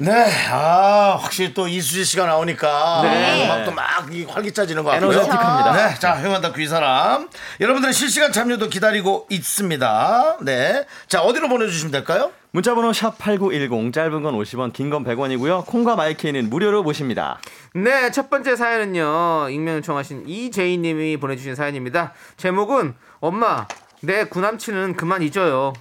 네, 0.00 0.12
아 0.48 1.18
확실히 1.20 1.52
또 1.54 1.66
이수지 1.66 2.04
씨가 2.04 2.24
나오니까 2.26 3.00
네. 3.02 3.44
음악도 3.44 3.72
막 3.72 3.88
이 4.12 4.22
활기차지는 4.24 4.84
것 4.84 4.90
같고요. 4.92 5.10
에너제틱합니다. 5.10 5.72
네, 5.72 5.94
자 5.98 6.14
휴먼다 6.14 6.52
귀 6.52 6.68
사람 6.68 7.28
여러분들의 7.60 7.92
실시간 7.92 8.30
참여도 8.32 8.68
기다리고 8.68 9.26
있습니다. 9.28 10.36
네, 10.42 10.86
자 11.08 11.20
어디로 11.22 11.48
보내주시면 11.48 11.90
될까요? 11.90 12.30
문자번호 12.52 12.92
샵 12.92 13.18
#8910 13.18 13.92
짧은 13.92 14.22
건 14.22 14.34
50원, 14.38 14.72
긴 14.72 14.88
건 14.88 15.04
100원이고요. 15.04 15.66
콩과 15.66 15.96
마이케이는 15.96 16.48
무료로 16.48 16.84
보십니다. 16.84 17.40
네, 17.74 18.10
첫 18.12 18.30
번째 18.30 18.54
사연은요. 18.54 19.48
익명 19.50 19.76
요청하신 19.78 20.28
이재희님이 20.28 21.16
보내주신 21.16 21.56
사연입니다. 21.56 22.12
제목은 22.36 22.94
엄마 23.20 23.66
내 24.00 24.24
구남친은 24.24 24.94
그만 24.94 25.22
잊어요. 25.22 25.72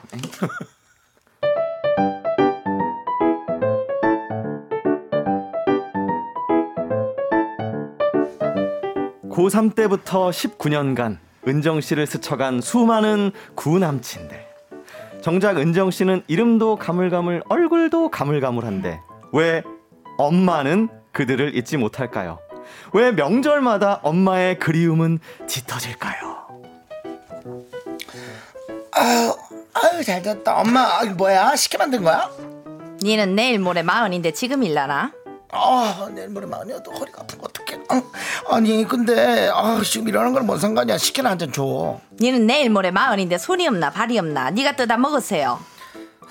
고3 9.29 9.75
때부터 9.75 10.31
19년간 10.31 11.19
은정 11.47 11.79
씨를 11.79 12.07
스쳐간 12.07 12.59
수많은 12.61 13.31
구남친들. 13.53 14.47
정작 15.21 15.57
은정 15.57 15.91
씨는 15.91 16.23
이름도 16.27 16.77
가물가물, 16.77 17.43
얼굴도 17.49 18.09
가물가물한데 18.09 18.99
왜 19.33 19.63
엄마는 20.17 20.89
그들을 21.11 21.55
잊지 21.55 21.77
못할까요? 21.77 22.39
왜 22.93 23.11
명절마다 23.11 23.99
엄마의 24.03 24.57
그리움은 24.57 25.19
짙어질까요? 25.47 26.36
아유 29.01 30.03
잘 30.03 30.21
됐다. 30.21 30.57
엄마 30.59 30.81
아, 30.99 31.03
이거 31.03 31.13
뭐야? 31.15 31.55
쉽게 31.55 31.77
만든 31.77 32.03
거야? 32.03 32.29
니는 33.01 33.35
내일 33.35 33.59
모레 33.59 33.83
마흔인데 33.83 34.31
지금 34.33 34.63
일나나? 34.63 35.11
아 35.51 36.07
내일 36.13 36.29
모레 36.29 36.45
마흔이어도 36.47 36.91
허리가 36.91 37.21
아픈 37.21 37.37
거 37.39 37.45
어떡해 37.47 37.79
어, 37.89 38.53
아니 38.55 38.83
근데 38.85 39.49
아 39.53 39.79
지금 39.83 40.07
일하는 40.09 40.33
건 40.33 40.45
뭔 40.47 40.59
상관이야 40.59 40.97
시켜나 40.97 41.29
한 41.31 41.37
잔 41.39 41.51
줘. 41.51 41.99
니는 42.19 42.47
내일 42.47 42.69
모레 42.69 42.91
마흔인데 42.91 43.37
손이 43.37 43.67
없나 43.67 43.91
발이 43.91 44.17
없나? 44.19 44.49
니가 44.51 44.75
뜯어 44.75 44.97
먹으세요. 44.97 45.59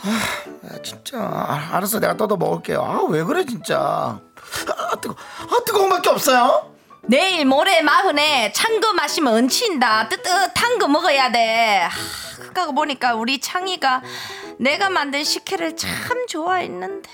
야, 0.06 0.82
진짜 0.82 1.18
아, 1.18 1.68
알았어 1.72 2.00
내가 2.00 2.16
떠도 2.16 2.36
먹을게요. 2.36 2.82
아 2.82 3.04
왜 3.08 3.22
그래 3.24 3.44
진짜. 3.46 3.76
아 4.68 4.96
뜨거 5.00 5.14
아 5.14 5.64
뜨거운 5.64 5.88
밖에 5.88 6.10
없어요. 6.10 6.70
내일 7.08 7.44
모레 7.44 7.82
마흔에 7.82 8.52
찬 8.52 8.80
거 8.80 8.92
마시면 8.92 9.32
얹힌다. 9.34 10.08
뜨뜻한 10.08 10.78
거 10.78 10.88
먹어야 10.88 11.30
돼. 11.32 11.88
하, 11.88 11.90
그거 12.52 12.72
보니까 12.72 13.14
우리 13.14 13.40
창이가 13.40 14.02
내가 14.58 14.90
만든 14.90 15.24
식혜를 15.24 15.76
참 15.76 15.90
좋아했는데. 16.28 17.08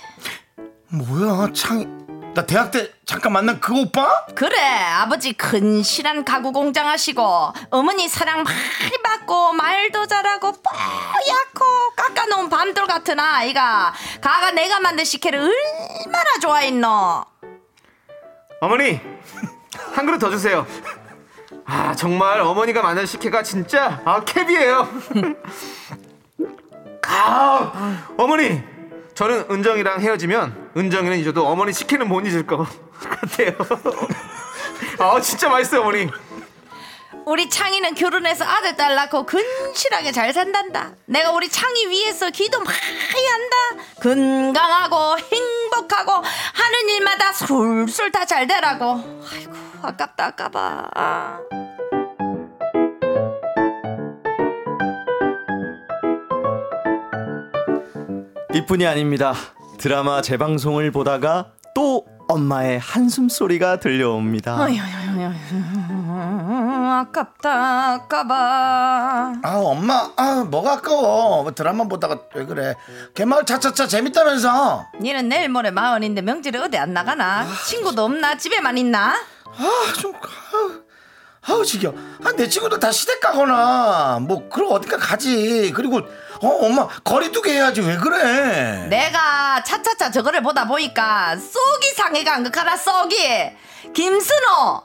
뭐야 0.89 1.53
창이 1.55 1.87
나 2.35 2.45
대학 2.47 2.71
때 2.71 2.91
잠깐 3.07 3.33
만난 3.33 3.61
그 3.61 3.79
오빠? 3.79 4.25
그래 4.35 4.59
아버지 4.59 5.33
근실한 5.35 6.25
가구 6.25 6.53
공장 6.53 6.89
하시고 6.89 7.53
어머니 7.71 8.09
사랑 8.09 8.43
많이 8.43 9.03
받고 9.03 9.53
말도 9.53 10.07
잘하고 10.07 10.53
뽀얗고 10.53 11.91
깎아놓은 11.97 12.49
밤돌 12.49 12.87
같은 12.87 13.21
아이가 13.21 13.93
가가 14.21 14.51
내가 14.53 14.81
만든 14.81 15.05
식혜를 15.05 15.41
얼마나 15.41 16.31
좋아했노 16.41 17.25
어머니 18.63 19.01
한 19.79 20.07
그릇 20.07 20.19
더 20.19 20.31
주세요. 20.31 20.67
아 21.65 21.95
정말 21.95 22.41
어머니가 22.41 22.83
만든 22.83 23.07
식혜가 23.07 23.43
진짜 23.43 24.01
아 24.05 24.23
캡이에요. 24.25 24.89
아 27.07 28.05
어머니 28.17 28.63
저는 29.15 29.47
은정이랑 29.51 30.01
헤어지면 30.01 30.71
은정이는 30.77 31.19
잊어도 31.19 31.47
어머니 31.47 31.73
식혜는 31.73 32.09
못 32.09 32.27
잊을 32.27 32.47
것 32.47 32.67
같아요. 33.03 33.53
아 34.99 35.21
진짜 35.21 35.49
맛있어요 35.49 35.83
어머니. 35.83 36.09
우리 37.27 37.49
창이는 37.49 37.95
결혼해서 37.95 38.45
아들 38.45 38.77
딸 38.77 38.95
낳고 38.95 39.25
근실하게 39.27 40.13
잘 40.13 40.33
산단다 40.33 40.93
내가 41.07 41.31
우리 41.33 41.49
창이 41.49 41.87
위해서 41.89 42.31
기도 42.31 42.59
많이 42.61 43.27
한다 43.27 43.85
건강하고 44.03 45.19
행복하고 45.19 46.13
하는 46.13 46.89
일마다 46.97 47.33
술술 47.33 48.11
다 48.11 48.23
잘 48.25 48.47
되라고 48.47 49.01
아이고 49.33 49.53
아깝다 49.83 50.27
아까봐 50.27 50.89
아. 50.95 51.39
이뿐이 58.55 58.87
아닙니다. 58.87 59.35
드라마 59.79 60.21
재방송을 60.23 60.91
보다가 60.93 61.53
또 61.75 62.07
엄마의 62.29 62.79
한숨 62.79 63.29
소리가 63.29 63.81
들려옵니다. 63.81 64.63
어휴, 64.63 64.77
아깝다 67.01 67.93
아까봐 67.95 69.33
아 69.43 69.57
엄마 69.57 70.11
아 70.17 70.45
뭐가 70.47 70.75
아까워. 70.75 71.43
뭐 71.43 71.53
드라마 71.53 71.85
보다가 71.85 72.19
왜 72.35 72.45
그래? 72.45 72.75
개마을 73.15 73.45
차차차 73.45 73.87
재밌다면서. 73.89 74.87
니는 75.01 75.29
내일 75.29 75.49
모레 75.49 75.71
마흔인데 75.71 76.23
명절에 76.23 76.59
어디 76.59 76.77
안 76.79 76.93
나가나? 76.93 77.47
친구도 77.67 78.05
없나? 78.05 78.37
집에만 78.37 78.79
있나? 78.79 79.15
아좀 79.47 80.13
아우, 80.15 80.73
아우 81.59 81.65
지겨. 81.65 81.93
아내 82.25 82.49
친구들 82.49 82.79
다 82.79 82.93
시댁 82.93 83.21
가거나. 83.21 84.19
뭐 84.23 84.49
그럼 84.49 84.73
어디가 84.73 84.97
가지? 84.99 85.73
그리고 85.75 85.99
어 85.99 86.49
엄마 86.67 86.87
거리두기 87.05 87.51
해야지. 87.51 87.81
왜 87.81 87.97
그래? 87.97 88.87
내가 88.89 89.63
차차차 89.65 90.11
저거를 90.11 90.43
보다 90.43 90.67
보니까 90.67 91.37
쏙이 91.37 91.93
상해가 91.97 92.35
안 92.35 92.45
그카라 92.45 92.77
쏙이. 92.77 93.53
김순호 93.95 94.83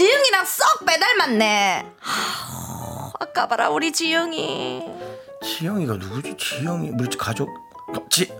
지영이랑 0.00 0.44
쏙 0.44 0.84
빼닮았네. 0.84 1.86
아우, 2.04 3.12
아까 3.18 3.48
봐라 3.48 3.70
우리 3.70 3.90
지영이. 3.90 4.84
지영이가 5.42 5.94
누구지? 5.94 6.36
지영이. 6.36 6.90
우리 6.90 7.08
집 7.08 7.16
가족. 7.16 7.48
어, 7.48 8.06
지 8.10 8.30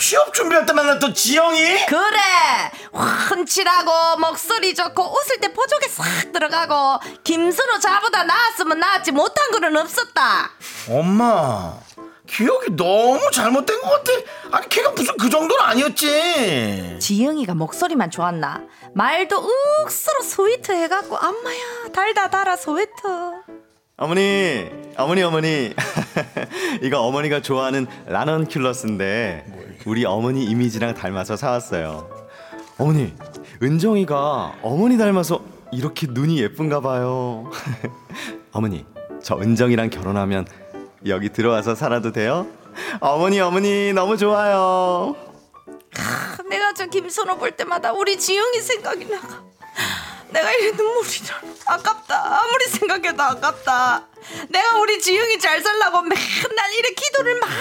취업 0.00 0.34
준비할 0.34 0.66
때 0.66 0.72
만났던 0.72 1.14
지영이? 1.14 1.86
그래. 1.86 2.18
훤칠하고 3.30 4.18
목소리 4.18 4.74
좋고 4.74 5.16
웃을 5.16 5.38
때 5.38 5.52
보조개 5.52 5.86
싹 5.86 6.32
들어가고 6.32 6.98
김순호 7.22 7.78
자보다 7.78 8.24
나았으면 8.24 8.80
나았지 8.80 9.12
못한 9.12 9.48
거는 9.52 9.76
없었다. 9.76 10.50
엄마 10.88 11.72
기억이 12.30 12.76
너무 12.76 13.18
잘못된 13.32 13.80
것 13.80 13.90
같아 13.90 14.12
아니 14.52 14.68
걔가 14.68 14.92
무슨 14.92 15.16
그 15.16 15.28
정도는 15.28 15.64
아니었지 15.64 16.96
지영이가 17.00 17.54
목소리만 17.54 18.10
좋았나 18.10 18.62
말도 18.94 19.36
억수로 19.82 20.22
스위트 20.22 20.70
해갖고 20.70 21.16
엄마야 21.16 21.88
달다 21.92 22.30
달아 22.30 22.56
스위트 22.56 22.96
어머니, 24.02 24.66
어머니, 24.96 25.22
어머니. 25.22 25.74
이거 26.80 27.02
어머니가 27.02 27.42
좋아하는 27.42 27.86
라넌 28.06 28.46
킬러스인데 28.46 29.44
우리 29.84 30.06
어머니 30.06 30.42
이미지랑 30.44 30.94
닮아서 30.94 31.36
사왔어요. 31.36 32.08
어머니, 32.78 33.12
은정이가 33.62 34.60
어머니 34.62 34.96
닮아서 34.96 35.42
이렇게 35.70 36.06
눈이 36.08 36.40
예쁜가 36.40 36.80
봐요. 36.80 37.50
어머니, 38.52 38.86
저 39.22 39.36
은정이랑 39.36 39.90
결혼하면 39.90 40.46
여기 41.06 41.30
들어와서 41.30 41.74
살아도 41.74 42.12
돼요? 42.12 42.46
어머니, 43.00 43.40
어머니 43.40 43.92
너무 43.92 44.16
좋아요. 44.16 45.16
내가 46.48 46.72
저 46.74 46.86
김선호 46.86 47.36
볼 47.38 47.52
때마다 47.52 47.92
우리 47.92 48.18
지영이 48.18 48.60
생각이 48.60 49.06
나가. 49.06 49.42
내가 50.30 50.52
이래 50.52 50.70
눈물이 50.72 51.08
나. 51.26 51.74
아깝다. 51.74 52.40
아무리 52.42 52.66
생각해도 52.66 53.22
아깝다. 53.22 54.06
내가 54.48 54.78
우리 54.78 55.00
지영이 55.00 55.38
잘 55.38 55.60
살라고 55.60 56.02
맨날 56.02 56.72
이래 56.78 56.90
기도를 56.90 57.40
많이 57.40 57.54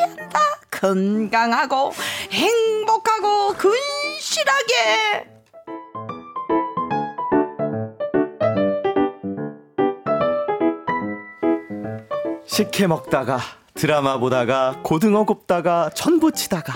한다. 0.00 0.40
건강하고 0.70 1.94
행복하고 2.30 3.54
근실하게. 3.54 5.31
식혜 12.52 12.86
먹다가 12.86 13.38
드라마 13.72 14.18
보다가 14.18 14.80
고등어 14.82 15.24
굽다가 15.24 15.88
전부 15.94 16.30
치다가 16.32 16.74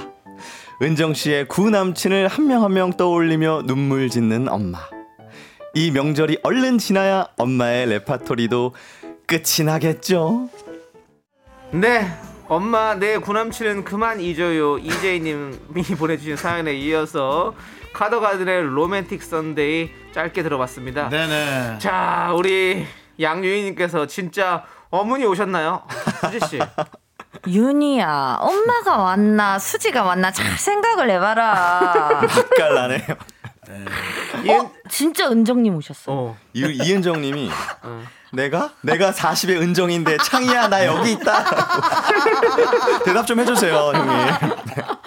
은정 0.80 1.12
씨의 1.12 1.48
구 1.48 1.68
남친을 1.68 2.28
한 2.28 2.46
명 2.46 2.62
한 2.64 2.72
명 2.72 2.92
떠올리며 2.94 3.64
눈물 3.66 4.08
짓는 4.08 4.48
엄마. 4.48 4.78
이 5.74 5.90
명절이 5.90 6.38
얼른 6.42 6.78
지나야 6.78 7.28
엄마의 7.36 7.90
레파토리도 7.90 8.74
끝이 9.26 9.66
나겠죠. 9.66 10.48
네. 11.72 12.06
엄마 12.48 12.94
내 12.94 13.18
구남친은 13.18 13.84
그만 13.84 14.18
잊어요. 14.20 14.78
이재희님이 14.78 15.82
보내주신 15.98 16.36
사연에 16.36 16.72
이어서 16.74 17.52
카더가든의 17.92 18.62
로맨틱 18.62 19.22
선데이 19.22 19.90
짧게 20.14 20.42
들어봤습니다. 20.42 21.10
네네 21.10 21.78
자 21.80 22.32
우리 22.34 22.86
양유희님께서 23.20 24.06
진짜 24.06 24.64
어머니 24.98 25.24
오셨나요? 25.24 25.82
수지 26.20 26.46
씨. 26.48 26.58
윤희야, 27.46 28.38
엄마가 28.40 28.96
왔나 28.98 29.58
수지가 29.58 30.02
왔나 30.02 30.32
잘 30.32 30.56
생각을 30.58 31.10
해봐라. 31.10 32.22
맛깔나네요. 32.22 33.00
이은, 34.44 34.68
진짜 34.88 35.28
은정님 35.30 35.74
오셨어. 35.76 36.12
어. 36.12 36.36
이, 36.52 36.60
이은정님이 36.60 37.50
내가 38.32 38.70
내가 38.80 39.10
40의 39.12 39.60
은정인데 39.60 40.18
창이야 40.18 40.68
나 40.68 40.86
여기 40.86 41.12
있다. 41.12 41.44
대답 43.04 43.26
좀 43.26 43.40
해주세요 43.40 43.74
형님. 43.94 44.34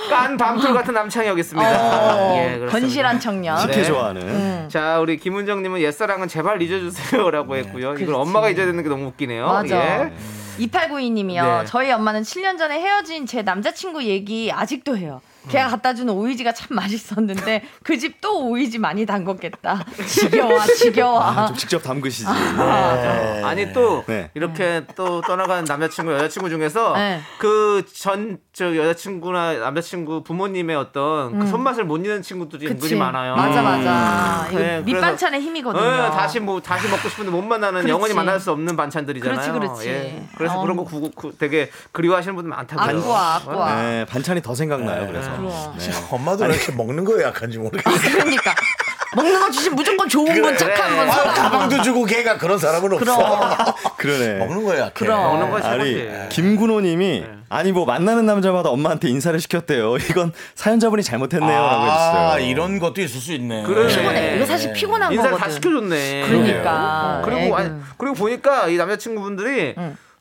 깐 0.09 0.37
밤톨 0.37 0.73
같은 0.73 0.93
남창이 0.93 1.27
여기 1.27 1.41
있습니다. 1.41 1.69
예. 2.35 2.63
어, 2.63 2.67
건실한 2.69 3.19
청년. 3.19 3.55
네. 3.67 3.73
식혜 3.73 3.85
좋아하는. 3.85 4.69
자 4.69 4.99
우리 4.99 5.17
김은정님은 5.17 5.81
옛사랑은 5.81 6.27
제발 6.27 6.61
잊어주세요라고 6.61 7.55
했고요. 7.57 7.93
이걸 7.95 8.15
엄마가 8.15 8.49
잊어야 8.49 8.65
되는 8.65 8.81
게 8.83 8.89
너무 8.89 9.05
웃기네요. 9.07 9.45
맞아. 9.47 9.75
예. 10.05 10.13
2892님이요. 10.59 11.59
네. 11.61 11.65
저희 11.65 11.89
엄마는 11.91 12.21
7년 12.23 12.57
전에 12.57 12.79
헤어진 12.81 13.25
제 13.25 13.43
남자친구 13.43 14.03
얘기 14.03 14.51
아직도 14.51 14.97
해요. 14.97 15.21
걔가 15.47 15.67
음. 15.67 15.71
갖다 15.71 15.93
주는 15.93 16.13
오이지가 16.13 16.51
참 16.53 16.67
맛있었는데 16.75 17.63
그 17.83 17.97
집 17.97 18.19
또 18.19 18.45
오이지 18.49 18.77
많이 18.77 19.05
담궜겠다. 19.05 19.85
지겨워, 20.05 20.59
지겨워. 20.65 21.21
아, 21.21 21.45
좀 21.47 21.55
직접 21.55 21.81
담그시지. 21.81 22.25
맞아. 22.25 23.47
아니 23.47 23.71
또 23.71 24.03
네. 24.05 24.29
이렇게 24.33 24.83
또 24.95 25.21
떠나간 25.21 25.63
남자친구 25.63 26.11
여자친구 26.11 26.49
중에서 26.49 26.93
네. 26.97 27.21
그전 27.37 28.37
저 28.59 28.75
여자친구나 28.75 29.53
남자친구 29.53 30.21
부모님의 30.23 30.75
어떤 30.75 31.39
그 31.39 31.47
손맛을 31.47 31.85
못 31.85 31.95
잊는 31.95 32.21
친구들이 32.21 32.67
음. 32.67 32.73
그치. 32.73 32.87
은근히 32.87 32.99
많아요. 32.99 33.33
맞아, 33.37 33.61
맞아. 33.61 34.47
이거 34.49 34.59
네, 34.59 34.81
밑반찬의 34.81 35.39
힘이거든요. 35.39 35.81
네, 35.81 36.09
다시 36.11 36.41
뭐 36.41 36.59
다시 36.59 36.89
먹고 36.89 37.07
싶은데 37.07 37.31
못 37.31 37.41
만나는 37.41 37.83
그렇지. 37.83 37.89
영원히 37.89 38.13
만날 38.13 38.37
수 38.37 38.51
없는 38.51 38.75
반찬들이잖아요. 38.75 39.53
그렇지, 39.53 39.59
그렇지. 39.59 39.87
예. 39.87 40.27
그래서 40.35 40.37
그래서 40.37 40.59
그런 40.59 40.75
거 40.75 40.83
구, 40.83 41.09
구- 41.15 41.37
되게 41.37 41.69
그리워하시는 41.93 42.35
분들 42.35 42.49
많다고요. 42.49 42.99
아꾸아꾸아 43.13 43.75
네, 43.81 44.05
반찬이 44.05 44.41
더 44.41 44.53
생각나요. 44.53 45.07
그래서. 45.07 45.29
네. 45.37 45.91
엄마도 46.11 46.43
왜 46.43 46.49
이렇게 46.55 46.73
먹는 46.73 47.05
거에 47.05 47.23
약한지 47.23 47.59
모르겠어요. 47.59 48.11
그러니까 48.11 48.53
먹는 49.15 49.39
거 49.39 49.51
주시면 49.51 49.75
무조건 49.75 50.07
좋은 50.07 50.41
건 50.41 50.57
착한 50.57 50.95
건 50.95 51.09
아, 51.09 51.11
사랑. 51.11 51.33
가방도 51.33 51.81
주고 51.81 52.05
걔가 52.05 52.37
그런 52.37 52.57
사람은 52.59 52.93
없어. 52.93 53.75
그러네. 53.97 54.35
먹는 54.39 54.63
거에 54.63 54.79
약해. 54.79 54.91
그럼. 54.93 55.21
먹는 55.21 55.49
거 55.49 55.67
아니 55.67 55.93
최고지. 55.95 56.29
김군호님이 56.29 57.25
아니 57.49 57.71
뭐 57.71 57.85
만나는 57.85 58.25
남자마다 58.27 58.69
엄마한테 58.69 59.09
인사를 59.09 59.39
시켰대요. 59.39 59.97
이건 60.09 60.31
사연자분이 60.55 61.01
잘못했네요라고 61.03 61.65
아, 61.65 62.33
해주셨어요. 62.33 62.45
이런 62.51 62.79
것도 62.79 63.01
있을 63.01 63.19
수 63.19 63.33
있네. 63.33 63.63
그러네. 63.63 63.95
피곤해. 63.95 64.35
이거 64.37 64.45
사실 64.45 64.73
피곤한 64.73 65.11
인사를 65.11 65.31
거거든. 65.31 65.47
다 65.47 65.53
시켜줬네. 65.55 66.25
그러니까. 66.27 67.21
그리고. 67.25 67.55
아니, 67.57 67.71
그리고 67.97 68.15
보니까 68.15 68.67
이 68.67 68.77
남자친구분들이 68.77 69.75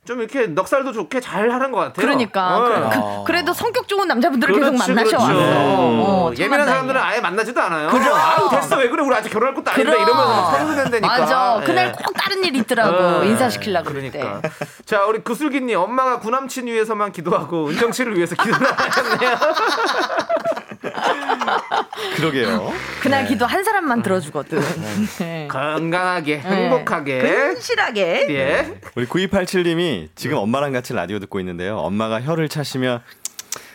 좀 0.08 0.20
이렇게 0.20 0.46
넉살도 0.46 0.92
좋게 0.92 1.20
잘 1.20 1.50
하는 1.50 1.70
것 1.70 1.80
같아요. 1.80 2.06
그러니까 2.06 2.56
어. 2.56 3.24
그, 3.26 3.30
래도 3.32 3.52
성격 3.52 3.86
좋은 3.86 4.08
남자분들을 4.08 4.54
계속 4.54 4.70
그렇지, 4.70 4.90
만나셔 4.94 5.18
그렇죠. 5.18 5.22
왔어. 5.22 5.38
어, 5.38 6.32
참 6.34 6.38
예민한 6.44 6.60
다행이야. 6.60 6.72
사람들은 6.72 7.00
아예 7.02 7.20
만나지도 7.20 7.60
않아요. 7.60 7.90
아유 7.90 8.48
됐어 8.50 8.78
왜 8.78 8.88
그래 8.88 9.02
우리 9.02 9.14
아직 9.14 9.28
결혼할 9.28 9.54
것도 9.54 9.70
아닌데 9.70 9.90
그럼. 9.90 10.06
이러면 10.08 10.50
서른된다니까. 10.50 11.06
맞아. 11.06 11.58
예. 11.60 11.66
그날 11.66 11.92
꼭 11.92 12.14
다른 12.16 12.42
일 12.42 12.56
있더라고. 12.56 12.96
어, 12.96 13.22
인사시키려고 13.22 13.90
그러니까. 13.90 14.40
때. 14.40 14.50
자 14.86 15.04
우리 15.04 15.18
구슬기님 15.22 15.78
엄마가 15.78 16.20
구남친 16.20 16.68
위해서만 16.68 17.12
기도하고 17.12 17.68
은정 17.68 17.92
씨를 17.92 18.16
위해서 18.16 18.34
기도를 18.34 18.66
하셨네요. 18.66 19.36
그러게요. 22.16 22.72
그날 23.00 23.26
기도 23.26 23.46
한 23.46 23.64
사람만 23.64 24.02
들어주거든. 24.02 24.60
네. 25.18 25.48
건강하게 25.48 26.38
행복하게. 26.40 27.20
근실하게. 27.20 28.26
예. 28.30 28.80
우리 28.94 29.06
9287님이 29.06 30.08
지금 30.14 30.38
엄마랑 30.38 30.72
같이 30.72 30.92
라디오 30.92 31.18
듣고 31.18 31.40
있는데요. 31.40 31.78
엄마가 31.78 32.20
혀를 32.20 32.48
차시며 32.48 33.02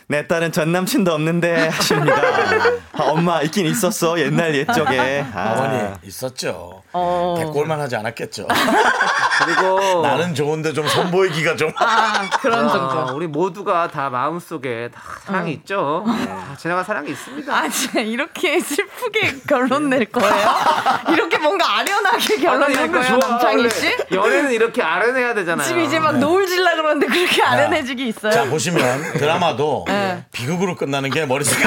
내 0.06 0.26
딸은 0.26 0.52
전 0.52 0.70
남친도 0.72 1.12
없는데 1.12 1.68
하십니다. 1.68 2.16
아, 2.92 3.02
엄마 3.04 3.40
있긴 3.42 3.66
있었어 3.66 4.18
옛날 4.20 4.54
옛적에. 4.54 5.24
아, 5.34 5.52
어머니 5.52 5.94
있었죠. 6.04 6.82
어. 6.92 7.36
대꼴만 7.38 7.80
하지 7.80 7.96
않았겠죠. 7.96 8.46
그리고 9.44 10.02
나는 10.02 10.34
좋은데 10.34 10.72
좀 10.72 10.86
선보이기가 10.86 11.56
좀. 11.56 11.72
아, 11.76 12.28
그런 12.40 12.68
정도. 12.68 12.98
아, 13.00 13.12
우리 13.12 13.26
모두가 13.26 13.88
다 13.88 14.10
마음 14.10 14.38
속에 14.38 14.90
다 14.94 15.00
사랑이 15.24 15.52
있죠. 15.54 16.04
네, 16.06 16.26
다 16.26 16.54
지나간 16.56 16.84
사랑이 16.84 17.10
있습니다. 17.10 17.52
아, 17.52 17.68
진짜 17.68 18.00
이렇게 18.00 18.60
슬프게 18.60 19.40
결론 19.48 19.88
낼 19.90 20.04
거예요? 20.06 20.54
이렇게 21.12 21.38
뭔가 21.38 21.63
아련하게 22.14 22.36
결론 22.38 22.60
난낼거 22.60 22.98
거예요. 23.00 23.18
남창희 23.18 23.70
씨? 23.70 23.96
연애는 24.12 24.52
이렇게 24.52 24.82
아련해야 24.82 25.34
되잖아요. 25.34 25.66
지금 25.66 25.82
이제 25.82 25.98
막 25.98 26.18
노을 26.18 26.46
질라 26.46 26.76
그러는데 26.76 27.06
그렇게 27.06 27.42
아련해지기 27.42 28.08
있어요? 28.08 28.32
자 28.32 28.44
보시면 28.44 29.14
드라마도 29.14 29.84
네. 29.88 30.24
비극으로 30.32 30.76
끝나는 30.76 31.10
게 31.10 31.26
머릿속에 31.26 31.64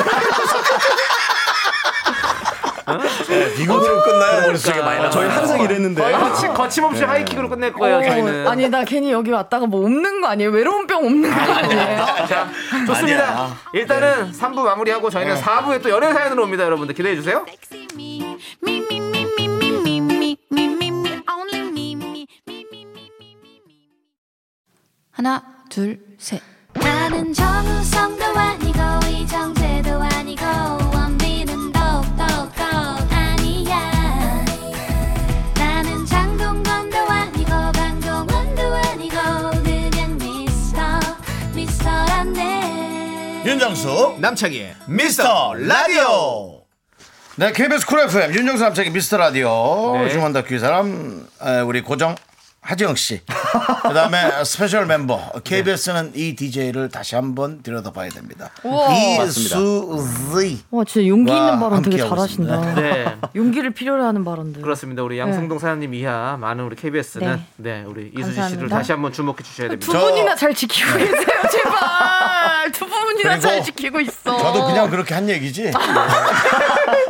네, 3.28 3.54
비극으로 3.56 4.02
끝나야 4.02 4.42
머릿속에 4.42 4.82
많이 4.82 5.02
나. 5.02 5.10
저희 5.10 5.28
항상 5.28 5.60
이랬는데. 5.60 6.02
거침, 6.14 6.54
거침없이 6.54 7.04
하이킥으로 7.04 7.50
끝낼 7.50 7.74
거예요, 7.74 7.98
어, 7.98 8.02
저희는. 8.04 8.48
아니 8.48 8.70
나 8.70 8.86
괜히 8.86 9.12
여기 9.12 9.30
왔다가 9.30 9.66
뭐 9.66 9.84
없는 9.84 10.22
거 10.22 10.28
아니에요? 10.30 10.52
외로운 10.52 10.88
병 10.88 11.00
없는 11.06 11.30
거 11.30 11.54
아니에요? 11.54 12.06
자, 12.30 12.48
좋습니다. 12.88 13.24
아니야. 13.30 13.58
일단은 13.74 14.32
3부 14.32 14.62
마무리하고 14.64 15.10
저희는 15.10 15.36
4부에 15.42 15.82
또 15.84 15.90
연애 15.90 16.14
사연으로 16.14 16.44
옵니다, 16.44 16.64
여러분들. 16.64 16.96
기대해 16.96 17.16
주세요. 17.16 17.46
하나, 25.18 25.42
둘, 25.68 26.00
셋. 26.20 26.40
나는 26.76 27.34
정우성도 27.34 28.24
아니고 28.24 28.80
이정재도 29.10 29.90
아니고 30.00 30.44
원빈은 30.94 31.72
더욱더 31.72 32.24
아니야 33.10 34.46
나는 35.56 36.06
장동건도 36.06 36.98
아니고 37.00 37.50
강동원도 37.50 38.62
아니고 38.76 39.16
그냥 39.64 40.18
미스터 40.20 40.82
미스터란데 41.56 43.42
윤정수 43.48 44.18
남창희의 44.20 44.76
미스터 44.88 45.56
라디오. 45.56 46.62
네, 47.38 47.52
KBS 47.54 47.88
쿨 47.88 48.02
FM 48.02 48.36
윤정수 48.36 48.64
남창희의 48.64 48.92
미스터 48.92 49.18
라디오. 49.18 49.98
네. 49.98 50.10
주만 50.12 50.32
다큐 50.32 50.54
이 50.54 50.60
사람 50.60 51.26
에, 51.44 51.62
우리 51.62 51.82
고정 51.82 52.16
하지영 52.68 52.96
씨. 52.96 53.22
그다음에 53.84 54.44
스페셜 54.44 54.86
멤버 54.88 55.22
KBS는 55.46 56.12
이 56.16 56.36
DJ를 56.36 56.90
다시 56.90 57.16
한번 57.16 57.64
들여다봐야 57.64 58.10
됩니다. 58.10 58.50
이수지. 59.26 60.64
와 60.70 60.84
진짜 60.84 61.08
용기 61.08 61.32
와, 61.32 61.38
있는 61.38 61.60
발언 61.62 61.82
되게 61.82 61.98
잘하신다. 61.98 62.76
네. 62.76 63.16
용기를 63.38 63.72
필요로 63.72 64.04
하는 64.04 64.26
발언들. 64.26 64.62
그렇습니다. 64.62 65.02
우리 65.04 65.18
양승동 65.18 65.60
사장님 65.60 65.94
이하 65.94 66.36
많은 66.42 66.66
우리 66.66 66.76
KBS는 66.76 67.42
네, 67.56 67.84
우리 67.88 68.08
이수지 68.18 68.34
씨를 68.34 68.36
감사합니다. 68.68 68.78
다시 68.78 68.92
한번 68.92 69.14
주목해 69.14 69.38
주셔야 69.44 69.70
됩니다. 69.70 69.86
두 69.86 69.94
저- 69.98 70.06
분이나 70.06 70.36
잘 70.36 70.54
지키고 70.54 70.98
계세요, 70.98 71.26
제발. 71.50 72.72
두 72.74 72.86
분이나 72.86 73.40
잘 73.40 73.64
지키고 73.64 74.02
있어. 74.02 74.38
저도 74.38 74.66
그냥 74.66 74.90
그렇게 74.90 75.14
한 75.14 75.30
얘기지. 75.30 75.72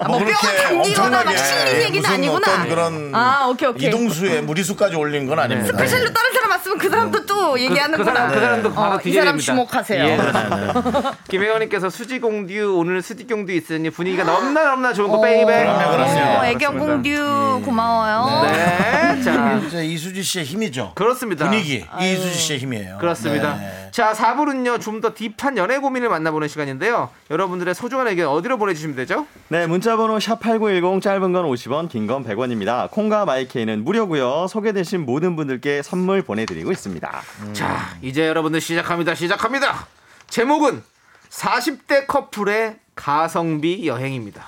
뭐 0.08 0.20
뼈가 0.20 0.56
당기거나 0.64 1.24
막 1.24 1.36
실린 1.36 1.82
얘기는 1.82 2.02
무슨 2.02 2.14
아니구나. 2.14 2.38
어떤 2.54 2.70
그런 2.70 3.16
아, 3.16 3.48
오케이, 3.48 3.68
오케이. 3.70 3.88
이동수의 3.90 4.44
무리수까지 4.44 4.96
올린 4.96 5.26
건 5.26 5.38
아 5.40 5.47
닙니다. 5.48 5.78
스페셜로 5.78 6.12
다른 6.14 6.34
사람 6.34 6.52
왔으면 6.52 6.78
그 6.78 6.90
사람도 6.90 7.26
또 7.26 7.52
그, 7.54 7.62
얘기하는구나. 7.62 7.98
그 7.98 8.04
사람 8.04 8.32
그 8.32 8.40
사람도 8.40 8.74
바로 8.74 8.96
어, 8.96 9.00
이. 9.04 9.14
사람 9.14 9.38
주목하세요. 9.38 10.04
예, 10.06 10.18
그렇습니다. 10.18 11.18
김혜원님께서 11.30 11.90
수지공듀 11.90 12.78
오늘 12.78 13.02
수지공듀 13.02 13.52
있으니 13.54 13.90
분위기가 13.90 14.24
너무나 14.24 14.64
너무나 14.66 14.94
좋은 14.94 15.10
거 15.10 15.22
baby. 15.22 15.46
그럼요, 15.46 15.92
그럼요. 15.92 16.40
어, 16.40 16.46
애교 16.46 16.74
공듀 16.74 17.62
고마워요. 17.66 18.52
네, 18.52 19.22
자 19.24 19.82
이수지 19.82 20.24
씨의 20.24 20.46
힘이죠. 20.46 20.92
그렇습니다. 20.96 21.46
분위기 21.46 21.86
이수지 22.00 22.34
씨의 22.38 22.60
힘이에요. 22.60 22.98
그렇습니다. 23.00 23.58
네. 23.98 24.04
자, 24.04 24.14
4부는요, 24.14 24.80
좀 24.80 25.02
더 25.02 25.14
딥한 25.16 25.58
연애 25.58 25.80
고민을 25.80 26.08
만나보는 26.10 26.48
시간인데요. 26.48 27.10
여러분들의 27.32 27.74
소중한 27.74 28.08
의견 28.08 28.28
어디로 28.28 28.58
보내주시면 28.60 28.96
되죠? 28.96 29.26
네, 29.50 29.66
문자번호 29.66 30.18
샵8910 30.20 31.02
짧은 31.02 31.32
건 31.34 31.46
50원, 31.46 31.90
긴 31.90 32.06
건 32.06 32.24
100원입니다. 32.24 32.92
콩과 32.92 33.26
마이케이는 33.26 33.84
무료고요. 33.84 34.46
소개되신 34.50 35.04
모든 35.06 35.36
분들께 35.36 35.82
선물 35.82 36.22
보내드리고 36.22 36.72
있습니다. 36.72 37.22
자, 37.54 37.96
이제 38.04 38.28
여러분들 38.28 38.62
시작합니다. 38.62 39.16
시작합니다. 39.16 39.88
제목은 40.30 40.84
40대 41.30 42.06
커플의 42.06 42.78
가성비 42.96 43.88
여행입니다. 43.88 44.48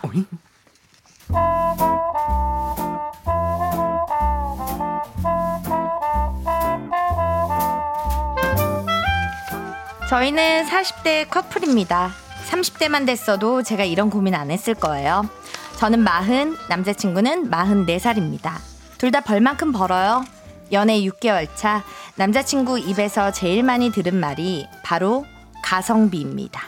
저희는 10.10 10.66
40대 10.66 11.30
커플입니다. 11.30 12.10
30대만 12.50 13.06
됐어도 13.06 13.62
제가 13.62 13.84
이런 13.84 14.10
고민 14.10 14.34
안 14.34 14.50
했을 14.50 14.74
거예요. 14.74 15.30
저는 15.78 16.00
마흔, 16.00 16.58
남자친구는 16.68 17.50
44살입니다. 17.52 18.54
둘 18.98 19.12
다 19.12 19.22
벌만큼 19.22 19.72
벌어요. 19.72 20.24
연애 20.72 21.00
6개월 21.02 21.48
차, 21.56 21.84
남자친구 22.16 22.80
입에서 22.80 23.32
제일 23.32 23.64
많이 23.64 23.92
들은 23.92 24.16
말이 24.16 24.68
바로 24.84 25.26
가성비입니다. 25.64 26.60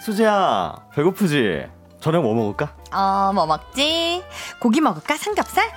수지야, 0.00 0.76
배고프지? 0.94 1.66
저녁 2.00 2.22
뭐 2.22 2.34
먹을까? 2.34 2.74
어, 2.92 3.32
뭐 3.34 3.46
먹지? 3.46 4.22
고기 4.60 4.80
먹을까? 4.80 5.16
삼겹살? 5.16 5.68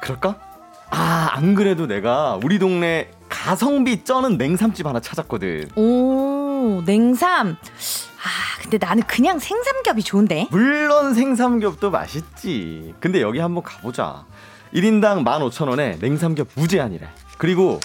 그럴까? 0.00 0.36
아, 0.90 1.28
안 1.32 1.54
그래도 1.54 1.86
내가 1.86 2.38
우리 2.42 2.58
동네 2.58 3.10
가성비 3.28 4.02
쩌는 4.04 4.36
냉삼집 4.36 4.84
하나 4.86 4.98
찾았거든. 5.00 5.70
오, 5.76 6.29
냉삼. 6.84 7.56
아, 8.22 8.62
근데 8.62 8.78
나는 8.78 9.02
그냥 9.04 9.38
생삼겹이 9.38 10.02
좋은데. 10.02 10.48
물론 10.50 11.14
생삼겹도 11.14 11.90
맛있지. 11.90 12.94
근데 13.00 13.20
여기 13.22 13.38
한번 13.38 13.62
가보자. 13.62 14.24
1인당 14.74 15.24
15,000원에 15.24 16.00
냉삼겹 16.00 16.48
무제한이래. 16.54 17.08
그리고 17.38 17.80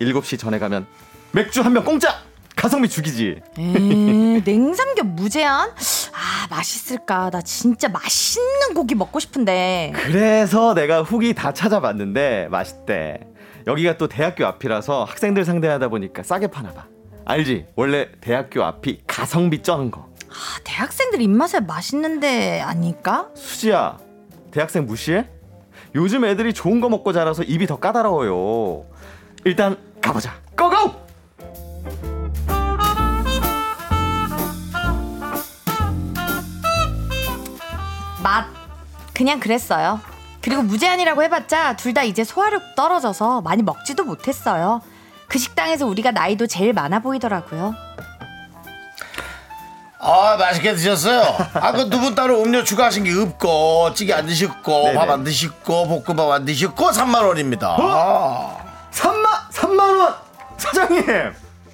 7시 0.00 0.38
전에 0.38 0.58
가면 0.58 0.86
맥주 1.32 1.60
한 1.62 1.72
병 1.74 1.84
공짜! 1.84 2.14
가성비 2.56 2.88
죽이지. 2.88 3.40
에, 3.58 3.62
냉삼겹 4.44 5.06
무제한? 5.06 5.70
아, 5.70 6.46
맛있을까? 6.50 7.30
나 7.30 7.42
진짜 7.42 7.88
맛있는 7.88 8.74
고기 8.74 8.94
먹고 8.94 9.18
싶은데. 9.20 9.92
그래서 9.96 10.72
내가 10.74 11.02
후기 11.02 11.34
다 11.34 11.52
찾아봤는데 11.52 12.48
맛있대. 12.50 13.20
여기가 13.66 13.96
또 13.98 14.08
대학교 14.08 14.46
앞이라서 14.46 15.04
학생들 15.04 15.44
상대하다 15.44 15.88
보니까 15.88 16.22
싸게 16.22 16.46
파나 16.48 16.72
봐. 16.72 16.86
알지? 17.26 17.66
원래 17.76 18.08
대학교 18.20 18.62
앞이 18.64 19.02
가성비 19.06 19.62
쩌는 19.62 19.90
거. 19.90 20.08
아, 20.28 20.58
대학생들 20.64 21.20
입맛에 21.22 21.60
맛있는데 21.60 22.60
아닐까? 22.60 23.28
수지야, 23.34 23.98
대학생 24.50 24.84
무시해? 24.86 25.28
요즘 25.94 26.24
애들이 26.24 26.52
좋은 26.52 26.80
거 26.80 26.88
먹고 26.88 27.12
자라서 27.12 27.42
입이 27.44 27.66
더 27.66 27.76
까다로워요. 27.78 28.84
일단 29.44 29.76
가보자. 30.00 30.34
고고! 30.58 31.04
맛 38.22 38.46
그냥 39.12 39.38
그랬어요. 39.40 40.00
그리고 40.40 40.62
무제한이라고 40.62 41.22
해봤자 41.22 41.76
둘 41.76 41.94
다 41.94 42.02
이제 42.02 42.24
소화력 42.24 42.74
떨어져서 42.74 43.40
많이 43.42 43.62
먹지도 43.62 44.04
못했어요. 44.04 44.80
그 45.28 45.38
식당에서 45.38 45.86
우리가 45.86 46.10
나이도 46.12 46.46
제일 46.46 46.72
많아 46.72 47.00
보이더라고요. 47.00 47.74
아 50.00 50.36
맛있게 50.38 50.74
드셨어요. 50.74 51.22
아 51.54 51.72
그 51.72 51.88
두 51.88 51.98
분 52.00 52.14
따로 52.14 52.42
음료 52.42 52.62
추가하신 52.62 53.04
게 53.04 53.12
없고 53.18 53.94
찌개 53.94 54.12
안 54.12 54.26
드셨고. 54.26 54.92
밥 54.94 55.08
안 55.10 55.24
드셨고 55.24 56.02
볶음밥 56.04 56.30
안 56.30 56.44
드셨고 56.44 56.90
3만 56.90 57.26
원입니다. 57.26 57.76
아. 57.80 58.56
3만 58.92 59.24
3만 59.50 59.98
원 59.98 60.14
사장님 60.58 61.04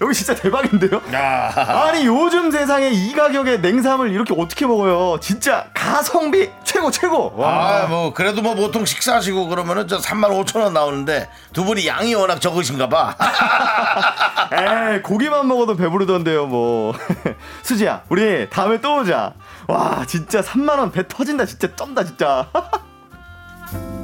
여기 0.02 0.14
진짜 0.14 0.34
대박인데요? 0.34 1.02
야. 1.12 1.52
아니 1.56 2.06
요즘 2.06 2.50
세상에 2.50 2.88
이 2.88 3.12
가격에 3.12 3.58
냉삼을 3.58 4.10
이렇게 4.10 4.34
어떻게 4.36 4.66
먹어요? 4.66 5.20
진짜 5.20 5.66
가성비 5.74 6.50
최고 6.64 6.90
최고. 6.90 7.32
와. 7.36 7.82
아, 7.82 7.86
뭐 7.86 8.14
그래도 8.14 8.40
뭐 8.40 8.54
보통 8.54 8.86
식사하시고 8.86 9.48
그러면은 9.48 9.86
저 9.88 9.98
3만 9.98 10.30
5천 10.44 10.62
원 10.62 10.72
나오는데 10.72 11.28
두 11.52 11.64
분이 11.64 11.86
양이 11.86 12.14
워낙 12.14 12.40
적으신가 12.40 12.88
봐. 12.88 13.14
에이 14.52 15.02
고기만 15.02 15.46
먹어도 15.46 15.76
배부르던데요 15.76 16.46
뭐. 16.46 16.94
수지야 17.62 18.02
우리 18.08 18.48
다음에 18.48 18.80
또 18.80 19.00
오자. 19.00 19.34
와 19.68 20.04
진짜 20.06 20.40
3만 20.40 20.78
원 20.78 20.90
배 20.90 21.06
터진다 21.06 21.44
진짜 21.44 21.76
쩐다 21.76 22.04
진짜. 22.04 22.46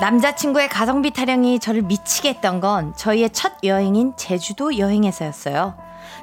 남자친구의 0.00 0.68
가성비 0.68 1.10
타령이 1.10 1.58
저를 1.58 1.82
미치게 1.82 2.28
했던 2.28 2.60
건 2.60 2.94
저희의 2.94 3.30
첫 3.30 3.54
여행인 3.64 4.12
제주도 4.16 4.78
여행에서였어요. 4.78 5.74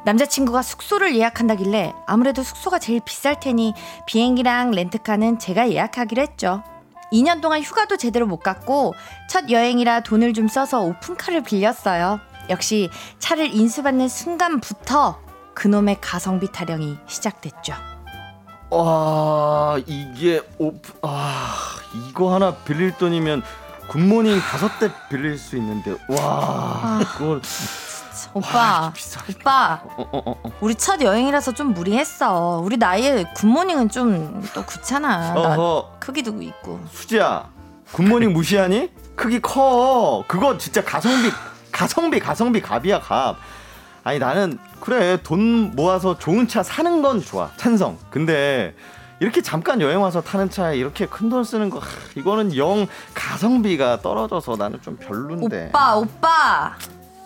남자친구가 0.06 0.62
숙소를 0.62 1.14
예약한다길래 1.18 1.94
아무래도 2.08 2.42
숙소가 2.42 2.80
제일 2.80 3.02
비쌀 3.04 3.38
테니 3.38 3.74
비행기랑 4.06 4.72
렌트카는 4.72 5.40
제가 5.40 5.70
예약하기로 5.72 6.22
했죠. 6.22 6.64
2년 7.12 7.42
동안 7.42 7.62
휴가도 7.62 7.98
제대로 7.98 8.26
못 8.26 8.38
갔고 8.38 8.94
첫 9.30 9.50
여행이라 9.50 10.02
돈을 10.02 10.34
좀 10.34 10.48
써서 10.48 10.80
오픈카를 10.82 11.44
빌렸어요. 11.44 12.22
역시 12.50 12.90
차를 13.20 13.54
인수받는 13.54 14.08
순간부터 14.08 15.20
그놈의 15.54 15.98
가성비 16.00 16.50
타령이 16.50 16.98
시작됐죠. 17.08 17.74
와 18.70 19.78
이게 19.86 20.42
오프 20.58 20.94
아 21.02 21.56
이거 22.10 22.34
하나 22.34 22.56
빌릴 22.56 22.98
돈이면 22.98 23.44
굿모닝 23.88 24.40
다섯 24.40 24.80
대 24.80 24.90
빌릴 25.10 25.38
수 25.38 25.56
있는데 25.58 25.96
와 26.10 27.00
그걸 27.18 27.42
오빠. 28.34 28.92
오빠, 29.30 29.82
어, 29.86 30.02
어, 30.12 30.18
어, 30.26 30.36
어. 30.44 30.52
우리 30.60 30.76
첫 30.76 31.02
여행이라서 31.02 31.54
좀 31.54 31.74
무리했어. 31.74 32.62
우리 32.64 32.76
나이에 32.78 33.26
굿모닝은 33.36 33.90
좀 33.90 34.44
또 34.54 34.66
그렇잖아. 34.66 35.34
나 35.34 35.40
어허 35.56 35.98
크기도 36.00 36.42
있고. 36.42 36.80
수지야 36.92 37.50
굿모닝 37.94 38.34
무시하니? 38.34 38.92
크기 39.16 39.40
커 39.42 40.24
그거 40.28 40.58
진짜 40.58 40.84
가성비 40.84 41.32
가성비 41.72 42.20
가성비 42.20 42.62
갑이야 42.62 43.00
갑 43.00 43.38
아니 44.04 44.20
나는 44.20 44.58
그래 44.82 45.18
돈 45.24 45.74
모아서 45.76 46.18
좋은 46.18 46.48
차 46.50 46.62
사는 46.64 47.02
건 47.02 47.22
좋아 47.22 47.50
찬성 47.56 47.98
근데 48.10 48.76
이렇게 49.20 49.42
잠깐 49.42 49.80
여행 49.82 50.02
와서 50.02 50.22
타는 50.22 50.50
차에 50.50 50.78
이렇게 50.78 51.06
큰 51.06 51.30
돈 51.30 51.44
쓰는 51.44 51.70
거 51.70 51.80
하, 51.80 51.86
이거는 52.16 52.56
영 52.58 52.86
가성비가 53.14 54.02
떨어져서 54.02 54.56
나는 54.58 54.82
좀 54.82 54.98
별론데 54.98 55.68
오빠, 55.70 55.96
오빠. 55.96 56.76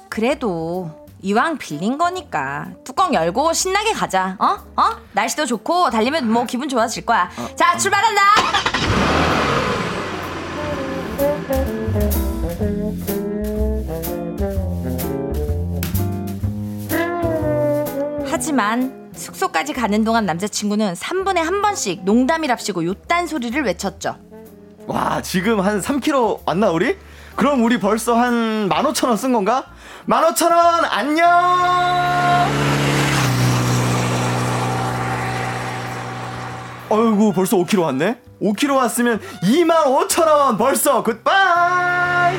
그래도 0.08 1.08
이왕 1.22 1.58
빌린 1.58 1.98
거니까 1.98 2.68
뚜껑 2.86 3.14
열고 3.14 3.54
신나게 3.54 3.92
가자. 3.94 4.38
어? 4.40 4.58
어? 4.82 4.84
날씨도 5.12 5.46
좋고 5.48 5.90
달리면 5.90 6.32
뭐 6.32 6.46
기분 6.46 6.70
좋아질 6.70 7.06
거야. 7.06 7.30
자, 7.56 7.78
출발한다. 7.78 8.22
하지만 18.26 18.99
숙소까지 19.20 19.74
가는 19.74 20.04
동안 20.04 20.26
남자친구는 20.26 20.94
3분에 20.96 21.36
한 21.38 21.62
번씩 21.62 22.04
농담이랍시고 22.06 22.86
요딴 22.86 23.28
소리를 23.28 23.62
외쳤죠. 23.64 24.18
와 24.88 25.22
지금 25.22 25.60
한 25.60 25.82
3kg 25.82 26.40
왔나 26.48 26.72
우리? 26.72 26.98
그럼 27.36 27.64
우리 27.64 27.80
벌써 27.80 28.16
한 28.16 28.68
15,000원 28.70 29.18
쓴 29.18 29.32
건가? 29.34 29.66
15,000원 30.08 30.88
안녕 30.90 31.30
어이구 36.90 37.34
벌써 37.34 37.56
5kg 37.58 37.84
왔네 37.84 38.18
5kg 38.42 38.76
왔으면 38.76 39.22
25,000원 39.44 40.58
벌써 40.58 41.04
굿바이 41.04 42.36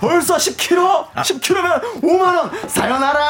벌써 0.00 0.36
10kg? 0.36 1.12
10kg면 1.12 2.00
5만 2.00 2.36
원 2.36 2.68
사요나라 2.68 3.20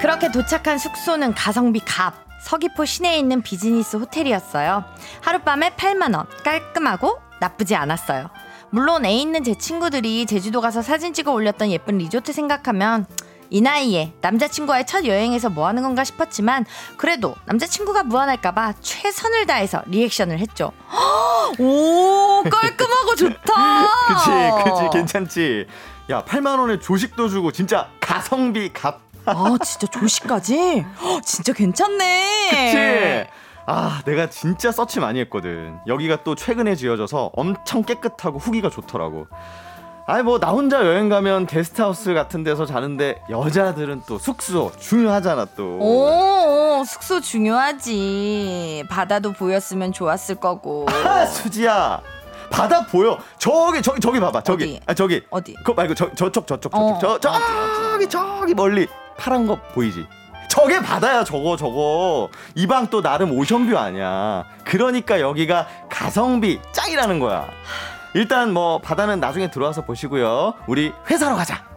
그렇게 0.00 0.30
도착한 0.30 0.78
숙소는 0.78 1.34
가성비 1.34 1.80
갑 1.80 2.14
서귀포 2.44 2.84
시내에 2.84 3.18
있는 3.18 3.42
비즈니스 3.42 3.96
호텔이었어요. 3.96 4.84
하룻밤에 5.22 5.70
8만 5.70 6.16
원 6.16 6.26
깔끔하고 6.44 7.18
나쁘지 7.40 7.74
않았어요. 7.74 8.30
물론 8.70 9.04
애 9.04 9.12
있는 9.12 9.42
제 9.42 9.54
친구들이 9.54 10.26
제주도 10.26 10.60
가서 10.60 10.80
사진 10.80 11.12
찍어 11.12 11.32
올렸던 11.32 11.70
예쁜 11.70 11.98
리조트 11.98 12.32
생각하면 12.32 13.06
이 13.50 13.60
나이에 13.60 14.12
남자친구와의 14.20 14.86
첫 14.86 15.04
여행에서 15.04 15.48
뭐 15.48 15.66
하는 15.66 15.82
건가 15.82 16.04
싶었지만 16.04 16.64
그래도 16.96 17.34
남자친구가 17.46 18.04
무안할까봐 18.04 18.74
최선을 18.80 19.46
다해서 19.46 19.82
리액션을 19.86 20.38
했죠. 20.38 20.72
오 21.58 22.42
깔끔하고 22.50 23.14
좋다. 23.16 23.88
그치 24.08 24.30
그치 24.64 24.98
괜찮지 24.98 25.66
야 26.10 26.22
8만 26.24 26.58
원에 26.58 26.78
조식도 26.78 27.28
주고 27.28 27.52
진짜 27.52 27.88
가성비 28.00 28.72
갑아 28.72 29.58
진짜 29.64 29.86
조식까지? 29.86 30.84
헉, 31.02 31.22
진짜 31.24 31.52
괜찮네. 31.52 32.48
그치 32.50 33.30
아 33.70 34.00
내가 34.06 34.30
진짜 34.30 34.72
서치 34.72 34.98
많이 35.00 35.20
했거든 35.20 35.78
여기가 35.86 36.22
또 36.24 36.34
최근에 36.34 36.74
지어져서 36.74 37.32
엄청 37.34 37.82
깨끗하고 37.82 38.38
후기가 38.38 38.70
좋더라고 38.70 39.26
아니 40.10 40.22
뭐 40.22 40.38
나 40.38 40.48
혼자 40.48 40.78
여행 40.86 41.10
가면 41.10 41.44
게스트하우스 41.46 42.14
같은 42.14 42.42
데서 42.42 42.64
자는데 42.64 43.20
여자들은 43.28 44.02
또 44.06 44.18
숙소 44.18 44.72
중요하잖아 44.78 45.46
또. 45.54 45.78
오, 45.80 46.82
숙소 46.86 47.20
중요하지. 47.20 48.84
바다도 48.88 49.32
보였으면 49.32 49.92
좋았을 49.92 50.36
거고. 50.36 50.86
아, 51.04 51.26
수지야. 51.26 52.00
바다 52.50 52.86
보여. 52.86 53.18
저기 53.36 53.82
저기 53.82 54.00
저기 54.00 54.18
봐봐 54.18 54.42
저기. 54.44 54.64
어디? 54.64 54.80
아 54.86 54.94
저기. 54.94 55.22
어디? 55.28 55.54
그거 55.56 55.74
말고 55.74 55.94
저 55.94 56.10
저쪽 56.14 56.46
저쪽 56.46 56.72
저쪽. 56.72 56.74
어, 56.80 56.98
저 56.98 57.20
저기 57.20 58.08
저기 58.08 58.54
멀리 58.54 58.88
파란 59.18 59.46
거 59.46 59.60
보이지? 59.74 60.06
저게 60.48 60.80
바다야 60.80 61.22
저거 61.22 61.54
저거. 61.58 62.30
이 62.54 62.66
방 62.66 62.86
또 62.88 63.02
나름 63.02 63.32
오션뷰 63.36 63.76
아니야. 63.76 64.46
그러니까 64.64 65.20
여기가 65.20 65.66
가성비 65.90 66.58
짱이라는 66.72 67.20
거야 67.20 67.46
일단 68.14 68.52
뭐 68.52 68.78
바다는 68.80 69.20
나중에 69.20 69.50
들어와서 69.50 69.84
보시고요 69.84 70.54
우리 70.66 70.92
회사로 71.10 71.36
가자 71.36 71.68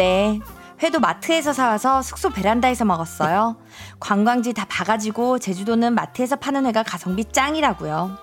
네. 0.00 0.40
회도 0.82 0.98
마트에서 0.98 1.52
사와서 1.52 2.00
숙소 2.00 2.30
베란다에서 2.30 2.86
먹었어요. 2.86 3.58
관광지 3.98 4.54
다 4.54 4.64
봐가지고 4.66 5.38
제주도는 5.38 5.94
마트에서 5.94 6.36
파는 6.36 6.64
회가 6.64 6.82
가성비 6.82 7.26
짱이라고요. 7.26 8.16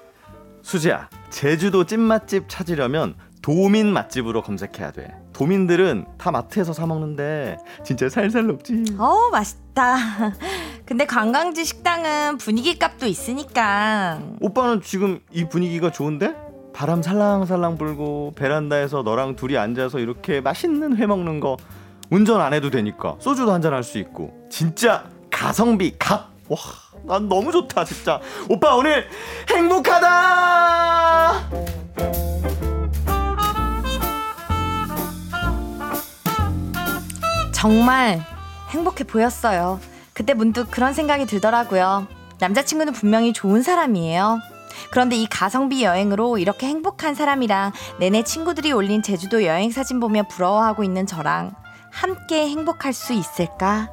수지야 0.64 1.08
제주도 1.30 1.86
찐맛집 1.86 2.49
찾으려면 2.49 3.16
도민 3.48 3.93
맛집으로 3.93 4.41
검색해야 4.41 4.91
돼 4.91 5.16
도민들은 5.32 6.06
다 6.18 6.32
마트에서 6.32 6.74
사 6.74 6.86
먹는데 6.86 7.56
진짜 7.82 8.10
살살 8.10 8.45
녹지 8.45 8.84
어우 9.00 9.30
맛있다. 9.32 9.95
근데 10.86 11.06
관광지 11.06 11.64
식당은 11.64 12.39
분위기 12.39 12.78
값도 12.78 13.06
있으니까. 13.06 14.20
오빠는 14.41 14.82
지금 14.82 15.22
이 15.32 15.48
분위기가 15.48 15.89
좋은데? 15.93 16.36
바람 16.74 17.02
살랑살랑 17.02 17.78
불고 17.78 18.34
베란다에서 18.36 19.04
너랑 19.04 19.38
둘이 19.38 19.58
앉아서 19.58 20.00
이렇게 20.00 20.41
맛있는 20.41 20.98
회 20.98 21.06
먹는 21.06 21.39
거 21.39 21.56
운전 22.10 22.41
안 22.41 22.54
해도 22.54 22.70
되니까 22.70 23.16
소주도 23.20 23.54
한잔 23.54 23.74
할 23.74 23.82
수 23.82 23.98
있고 23.98 24.45
진짜 24.52 25.06
가성비 25.32 25.95
값. 25.98 26.32
와, 26.50 26.58
난 27.06 27.30
너무 27.30 27.54
좋다 27.54 27.86
진짜. 27.86 28.20
오빠 28.50 28.76
오늘 28.76 29.06
행복하다. 29.50 31.48
정말 37.58 38.22
행복해 38.70 39.03
보였어요. 39.03 39.80
그때 40.14 40.36
문득 40.36 40.70
그런 40.70 40.93
생각이 40.93 41.26
들더라고요. 41.26 42.05
남자친구는 42.38 42.93
분명히 42.93 43.34
좋은 43.34 43.64
사람이에요. 43.64 44.38
그런데 44.91 45.16
이 45.16 45.26
가성비 45.26 45.84
여행으로 45.84 46.38
이렇게 46.38 46.68
행복한 46.68 47.16
사람이랑 47.16 47.72
내내 47.99 48.22
친구들이 48.22 48.72
올린 48.74 49.01
제주도 49.01 49.43
여행 49.43 49.72
사진 49.72 49.99
보며 49.99 50.22
부러워하고 50.30 50.84
있는 50.84 51.08
저랑 51.08 51.55
함께 51.91 52.47
행복할 52.47 52.93
수 52.93 53.14
있을까? 53.14 53.89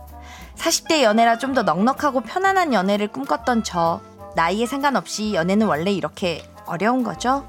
40대 0.57 1.01
연애라 1.03 1.39
좀 1.39 1.55
더 1.55 1.63
넉넉하고 1.63 2.21
편안한 2.21 2.75
연애를 2.75 3.09
꿈꿨던 3.09 3.63
저. 3.65 4.03
나이에 4.37 4.67
상관없이 4.67 5.33
연애는 5.33 5.67
원래 5.67 5.91
이렇게 5.91 6.43
어려운 6.67 7.03
거죠? 7.03 7.47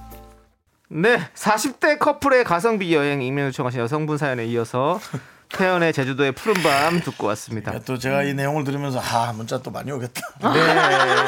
네, 0.87 1.19
40대 1.33 1.99
커플의 1.99 2.45
가성비 2.45 2.95
여행 2.95 3.21
익명 3.21 3.47
요청하신 3.47 3.81
여성분 3.81 4.17
사연에 4.17 4.45
이어서 4.45 5.01
태연의 5.49 5.93
제주도의 5.93 6.31
푸른밤 6.33 6.99
듣고 7.01 7.27
왔습니다. 7.27 7.71
또 7.85 7.97
제가 7.97 8.23
이 8.23 8.33
내용을 8.33 8.63
들으면서 8.63 8.99
아 8.99 9.31
문자 9.35 9.57
또 9.59 9.71
많이 9.71 9.91
오겠다. 9.91 10.21
네, 10.41 10.49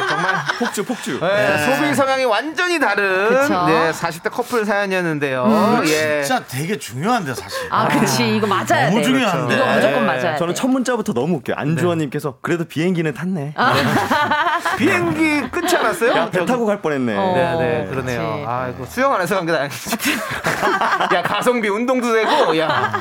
정말 0.10 0.36
폭주 0.60 0.84
폭주. 0.84 1.20
네, 1.22 1.58
소비 1.76 1.94
성향이 1.96 2.26
완전히 2.26 2.80
다른 2.80 3.30
그쵸? 3.30 3.66
네, 3.68 3.92
40대 3.92 4.30
커플 4.32 4.66
사연이었는데요. 4.66 5.82
예. 5.86 6.24
진짜 6.24 6.44
되게 6.46 6.78
중요한데 6.78 7.34
사실. 7.36 7.68
아, 7.70 7.88
그치. 7.88 8.36
이거 8.36 8.48
맞아야 8.48 8.86
너무 8.90 8.98
돼. 8.98 9.04
중요한데. 9.04 9.56
이거 9.56 9.66
무조건 9.66 9.94
네. 9.94 10.06
맞아야 10.06 10.34
돼. 10.34 10.38
저는 10.38 10.56
첫 10.56 10.68
문자부터 10.68 11.14
너무 11.14 11.36
웃겨 11.38 11.54
요. 11.54 11.56
안주원님께서 11.58 12.40
그래도 12.42 12.66
비행기는 12.66 13.14
탔네. 13.14 13.54
비행기 14.78 15.50
끊지 15.52 15.76
않았어요? 15.78 16.12
야, 16.16 16.30
배 16.30 16.46
타고 16.46 16.66
갈 16.66 16.82
뻔했네. 16.82 17.14
네, 17.16 17.56
네, 17.58 17.88
그러네요. 17.90 18.22
그치. 18.22 18.46
아, 18.48 18.68
이거 18.74 18.86
수영 18.86 19.14
안 19.14 19.22
해서 19.22 19.36
간 19.36 19.46
게 19.48 19.52
다행이지. 19.54 19.98
야, 21.16 21.22
가성비 21.24 21.70
운동도 21.70 22.12
되고, 22.14 22.58
야. 22.60 22.92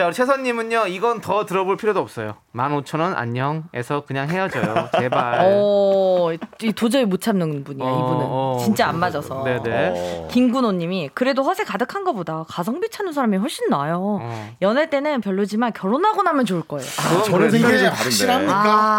자, 0.00 0.06
우리 0.06 0.14
최선님은요, 0.14 0.86
이건 0.86 1.20
더 1.20 1.44
들어볼 1.44 1.76
필요도 1.76 2.00
없어요. 2.00 2.36
15,000원 2.54 3.14
안녕에서 3.14 4.04
그냥 4.06 4.30
헤어져요. 4.30 4.88
제발. 4.98 5.40
어, 5.42 6.30
이 6.62 6.72
도저히 6.72 7.04
못 7.04 7.20
참는 7.20 7.64
분이야, 7.64 7.86
어, 7.86 7.98
이분은. 7.98 8.26
어, 8.26 8.58
진짜 8.64 8.88
안 8.88 8.98
맞아서. 8.98 9.44
네네. 9.44 10.28
김군호 10.30 10.72
님이 10.72 11.10
그래도 11.12 11.42
허세 11.42 11.64
가득한 11.64 12.04
것보다 12.04 12.46
가성비 12.48 12.88
찾는 12.88 13.12
사람이 13.12 13.36
훨씬 13.36 13.68
나아요. 13.68 14.20
어. 14.22 14.50
연애 14.62 14.88
때는 14.88 15.20
별로지만 15.20 15.74
결혼하고 15.74 16.22
나면 16.22 16.46
좋을 16.46 16.62
거예요. 16.62 16.86
그건 16.96 17.24
저는 17.24 17.50
생각이. 17.50 17.84
확실합니까? 17.84 18.54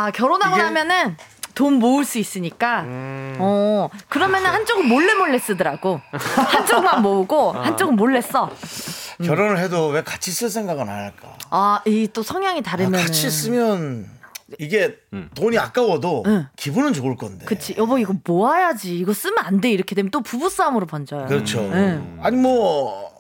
아, 0.06 0.12
결혼하고 0.14 0.54
이게- 0.54 0.64
나면은 0.64 1.18
돈 1.56 1.80
모을 1.80 2.06
수 2.06 2.20
있으니까. 2.20 2.82
음. 2.82 3.38
어, 3.40 3.90
그러면은 4.08 4.52
한쪽은 4.52 4.88
몰래 4.88 5.16
몰래 5.16 5.40
쓰더라고. 5.40 6.00
한쪽만 6.12 7.02
모으고 7.02 7.54
한쪽은 7.54 7.96
몰래 7.96 8.22
써. 8.22 8.52
결혼을 9.22 9.60
해도 9.60 9.88
왜 9.88 10.04
같이 10.04 10.32
쓸 10.32 10.50
생각은 10.50 10.84
안 10.84 10.90
할까? 10.90 11.38
아, 11.50 11.82
이 11.86 12.08
또 12.14 12.24
성향이 12.24 12.60
아, 12.60 12.64
다르면. 12.64 13.00
같이 13.00 13.30
쓰면 13.30 14.08
이게 14.60 14.98
돈이 15.36 15.58
아까워도 15.58 16.24
응. 16.28 16.48
기분은 16.58 16.94
좋을 16.94 17.16
건데. 17.16 17.46
그치. 17.46 17.74
여보, 17.78 17.98
이거 17.98 18.14
모아야지. 18.26 18.98
이거 18.98 19.14
쓰면 19.14 19.38
안 19.40 19.62
돼. 19.62 19.72
이렇게 19.72 19.96
되면 19.96 20.12
또 20.12 20.22
부부싸움으로 20.22 20.86
번져요. 20.88 21.26
그렇죠. 21.28 21.60
응. 21.62 22.20
아니 22.22 22.36
뭐 22.38 23.11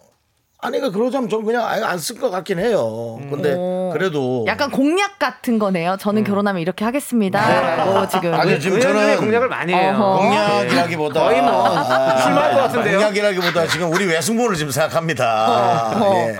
아내가 0.61 0.91
그러자면 0.91 1.27
전 1.27 1.43
그냥 1.43 1.65
아예 1.65 1.81
안 1.81 1.97
쓸 1.97 2.19
것 2.19 2.29
같긴 2.29 2.59
해요. 2.59 3.19
근데 3.31 3.55
어. 3.57 3.89
그래도 3.93 4.45
약간 4.47 4.69
공약 4.69 5.17
같은 5.17 5.57
거네요. 5.57 5.97
저는 5.99 6.23
결혼하면 6.23 6.61
이렇게 6.61 6.85
하겠습니다. 6.85 7.75
라고 7.77 8.07
지금. 8.07 8.33
아니 8.33 8.59
지금 8.59 8.77
의원님이 8.77 9.05
저는 9.07 9.17
공약을 9.19 9.49
많이 9.49 9.73
해요. 9.73 9.91
어허. 9.99 10.17
공약이라기보다 10.19 11.19
거의 11.19 11.41
뭐 11.41 11.65
아, 11.67 12.17
실망할 12.21 12.53
것 12.53 12.61
같은데요? 12.61 12.97
공약이라기보다 12.99 13.67
지금 13.67 13.91
우리 13.91 14.05
외숙모를 14.05 14.55
지금 14.55 14.71
생각합니다. 14.71 15.99
예. 16.15 16.39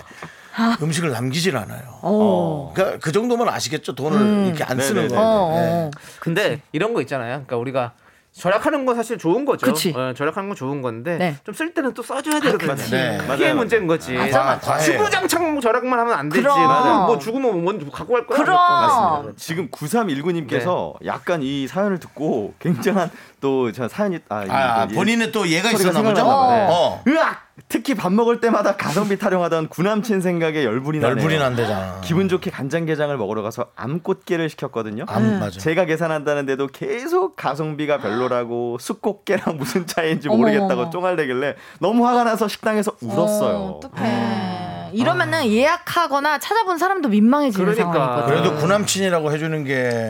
음식을 0.81 1.09
남기질 1.11 1.57
않아요. 1.57 1.81
어. 2.01 2.71
그러니까 2.75 2.99
그 3.01 3.11
정도면 3.11 3.49
아시겠죠? 3.49 3.95
돈을 3.95 4.47
이렇게 4.47 4.63
안 4.63 4.79
쓰는 4.79 5.03
네네네. 5.03 5.15
거. 5.15 5.21
어, 5.21 5.55
예. 5.55 5.59
어. 5.71 5.91
근데 6.19 6.61
이런 6.73 6.93
거 6.93 7.01
있잖아요. 7.01 7.43
그러니까 7.47 7.57
우리가 7.57 7.91
절약하는 8.33 8.85
건 8.85 8.95
사실 8.95 9.17
좋은 9.17 9.43
거죠. 9.43 9.65
그치. 9.65 9.93
어, 9.95 10.13
절약하는 10.15 10.49
건 10.49 10.55
좋은 10.55 10.81
건데 10.81 11.17
네. 11.17 11.35
좀쓸 11.43 11.73
때는 11.73 11.93
또 11.93 12.01
써줘야 12.01 12.39
되거든요. 12.39 12.75
네. 12.75 13.17
그게 13.17 13.27
맞아요, 13.27 13.55
문제인 13.55 13.87
거지. 13.87 14.13
맞아, 14.13 14.43
맞아. 14.43 14.79
주구장창 14.79 15.59
절약만 15.59 15.99
하면 15.99 16.13
안 16.13 16.29
되지. 16.29 16.41
그럼. 16.41 16.65
맞아. 16.65 17.05
뭐 17.07 17.19
죽으면 17.19 17.63
뭔 17.63 17.91
갖고 17.91 18.13
갈 18.13 18.25
거야. 18.25 18.37
그럼. 18.37 19.33
지금 19.35 19.69
9319님께서 19.69 20.93
약간 21.05 21.41
이 21.43 21.67
사연을 21.67 21.99
듣고 21.99 22.53
굉장한 22.59 23.11
또저 23.41 23.89
사연이 23.89 24.19
아, 24.29 24.45
아, 24.47 24.85
이거 24.85 24.95
본인의 24.95 25.31
또 25.31 25.47
얘가 25.47 25.69
있었나 25.71 26.01
보죠? 26.01 26.23
어. 26.25 27.03
으악! 27.07 27.50
특히 27.71 27.95
밥 27.95 28.11
먹을 28.11 28.41
때마다 28.41 28.75
가성비 28.75 29.17
타령하던 29.17 29.69
구남친 29.69 30.19
생각에 30.19 30.65
열불이 30.65 30.99
나네요. 30.99 31.15
열불이 31.15 31.39
난대잖아. 31.39 32.01
기분 32.03 32.27
좋게 32.27 32.51
간장게장을 32.51 33.15
먹으러 33.15 33.41
가서 33.41 33.67
암꽃게를 33.77 34.49
시켰거든요. 34.49 35.05
암 35.07 35.39
맞아. 35.39 35.57
제가 35.57 35.85
계산한다는데도 35.85 36.67
계속 36.67 37.37
가성비가 37.37 37.99
별로라고 37.99 38.77
쑥꽃게랑 38.77 39.55
무슨 39.57 39.87
차이인지 39.87 40.27
모르겠다고. 40.27 40.89
쫑알대길래 40.89 41.55
너무 41.79 42.05
화가 42.05 42.25
나서 42.25 42.49
식당에서 42.49 42.91
울었어요. 42.99 43.55
어, 43.55 43.79
어떡해. 43.85 44.89
이러면은 44.91 45.45
예약하거나 45.47 46.39
찾아본 46.39 46.77
사람도 46.77 47.07
민망해지는 47.07 47.65
그러니까. 47.73 47.93
상황이거든. 47.93 48.27
그래도 48.35 48.55
구남친이라고 48.57 49.31
해주는 49.31 49.63
게 49.63 50.09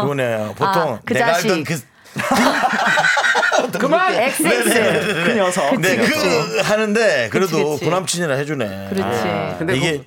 좋네요. 0.00 0.54
보통 0.56 0.94
아, 0.94 0.98
그 1.04 1.12
내가 1.12 1.34
자식. 1.34 1.50
알던 1.50 1.64
그 1.64 1.74
그만. 3.72 4.14
XX. 4.14 4.64
그 5.24 5.32
녀석. 5.34 5.80
네, 5.80 5.96
그 5.96 6.58
하는데 6.60 7.28
그래도 7.30 7.56
그치, 7.56 7.64
그치. 7.64 7.84
구남친이라 7.84 8.34
해주네. 8.36 8.88
그렇지. 8.90 9.58
근데 9.58 9.76
이게 9.76 10.02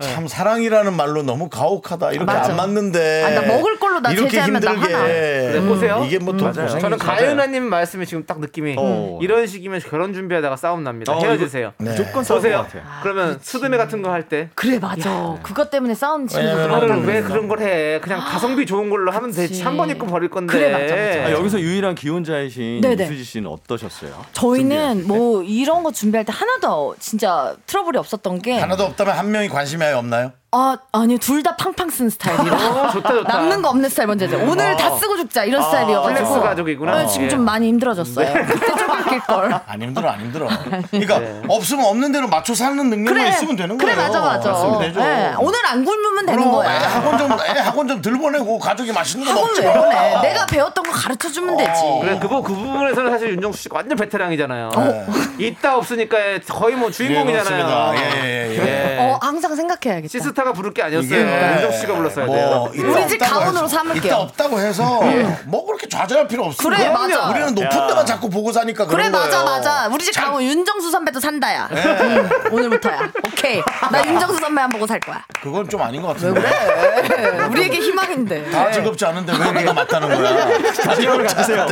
참 0.00 0.28
사랑이라는 0.28 0.94
말로 0.96 1.22
너무 1.24 1.48
가혹하다. 1.48 2.12
이렇게 2.12 2.24
맞아. 2.24 2.50
안 2.50 2.56
맞는데. 2.56 3.24
아, 3.24 3.30
나 3.30 3.42
먹을 3.42 3.78
걸로 3.80 3.98
나 3.98 4.12
이렇게 4.12 4.28
제재하면 4.30 4.60
나 4.60 4.72
힘들게. 4.74 4.94
화나. 4.94 5.04
그래, 5.06 5.60
보세요. 5.66 6.02
이게 6.06 6.18
뭐또 6.20 6.44
맞아요. 6.44 6.62
고생이 6.66 6.80
저는 6.80 6.98
맞아요. 6.98 7.16
가연아님 7.18 7.64
말씀이 7.64 8.06
지금 8.06 8.24
딱 8.24 8.38
느낌이 8.38 8.76
어. 8.78 9.18
이런 9.20 9.46
식이면 9.48 9.80
결혼 9.80 10.14
준비하다가 10.14 10.54
싸움 10.56 10.84
납니다. 10.84 11.12
어, 11.12 11.18
헤어지세요. 11.20 11.72
네. 11.78 11.90
무조건 11.90 12.22
보세요. 12.24 12.58
같아요. 12.58 12.82
그러면 13.02 13.38
스드메 13.42 13.76
같은 13.76 14.02
거 14.02 14.10
할 14.10 14.22
때 14.28 14.50
그래 14.54 14.78
맞아. 14.78 15.36
그것 15.42 15.70
때문에 15.70 15.94
싸운 15.94 16.26
친구들 16.28 16.68
많다는 16.68 17.04
왜. 17.04 17.22
그런 17.22 17.48
걸 17.48 17.60
해? 17.60 17.98
그냥 18.00 18.20
가성비 18.20 18.66
좋은 18.66 18.90
걸로 18.90 19.10
하면 19.10 19.30
되지. 19.32 19.48
그치. 19.48 19.62
한번 19.62 19.90
입고 19.90 20.06
버릴 20.06 20.28
건데. 20.30 20.52
그래, 20.52 20.70
맞아, 20.70 20.94
맞아. 20.94 21.28
아, 21.28 21.32
여기서 21.32 21.60
유일한 21.60 21.94
기혼자이신. 21.94 22.82
이수지 22.84 23.24
씨는 23.24 23.50
어떠셨어요? 23.50 24.24
저희는 24.32 25.06
뭐 25.08 25.42
이런 25.42 25.82
거 25.82 25.90
준비할 25.90 26.24
때 26.24 26.32
하나도 26.34 26.94
진짜 27.00 27.54
트러블이 27.66 27.96
없었던 27.98 28.40
게 28.42 28.58
하나도 28.60 28.84
없다면 28.84 29.16
한 29.16 29.30
명이 29.30 29.48
관심이 29.48 29.87
아예 29.88 29.94
없나요? 29.94 30.32
아, 30.50 30.78
아니요. 30.92 31.18
둘 31.18 31.42
다 31.42 31.54
팡팡 31.56 31.90
쓰는 31.90 32.08
스타일이라. 32.10 32.56
어, 32.56 32.90
좋다 32.90 33.08
좋다. 33.12 33.32
남는 33.36 33.60
거 33.62 33.68
없는 33.68 33.88
스타일 33.90 34.06
먼저 34.06 34.26
죠 34.26 34.38
오늘 34.38 34.74
다 34.76 34.96
쓰고 34.96 35.16
죽자 35.18 35.44
이런 35.44 35.62
스타일이어가지고. 35.62 36.24
flex 36.24 36.40
가족이구나. 36.40 36.92
아, 36.92 37.06
지금 37.06 37.26
예. 37.26 37.28
좀 37.28 37.42
많이 37.44 37.68
힘들어졌어요. 37.68 38.32
그때 38.46 38.66
좀 38.76 38.90
아낄 38.90 39.20
걸. 39.20 39.60
안 39.66 39.82
힘들어, 39.82 40.08
안 40.08 40.20
힘들어. 40.20 40.48
그러니까 40.90 41.20
없으면 41.48 41.84
없는 41.84 42.12
대로 42.12 42.28
맞춰 42.28 42.54
사는 42.54 42.74
능력만 42.76 43.12
그래. 43.14 43.28
있으면 43.28 43.56
되는 43.56 43.76
그래 43.76 43.94
거예요. 43.94 44.08
맞아 44.08 44.20
맞아. 44.22 44.52
있으면 44.52 44.78
되죠. 44.80 45.00
예, 45.00 45.34
오늘 45.38 45.58
안 45.66 45.84
굶으면 45.84 46.24
되는 46.26 46.42
그럼 46.42 46.54
애 46.64 46.66
거야. 46.68 46.88
학원 46.88 47.18
좀, 47.18 47.32
애 47.32 47.60
학원 47.60 47.88
좀 47.88 48.02
들 48.02 48.16
보내고 48.18 48.58
가족이 48.58 48.92
맛있는 48.92 49.26
거 49.26 49.32
학원 49.32 49.48
먹죠. 49.50 49.62
왜 49.62 49.74
보내? 49.74 50.20
내가 50.22 50.46
배웠던 50.46 50.84
거 50.84 50.92
가르쳐 50.92 51.28
주면 51.28 51.56
되지. 51.58 51.82
그래 52.00 52.18
그거 52.18 52.40
그 52.42 52.54
부분에서는 52.54 53.10
사실 53.10 53.30
윤정수 53.32 53.62
씨가 53.64 53.76
완전 53.76 53.98
베테랑이잖아요. 53.98 54.70
네. 54.76 55.06
있다 55.46 55.76
없으니까 55.76 56.16
거의 56.48 56.74
뭐 56.74 56.90
주인공이잖아요. 56.90 57.66
그렇습니다. 57.66 57.94
예, 57.96 58.22
예, 58.24 58.56
예. 58.56 58.96
예. 58.96 58.98
어 59.00 59.18
항상 59.20 59.54
생각해야겠다. 59.54 60.08
시스타가 60.38 60.52
부를 60.52 60.72
게 60.72 60.82
아니었어요. 60.82 61.06
이게 61.08 61.52
윤정수 61.54 61.78
씨가 61.80 61.94
불렀어야 61.96 62.26
뭐 62.26 62.34
돼요. 62.36 62.70
우리 62.74 63.08
집 63.08 63.18
가온으로 63.18 63.66
삼을게요. 63.66 64.04
있다 64.06 64.18
없다고 64.20 64.60
해서 64.60 65.00
뭐 65.46 65.66
그렇게 65.66 65.88
좌절할 65.88 66.28
필요 66.28 66.44
없습니다. 66.44 66.76
그래, 66.82 66.90
맞아. 66.92 67.28
우리는 67.30 67.54
높은 67.54 67.86
데만 67.88 68.06
자꾸 68.06 68.30
보고 68.30 68.52
사니까 68.52 68.86
그래 68.86 69.08
그런 69.08 69.12
거예요. 69.12 69.26
맞아 69.26 69.44
맞아. 69.44 69.88
우리 69.88 70.04
집 70.04 70.12
참- 70.12 70.26
가면 70.26 70.42
윤정수 70.44 70.90
선배도 70.90 71.18
산다야. 71.20 71.68
응, 71.72 72.28
오늘부터야. 72.52 73.10
오케이. 73.26 73.60
나 73.90 74.06
윤정수 74.06 74.36
선배만 74.38 74.70
보고 74.70 74.86
살 74.86 75.00
거야. 75.00 75.24
그건 75.42 75.68
좀 75.68 75.82
아닌 75.82 76.00
것 76.02 76.08
같은데. 76.08 76.40
그래. 76.40 77.38
우리에게 77.50 77.78
희망인데. 77.80 78.50
다 78.50 78.70
즐겁지 78.70 79.04
않은데 79.06 79.32
왜 79.38 79.52
내가 79.52 79.72
맞다는 79.72 80.08
거야? 80.08 80.48
가지를 80.84 81.26
가주세요. 81.26 81.66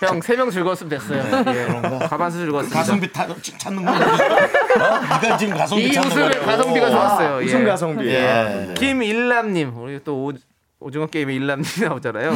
형 0.00 0.20
세 0.22 0.36
명 0.36 0.50
즐거웠으면 0.50 0.88
됐어요. 0.90 1.18
예. 1.48 2.06
가반수 2.08 2.38
즐거웠습니다. 2.38 2.78
가성비 2.78 3.12
타, 3.12 3.26
찾는 3.58 3.84
거 3.84 3.90
어? 3.92 5.00
네가 5.22 5.36
지금 5.36 5.56
가성비 5.56 5.84
이 5.88 5.92
찾는 5.92 6.10
거야. 6.30 6.44
가성비가 6.46 6.90
좋았어요. 6.90 7.38
웃음 7.44 7.62
예. 7.62 7.64
가성비. 7.68 7.97
예. 8.04 8.74
김일남님 8.76 9.76
우리 9.78 10.00
또 10.04 10.26
오, 10.26 10.32
오징어 10.80 11.06
게임에 11.06 11.34
일남님 11.34 11.64
나오잖아요. 11.88 12.32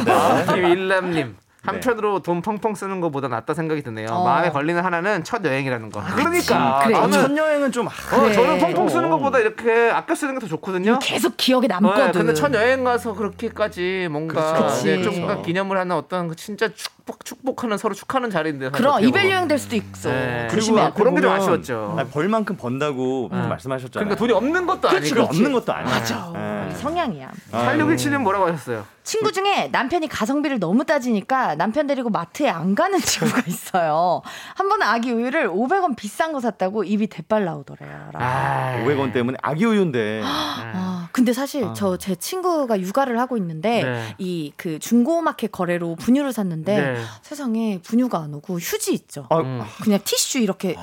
김일남님 0.53 1.37
한편으로 1.65 2.19
돈 2.19 2.41
펑펑 2.41 2.75
쓰는 2.75 2.99
것보다 2.99 3.29
낫다 3.29 3.53
생각이 3.53 3.81
드네요. 3.83 4.09
어. 4.11 4.25
마음에 4.25 4.49
걸리는 4.49 4.83
하나는 4.83 5.23
첫 5.23 5.45
여행이라는 5.45 5.91
거. 5.91 6.03
그러니까 6.13 6.81
그래. 6.83 6.93
저는 6.93 7.11
첫 7.13 7.37
여행은 7.37 7.71
좀 7.71 7.87
어, 7.87 7.91
저는 8.33 8.59
펑펑 8.59 8.89
쓰는 8.89 9.09
것보다 9.09 9.39
이렇게 9.39 9.89
아껴 9.89 10.13
쓰는 10.13 10.33
게 10.33 10.41
더 10.41 10.47
좋거든요. 10.47 10.99
계속 11.01 11.37
기억에 11.37 11.67
네, 11.67 11.73
남거든. 11.75 12.11
근데 12.11 12.33
첫 12.33 12.53
여행 12.53 12.83
가서 12.83 13.13
그렇게까지 13.13 14.09
뭔가 14.11 14.67
그치. 14.67 14.87
네, 14.87 15.01
좀 15.03 15.15
뭔가 15.21 15.41
기념을 15.41 15.77
하는 15.77 15.95
어떤 15.95 16.27
그 16.27 16.35
진짜 16.35 16.67
축- 16.67 17.02
축복 17.05 17.25
축복하는 17.25 17.77
서로 17.77 17.93
축하는 17.93 18.29
자리인데. 18.29 18.69
그럼 18.69 19.03
이별. 19.03 19.29
여행 19.29 19.47
될 19.47 19.57
수도 19.59 19.75
있어. 19.75 20.09
네. 20.09 20.47
조심해야 20.49 20.93
돼. 20.93 20.93
그런 20.95 21.15
게 21.15 21.21
좀 21.21 21.31
아쉬웠죠. 21.31 21.95
아니, 21.97 22.09
벌 22.09 22.27
만큼 22.29 22.55
번다고 22.55 23.29
네. 23.31 23.37
말씀하셨잖아요. 23.47 23.91
그러니까 23.91 24.15
돈이 24.15 24.31
없는 24.33 24.65
것도 24.65 24.87
그렇지, 24.89 25.11
아니고. 25.13 25.27
없는 25.27 25.51
것도 25.51 25.73
아니에요. 25.73 25.89
맞아. 25.95 26.33
예. 26.69 26.73
성향이야. 26.75 27.31
8617님 27.51 28.17
뭐라고 28.19 28.47
하셨어요? 28.47 28.85
친구 29.03 29.33
중에 29.33 29.67
남편이 29.71 30.07
가성비를 30.07 30.59
너무 30.59 30.85
따지니까 30.85 31.55
남편 31.55 31.87
데리고 31.87 32.09
마트에 32.09 32.47
안 32.49 32.73
가는 32.73 32.97
친구가 33.01 33.43
있어요. 33.47 34.21
한 34.55 34.69
번은 34.69 34.87
아기 34.87 35.11
우유를 35.11 35.49
500원 35.49 35.97
비싼 35.97 36.31
거 36.31 36.39
샀다고 36.39 36.85
입이 36.85 37.07
대빨 37.07 37.43
나오더래요. 37.43 38.11
아, 38.13 38.81
500원 38.85 39.11
때문에 39.11 39.37
아기 39.41 39.65
우유인데 39.65 40.21
아, 40.25 41.09
근데 41.11 41.33
사실 41.33 41.67
저 41.73 41.97
제 41.97 42.15
친구가 42.15 42.79
육아를 42.81 43.19
하고 43.19 43.37
있는데 43.37 43.83
네. 43.83 44.15
이그 44.17 44.79
중고마켓 44.79 45.51
거래로 45.51 45.95
분유를 45.95 46.31
샀는데 46.33 46.92
네. 46.93 47.03
세상에 47.21 47.79
분유가 47.83 48.19
안 48.19 48.33
오고 48.33 48.59
휴지 48.59 48.93
있죠. 48.93 49.27
아, 49.29 49.37
음. 49.37 49.61
그냥 49.81 49.99
티슈 50.03 50.39
이렇게 50.39 50.75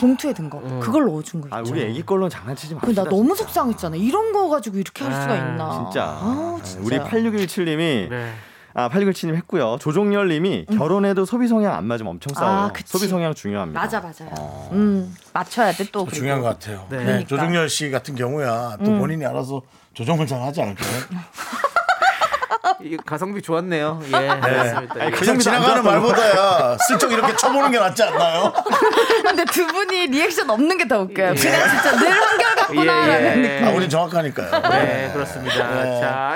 봉투에 0.00 0.32
든 0.32 0.50
거. 0.50 0.60
그걸 0.80 1.06
넣어준 1.06 1.40
거 1.42 1.48
아, 1.50 1.60
있죠. 1.60 1.72
우리 1.72 1.82
애기 1.82 2.04
걸로는 2.04 2.30
장난치지 2.30 2.74
근데 2.74 2.86
맙시다. 2.86 3.04
나 3.04 3.10
너무 3.10 3.34
속상했잖아. 3.34 3.96
이런 3.96 4.32
거 4.32 4.48
가지고 4.48 4.78
이렇게 4.78 5.04
할 5.04 5.12
수가 5.12 5.32
아, 5.32 5.36
있나. 5.36 5.84
진짜. 5.84 6.04
아, 6.04 6.60
진짜. 6.62 6.80
우리 6.84 6.98
8617님이 6.98 8.08
네. 8.08 8.32
아 8.74 8.88
8617님 8.90 9.34
했고요. 9.36 9.78
조종열 9.80 10.28
님이 10.28 10.64
결혼해도 10.66 11.24
소비 11.24 11.48
성향 11.48 11.74
안 11.74 11.84
맞으면 11.86 12.10
엄청 12.12 12.32
싸워요. 12.34 12.58
아. 12.66 12.72
소비 12.84 13.08
성향 13.08 13.34
중요합니다. 13.34 13.80
맞아 13.80 14.00
맞아요. 14.00 14.68
음 14.72 15.16
맞춰야 15.32 15.72
돼 15.72 15.84
또. 15.90 16.06
중요한 16.06 16.42
것 16.42 16.48
같아요. 16.48 16.86
네. 16.90 16.98
네, 16.98 17.04
그러니까. 17.04 17.28
조정열 17.28 17.68
씨 17.68 17.90
같은 17.90 18.14
경우야 18.14 18.76
또 18.84 18.96
본인이 18.98 19.24
알아서 19.26 19.62
조정을 19.94 20.26
잘 20.28 20.40
하지 20.42 20.62
않을까요? 20.62 20.88
이 22.82 22.96
가성비 23.04 23.42
좋았네요. 23.42 24.00
예, 24.12 24.16
알겠습니다. 24.16 25.06
예. 25.06 25.10
그냥 25.10 25.38
지나가는 25.38 25.82
말보다야 25.82 26.76
슬쩍 26.88 27.12
이렇게 27.12 27.36
쳐보는 27.36 27.70
게 27.70 27.78
낫지 27.78 28.02
않나요? 28.02 28.52
근데 29.24 29.44
두 29.46 29.66
분이 29.66 30.06
리액션 30.08 30.48
없는 30.50 30.76
게 30.78 30.88
더 30.88 31.00
웃겨요. 31.00 31.34
그냥 31.34 31.68
진짜 31.68 31.96
늘 31.98 32.10
한결같구나라는 32.10 33.08
예, 33.12 33.44
예. 33.44 33.48
느낌. 33.58 33.68
아, 33.68 33.70
우린 33.72 33.90
정확하니까요. 33.90 34.62
네, 34.70 35.10
그렇습니다. 35.12 35.82
네. 35.84 36.00
자, 36.00 36.34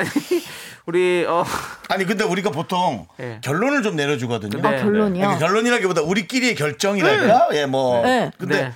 우리 0.85 1.25
어 1.27 1.45
아니 1.89 2.05
근데 2.05 2.25
우리가 2.25 2.51
보통 2.51 3.07
네. 3.17 3.39
결론을 3.43 3.83
좀 3.83 3.97
내려주거든요. 3.97 4.61
네. 4.61 4.69
아, 4.69 4.83
결론이요. 4.83 5.23
그러니까 5.23 5.39
결론이라기보다 5.47 6.03
우리끼리의 6.03 6.55
결정이랄까? 6.57 7.49
예, 7.53 7.65
뭐. 7.67 8.03
네. 8.03 8.31
근데 8.39 8.63
네. 8.63 8.73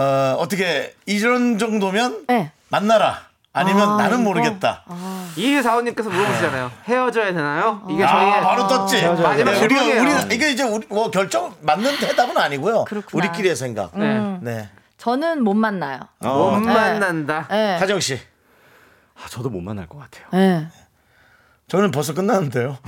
어, 0.00 0.36
어떻게 0.38 0.94
이런 1.04 1.58
정도면 1.58 2.24
네. 2.28 2.52
만나라. 2.68 3.20
아니면 3.54 3.90
아, 3.90 3.96
나는 3.96 4.20
이거? 4.20 4.22
모르겠다. 4.30 4.84
이사원님께서 5.36 6.08
물어보시잖아요. 6.08 6.70
헤어져야 6.86 7.32
되나요? 7.34 7.82
이게 7.90 8.06
저희의 8.06 8.32
아, 8.32 8.40
바로 8.40 8.66
떴지. 8.66 9.02
마지막 9.06 9.34
네, 9.34 9.42
우리가 9.42 9.54
질문이에요. 9.82 10.02
우리 10.26 10.34
이게 10.34 10.50
이제 10.50 10.62
우리 10.62 10.86
뭐 10.88 11.10
결정 11.10 11.54
맞는 11.60 11.98
대답은 11.98 12.36
아니고요. 12.38 12.84
그렇구나. 12.84 13.10
우리끼리의 13.26 13.54
생각. 13.54 13.90
네. 13.98 14.38
네. 14.40 14.70
저는 14.96 15.42
못 15.44 15.52
만나요. 15.54 16.00
못 16.20 16.60
네. 16.60 16.72
만난다. 16.72 17.46
네. 17.50 17.76
하정 17.78 18.00
씨. 18.00 18.18
아, 19.22 19.28
저도 19.28 19.50
못 19.50 19.60
만날 19.60 19.86
것 19.86 19.98
같아요. 19.98 20.26
네. 20.32 20.66
저는 21.68 21.90
벌써 21.90 22.14
끝났는데요. 22.14 22.78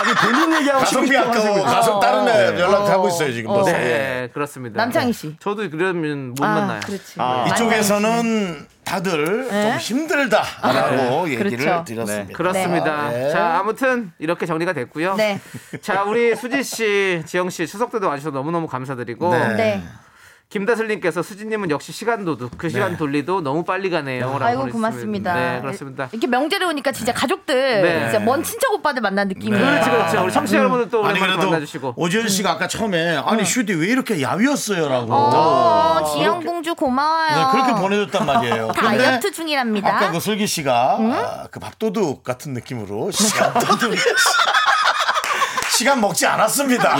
아니 0.00 0.14
본인 0.14 0.54
얘기하고 0.56 0.80
가성비 0.80 1.16
아까워. 1.16 1.62
가성 1.62 2.00
다른 2.00 2.28
애 2.28 2.58
연락하고 2.58 3.08
있어요 3.08 3.32
지금. 3.32 3.52
벌써. 3.52 3.70
예. 3.70 3.74
네, 3.74 4.30
그렇습니다. 4.32 4.76
남창희 4.82 5.12
씨. 5.12 5.36
저도 5.40 5.68
그러면 5.70 6.30
못 6.34 6.42
아, 6.44 6.48
만나요. 6.54 6.80
그렇지. 6.84 7.14
아. 7.18 7.46
이쪽에서는 7.48 8.66
다들 8.90 9.48
네. 9.48 9.70
좀 9.70 9.78
힘들다라고 9.78 11.28
얘기를 11.30 11.56
그렇죠. 11.56 11.84
드렸습니다. 11.86 12.36
그렇습니다. 12.36 13.10
네. 13.10 13.30
자, 13.30 13.58
아무튼 13.60 14.10
이렇게 14.18 14.46
정리가 14.46 14.72
됐고요. 14.72 15.14
네. 15.14 15.40
자, 15.80 16.02
우리 16.02 16.34
수지 16.34 16.64
씨, 16.64 17.22
지영 17.24 17.50
씨 17.50 17.68
추석 17.68 17.92
때도 17.92 18.08
와주셔서 18.08 18.36
너무너무 18.36 18.66
감사드리고 18.66 19.32
네. 19.32 19.54
네. 19.54 19.82
김다슬님께서 20.50 21.22
수지님은 21.22 21.70
역시 21.70 21.92
시간 21.92 22.24
도둑. 22.24 22.58
그 22.58 22.68
시간 22.68 22.96
돌리도 22.96 23.40
너무 23.40 23.62
빨리 23.64 23.88
가네요. 23.88 24.20
라고 24.20 24.44
아이고 24.44 24.62
보내주셨습니다. 24.62 25.32
고맙습니다. 25.32 25.34
네, 25.34 25.60
그렇습니다. 25.60 26.08
이렇게 26.10 26.26
명절에 26.26 26.64
오니까 26.66 26.90
진짜 26.90 27.12
가족들, 27.12 27.82
네. 27.82 28.00
진짜 28.10 28.18
먼 28.18 28.42
친척 28.42 28.72
오빠들 28.72 29.00
만난 29.00 29.28
느낌이에요. 29.28 29.64
그렇지, 29.64 29.90
그렇죠. 29.90 30.24
우리 30.24 30.32
청취자 30.32 30.58
여러분들 30.58 30.88
또 30.90 31.02
오랜만에 31.02 31.20
그래도 31.20 31.50
만나주시고. 31.50 31.94
오지현 31.96 32.28
씨가 32.28 32.50
아까 32.50 32.66
처음에 32.66 33.16
아니 33.18 33.44
슈디 33.44 33.74
왜 33.74 33.86
이렇게 33.86 34.20
야위었어요라고 34.20 35.14
어, 35.14 36.12
지영 36.16 36.42
공주 36.44 36.74
고마워요. 36.74 37.28
네, 37.36 37.52
그렇게 37.52 37.80
보내줬단 37.80 38.26
말이에요. 38.26 38.72
다이어트 38.74 39.30
중이랍니다. 39.30 39.96
아까 39.96 40.10
그 40.10 40.18
슬기 40.18 40.48
씨가 40.48 40.96
아, 40.98 41.46
그 41.52 41.60
밥도둑 41.60 42.24
같은 42.24 42.54
느낌으로 42.54 43.12
시간 43.12 43.54
도둑 43.54 43.94
시간 45.70 46.00
먹지 46.00 46.26
않았습니다. 46.26 46.96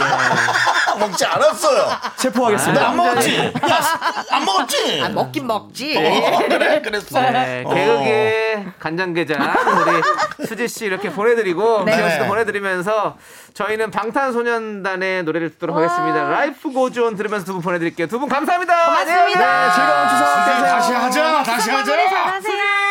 먹지 0.99 1.25
않았어요. 1.25 1.89
체포하겠습니다. 2.17 2.81
나안 2.81 2.95
먹었지. 2.97 3.37
야, 3.69 3.79
안 4.31 4.45
먹었지. 4.45 5.01
아, 5.03 5.09
먹긴 5.09 5.47
먹지. 5.47 5.97
어, 5.97 6.37
그래 6.47 6.81
그랬어. 6.81 7.19
네, 7.21 7.63
개그계 7.67 8.65
간장게장 8.79 9.39
우리 10.39 10.45
수지 10.47 10.67
씨 10.67 10.85
이렇게 10.85 11.09
보내드리고 11.11 11.83
네. 11.85 11.95
지영 11.95 12.09
씨도 12.11 12.25
보내드리면서 12.27 13.17
저희는 13.53 13.91
방탄소년단의 13.91 15.23
노래를 15.23 15.51
듣도록 15.51 15.75
하겠습니다. 15.77 16.23
라이프 16.29 16.71
고즈온 16.71 17.15
들으면서 17.15 17.45
두 17.45 17.53
분 17.53 17.61
보내드릴게요. 17.61 18.07
두 18.07 18.19
분 18.19 18.29
감사합니다. 18.29 18.85
고맙습니다. 18.85 19.67
네, 19.67 19.73
즐거운 19.73 20.09
추석 20.09 20.45
되세요. 20.45 20.71
다시 20.71 20.91
하자. 20.93 21.43
다시 21.43 21.69
하자. 21.71 22.90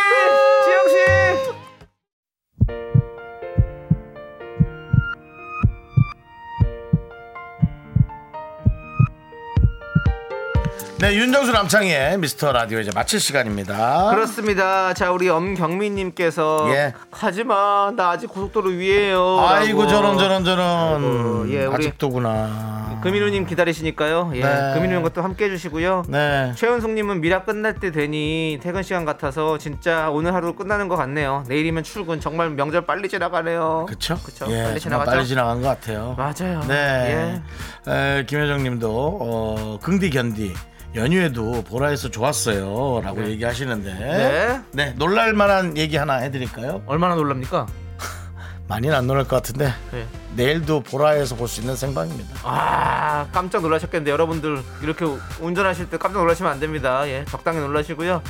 네, 11.00 11.14
윤정수 11.14 11.52
남창희의 11.52 12.18
미스터 12.18 12.52
라디오 12.52 12.78
이제 12.78 12.90
마칠 12.94 13.20
시간입니다. 13.20 14.10
그렇습니다. 14.10 14.92
자, 14.92 15.10
우리 15.10 15.30
엄경민님께서 15.30 16.66
예. 16.74 16.92
하지마, 17.10 17.92
나 17.96 18.10
아직 18.10 18.26
고속도로 18.26 18.68
위에요. 18.70 19.40
아이고 19.48 19.80
라고. 19.84 19.90
저런 19.90 20.18
저런 20.18 20.44
저런. 20.44 20.66
아이고, 20.96 21.46
예, 21.54 21.64
우리- 21.64 21.86
아직도구나. 21.86 22.98
금인우님 23.02 23.46
기다리시니까요. 23.46 24.32
예, 24.34 24.42
네. 24.42 24.72
금인우님 24.74 25.02
것도 25.02 25.22
함께 25.22 25.46
해 25.46 25.48
주시고요. 25.48 26.02
네. 26.08 26.52
최은숙님은 26.54 27.22
미라 27.22 27.44
끝날 27.44 27.72
때 27.76 27.92
되니 27.92 28.58
퇴근 28.62 28.82
시간 28.82 29.06
같아서 29.06 29.56
진짜 29.56 30.10
오늘 30.10 30.34
하루 30.34 30.54
끝나는 30.54 30.88
것 30.88 30.96
같네요. 30.96 31.44
내일이면 31.48 31.82
출근 31.82 32.20
정말 32.20 32.50
명절 32.50 32.84
빨리 32.84 33.08
지나가네요. 33.08 33.86
그쵸? 33.88 34.18
그쵸. 34.22 34.44
예, 34.50 34.64
빨리 34.64 34.64
정말 34.64 34.80
지나가죠. 34.80 35.10
빨리 35.12 35.26
지나간 35.26 35.62
것 35.62 35.68
같아요. 35.68 36.14
맞아요. 36.18 36.60
네. 36.68 37.40
에, 37.88 38.24
김효정 38.26 38.62
님도, 38.64 38.90
어, 38.92 39.78
긍디 39.80 40.10
견디. 40.10 40.52
연휴에도 40.94 41.62
보라에서 41.62 42.10
좋았어요. 42.10 43.00
라고 43.04 43.24
얘기하시는데. 43.28 43.94
네. 43.94 44.60
네. 44.72 44.94
놀랄만한 44.96 45.76
얘기 45.76 45.96
하나 45.96 46.14
해드릴까요? 46.16 46.82
얼마나 46.86 47.14
놀랍니까? 47.14 47.66
많이는 48.66 48.94
안 48.94 49.06
놀랄 49.06 49.24
것 49.24 49.36
같은데. 49.36 49.72
네. 49.92 50.06
내일도 50.36 50.80
보라에서 50.80 51.34
볼 51.36 51.48
수 51.48 51.60
있는 51.60 51.74
생방입니다. 51.76 52.30
아 52.44 53.26
깜짝 53.32 53.62
놀라셨겠는데 53.62 54.10
여러분들 54.10 54.62
이렇게 54.82 55.04
운전하실 55.40 55.90
때 55.90 55.96
깜짝 55.98 56.20
놀라시면 56.20 56.50
안 56.52 56.60
됩니다. 56.60 57.06
예, 57.08 57.24
적당히 57.28 57.58
놀라시고요. 57.58 58.22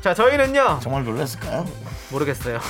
자 0.00 0.14
저희는요 0.14 0.78
정말 0.82 1.04
놀랐을까요? 1.04 1.66
모르겠어요. 2.10 2.60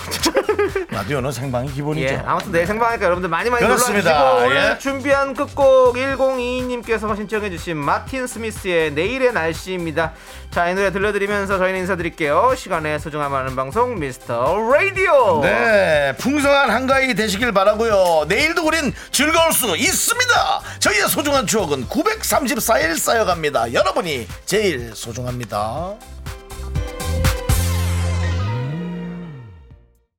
라디오는 0.91 1.33
생방이 1.33 1.73
기본이죠. 1.73 2.07
예, 2.15 2.23
아무튼 2.25 2.53
내일 2.53 2.67
생방하니까 2.67 3.05
여러분들 3.05 3.29
많이 3.31 3.49
많이 3.51 3.65
그렇습니다. 3.65 4.19
놀러주시고 4.19 4.47
오늘 4.47 4.71
예. 4.75 4.79
준비한 4.79 5.35
끝곡 5.35 5.95
1022님께서 5.97 7.17
신청해주신 7.17 7.77
마틴 7.77 8.27
스미스의 8.27 8.93
내일의 8.93 9.33
날씨입니다. 9.33 10.13
자 10.51 10.71
이 10.71 10.75
노래 10.75 10.91
들려드리면서 10.93 11.59
저희는 11.59 11.81
인사드릴게요. 11.81 12.55
시간의 12.57 12.99
소중함 13.01 13.33
하는 13.35 13.55
방송 13.57 13.99
미스터 13.99 14.57
라디오. 14.71 15.41
네, 15.43 16.15
풍성한 16.19 16.71
한가위 16.71 17.15
되시길 17.15 17.53
바라고요. 17.53 18.27
내일도 18.29 18.67
우린 18.67 18.93
즐거울 19.13 19.53
수 19.53 19.77
있습니다. 19.77 20.61
저희의 20.81 21.09
소중한 21.09 21.47
추억은 21.47 21.87
934일 21.89 22.99
쌓여갑니다. 22.99 23.73
여러분이 23.73 24.27
제일 24.45 24.93
소중합니다. 24.95 25.95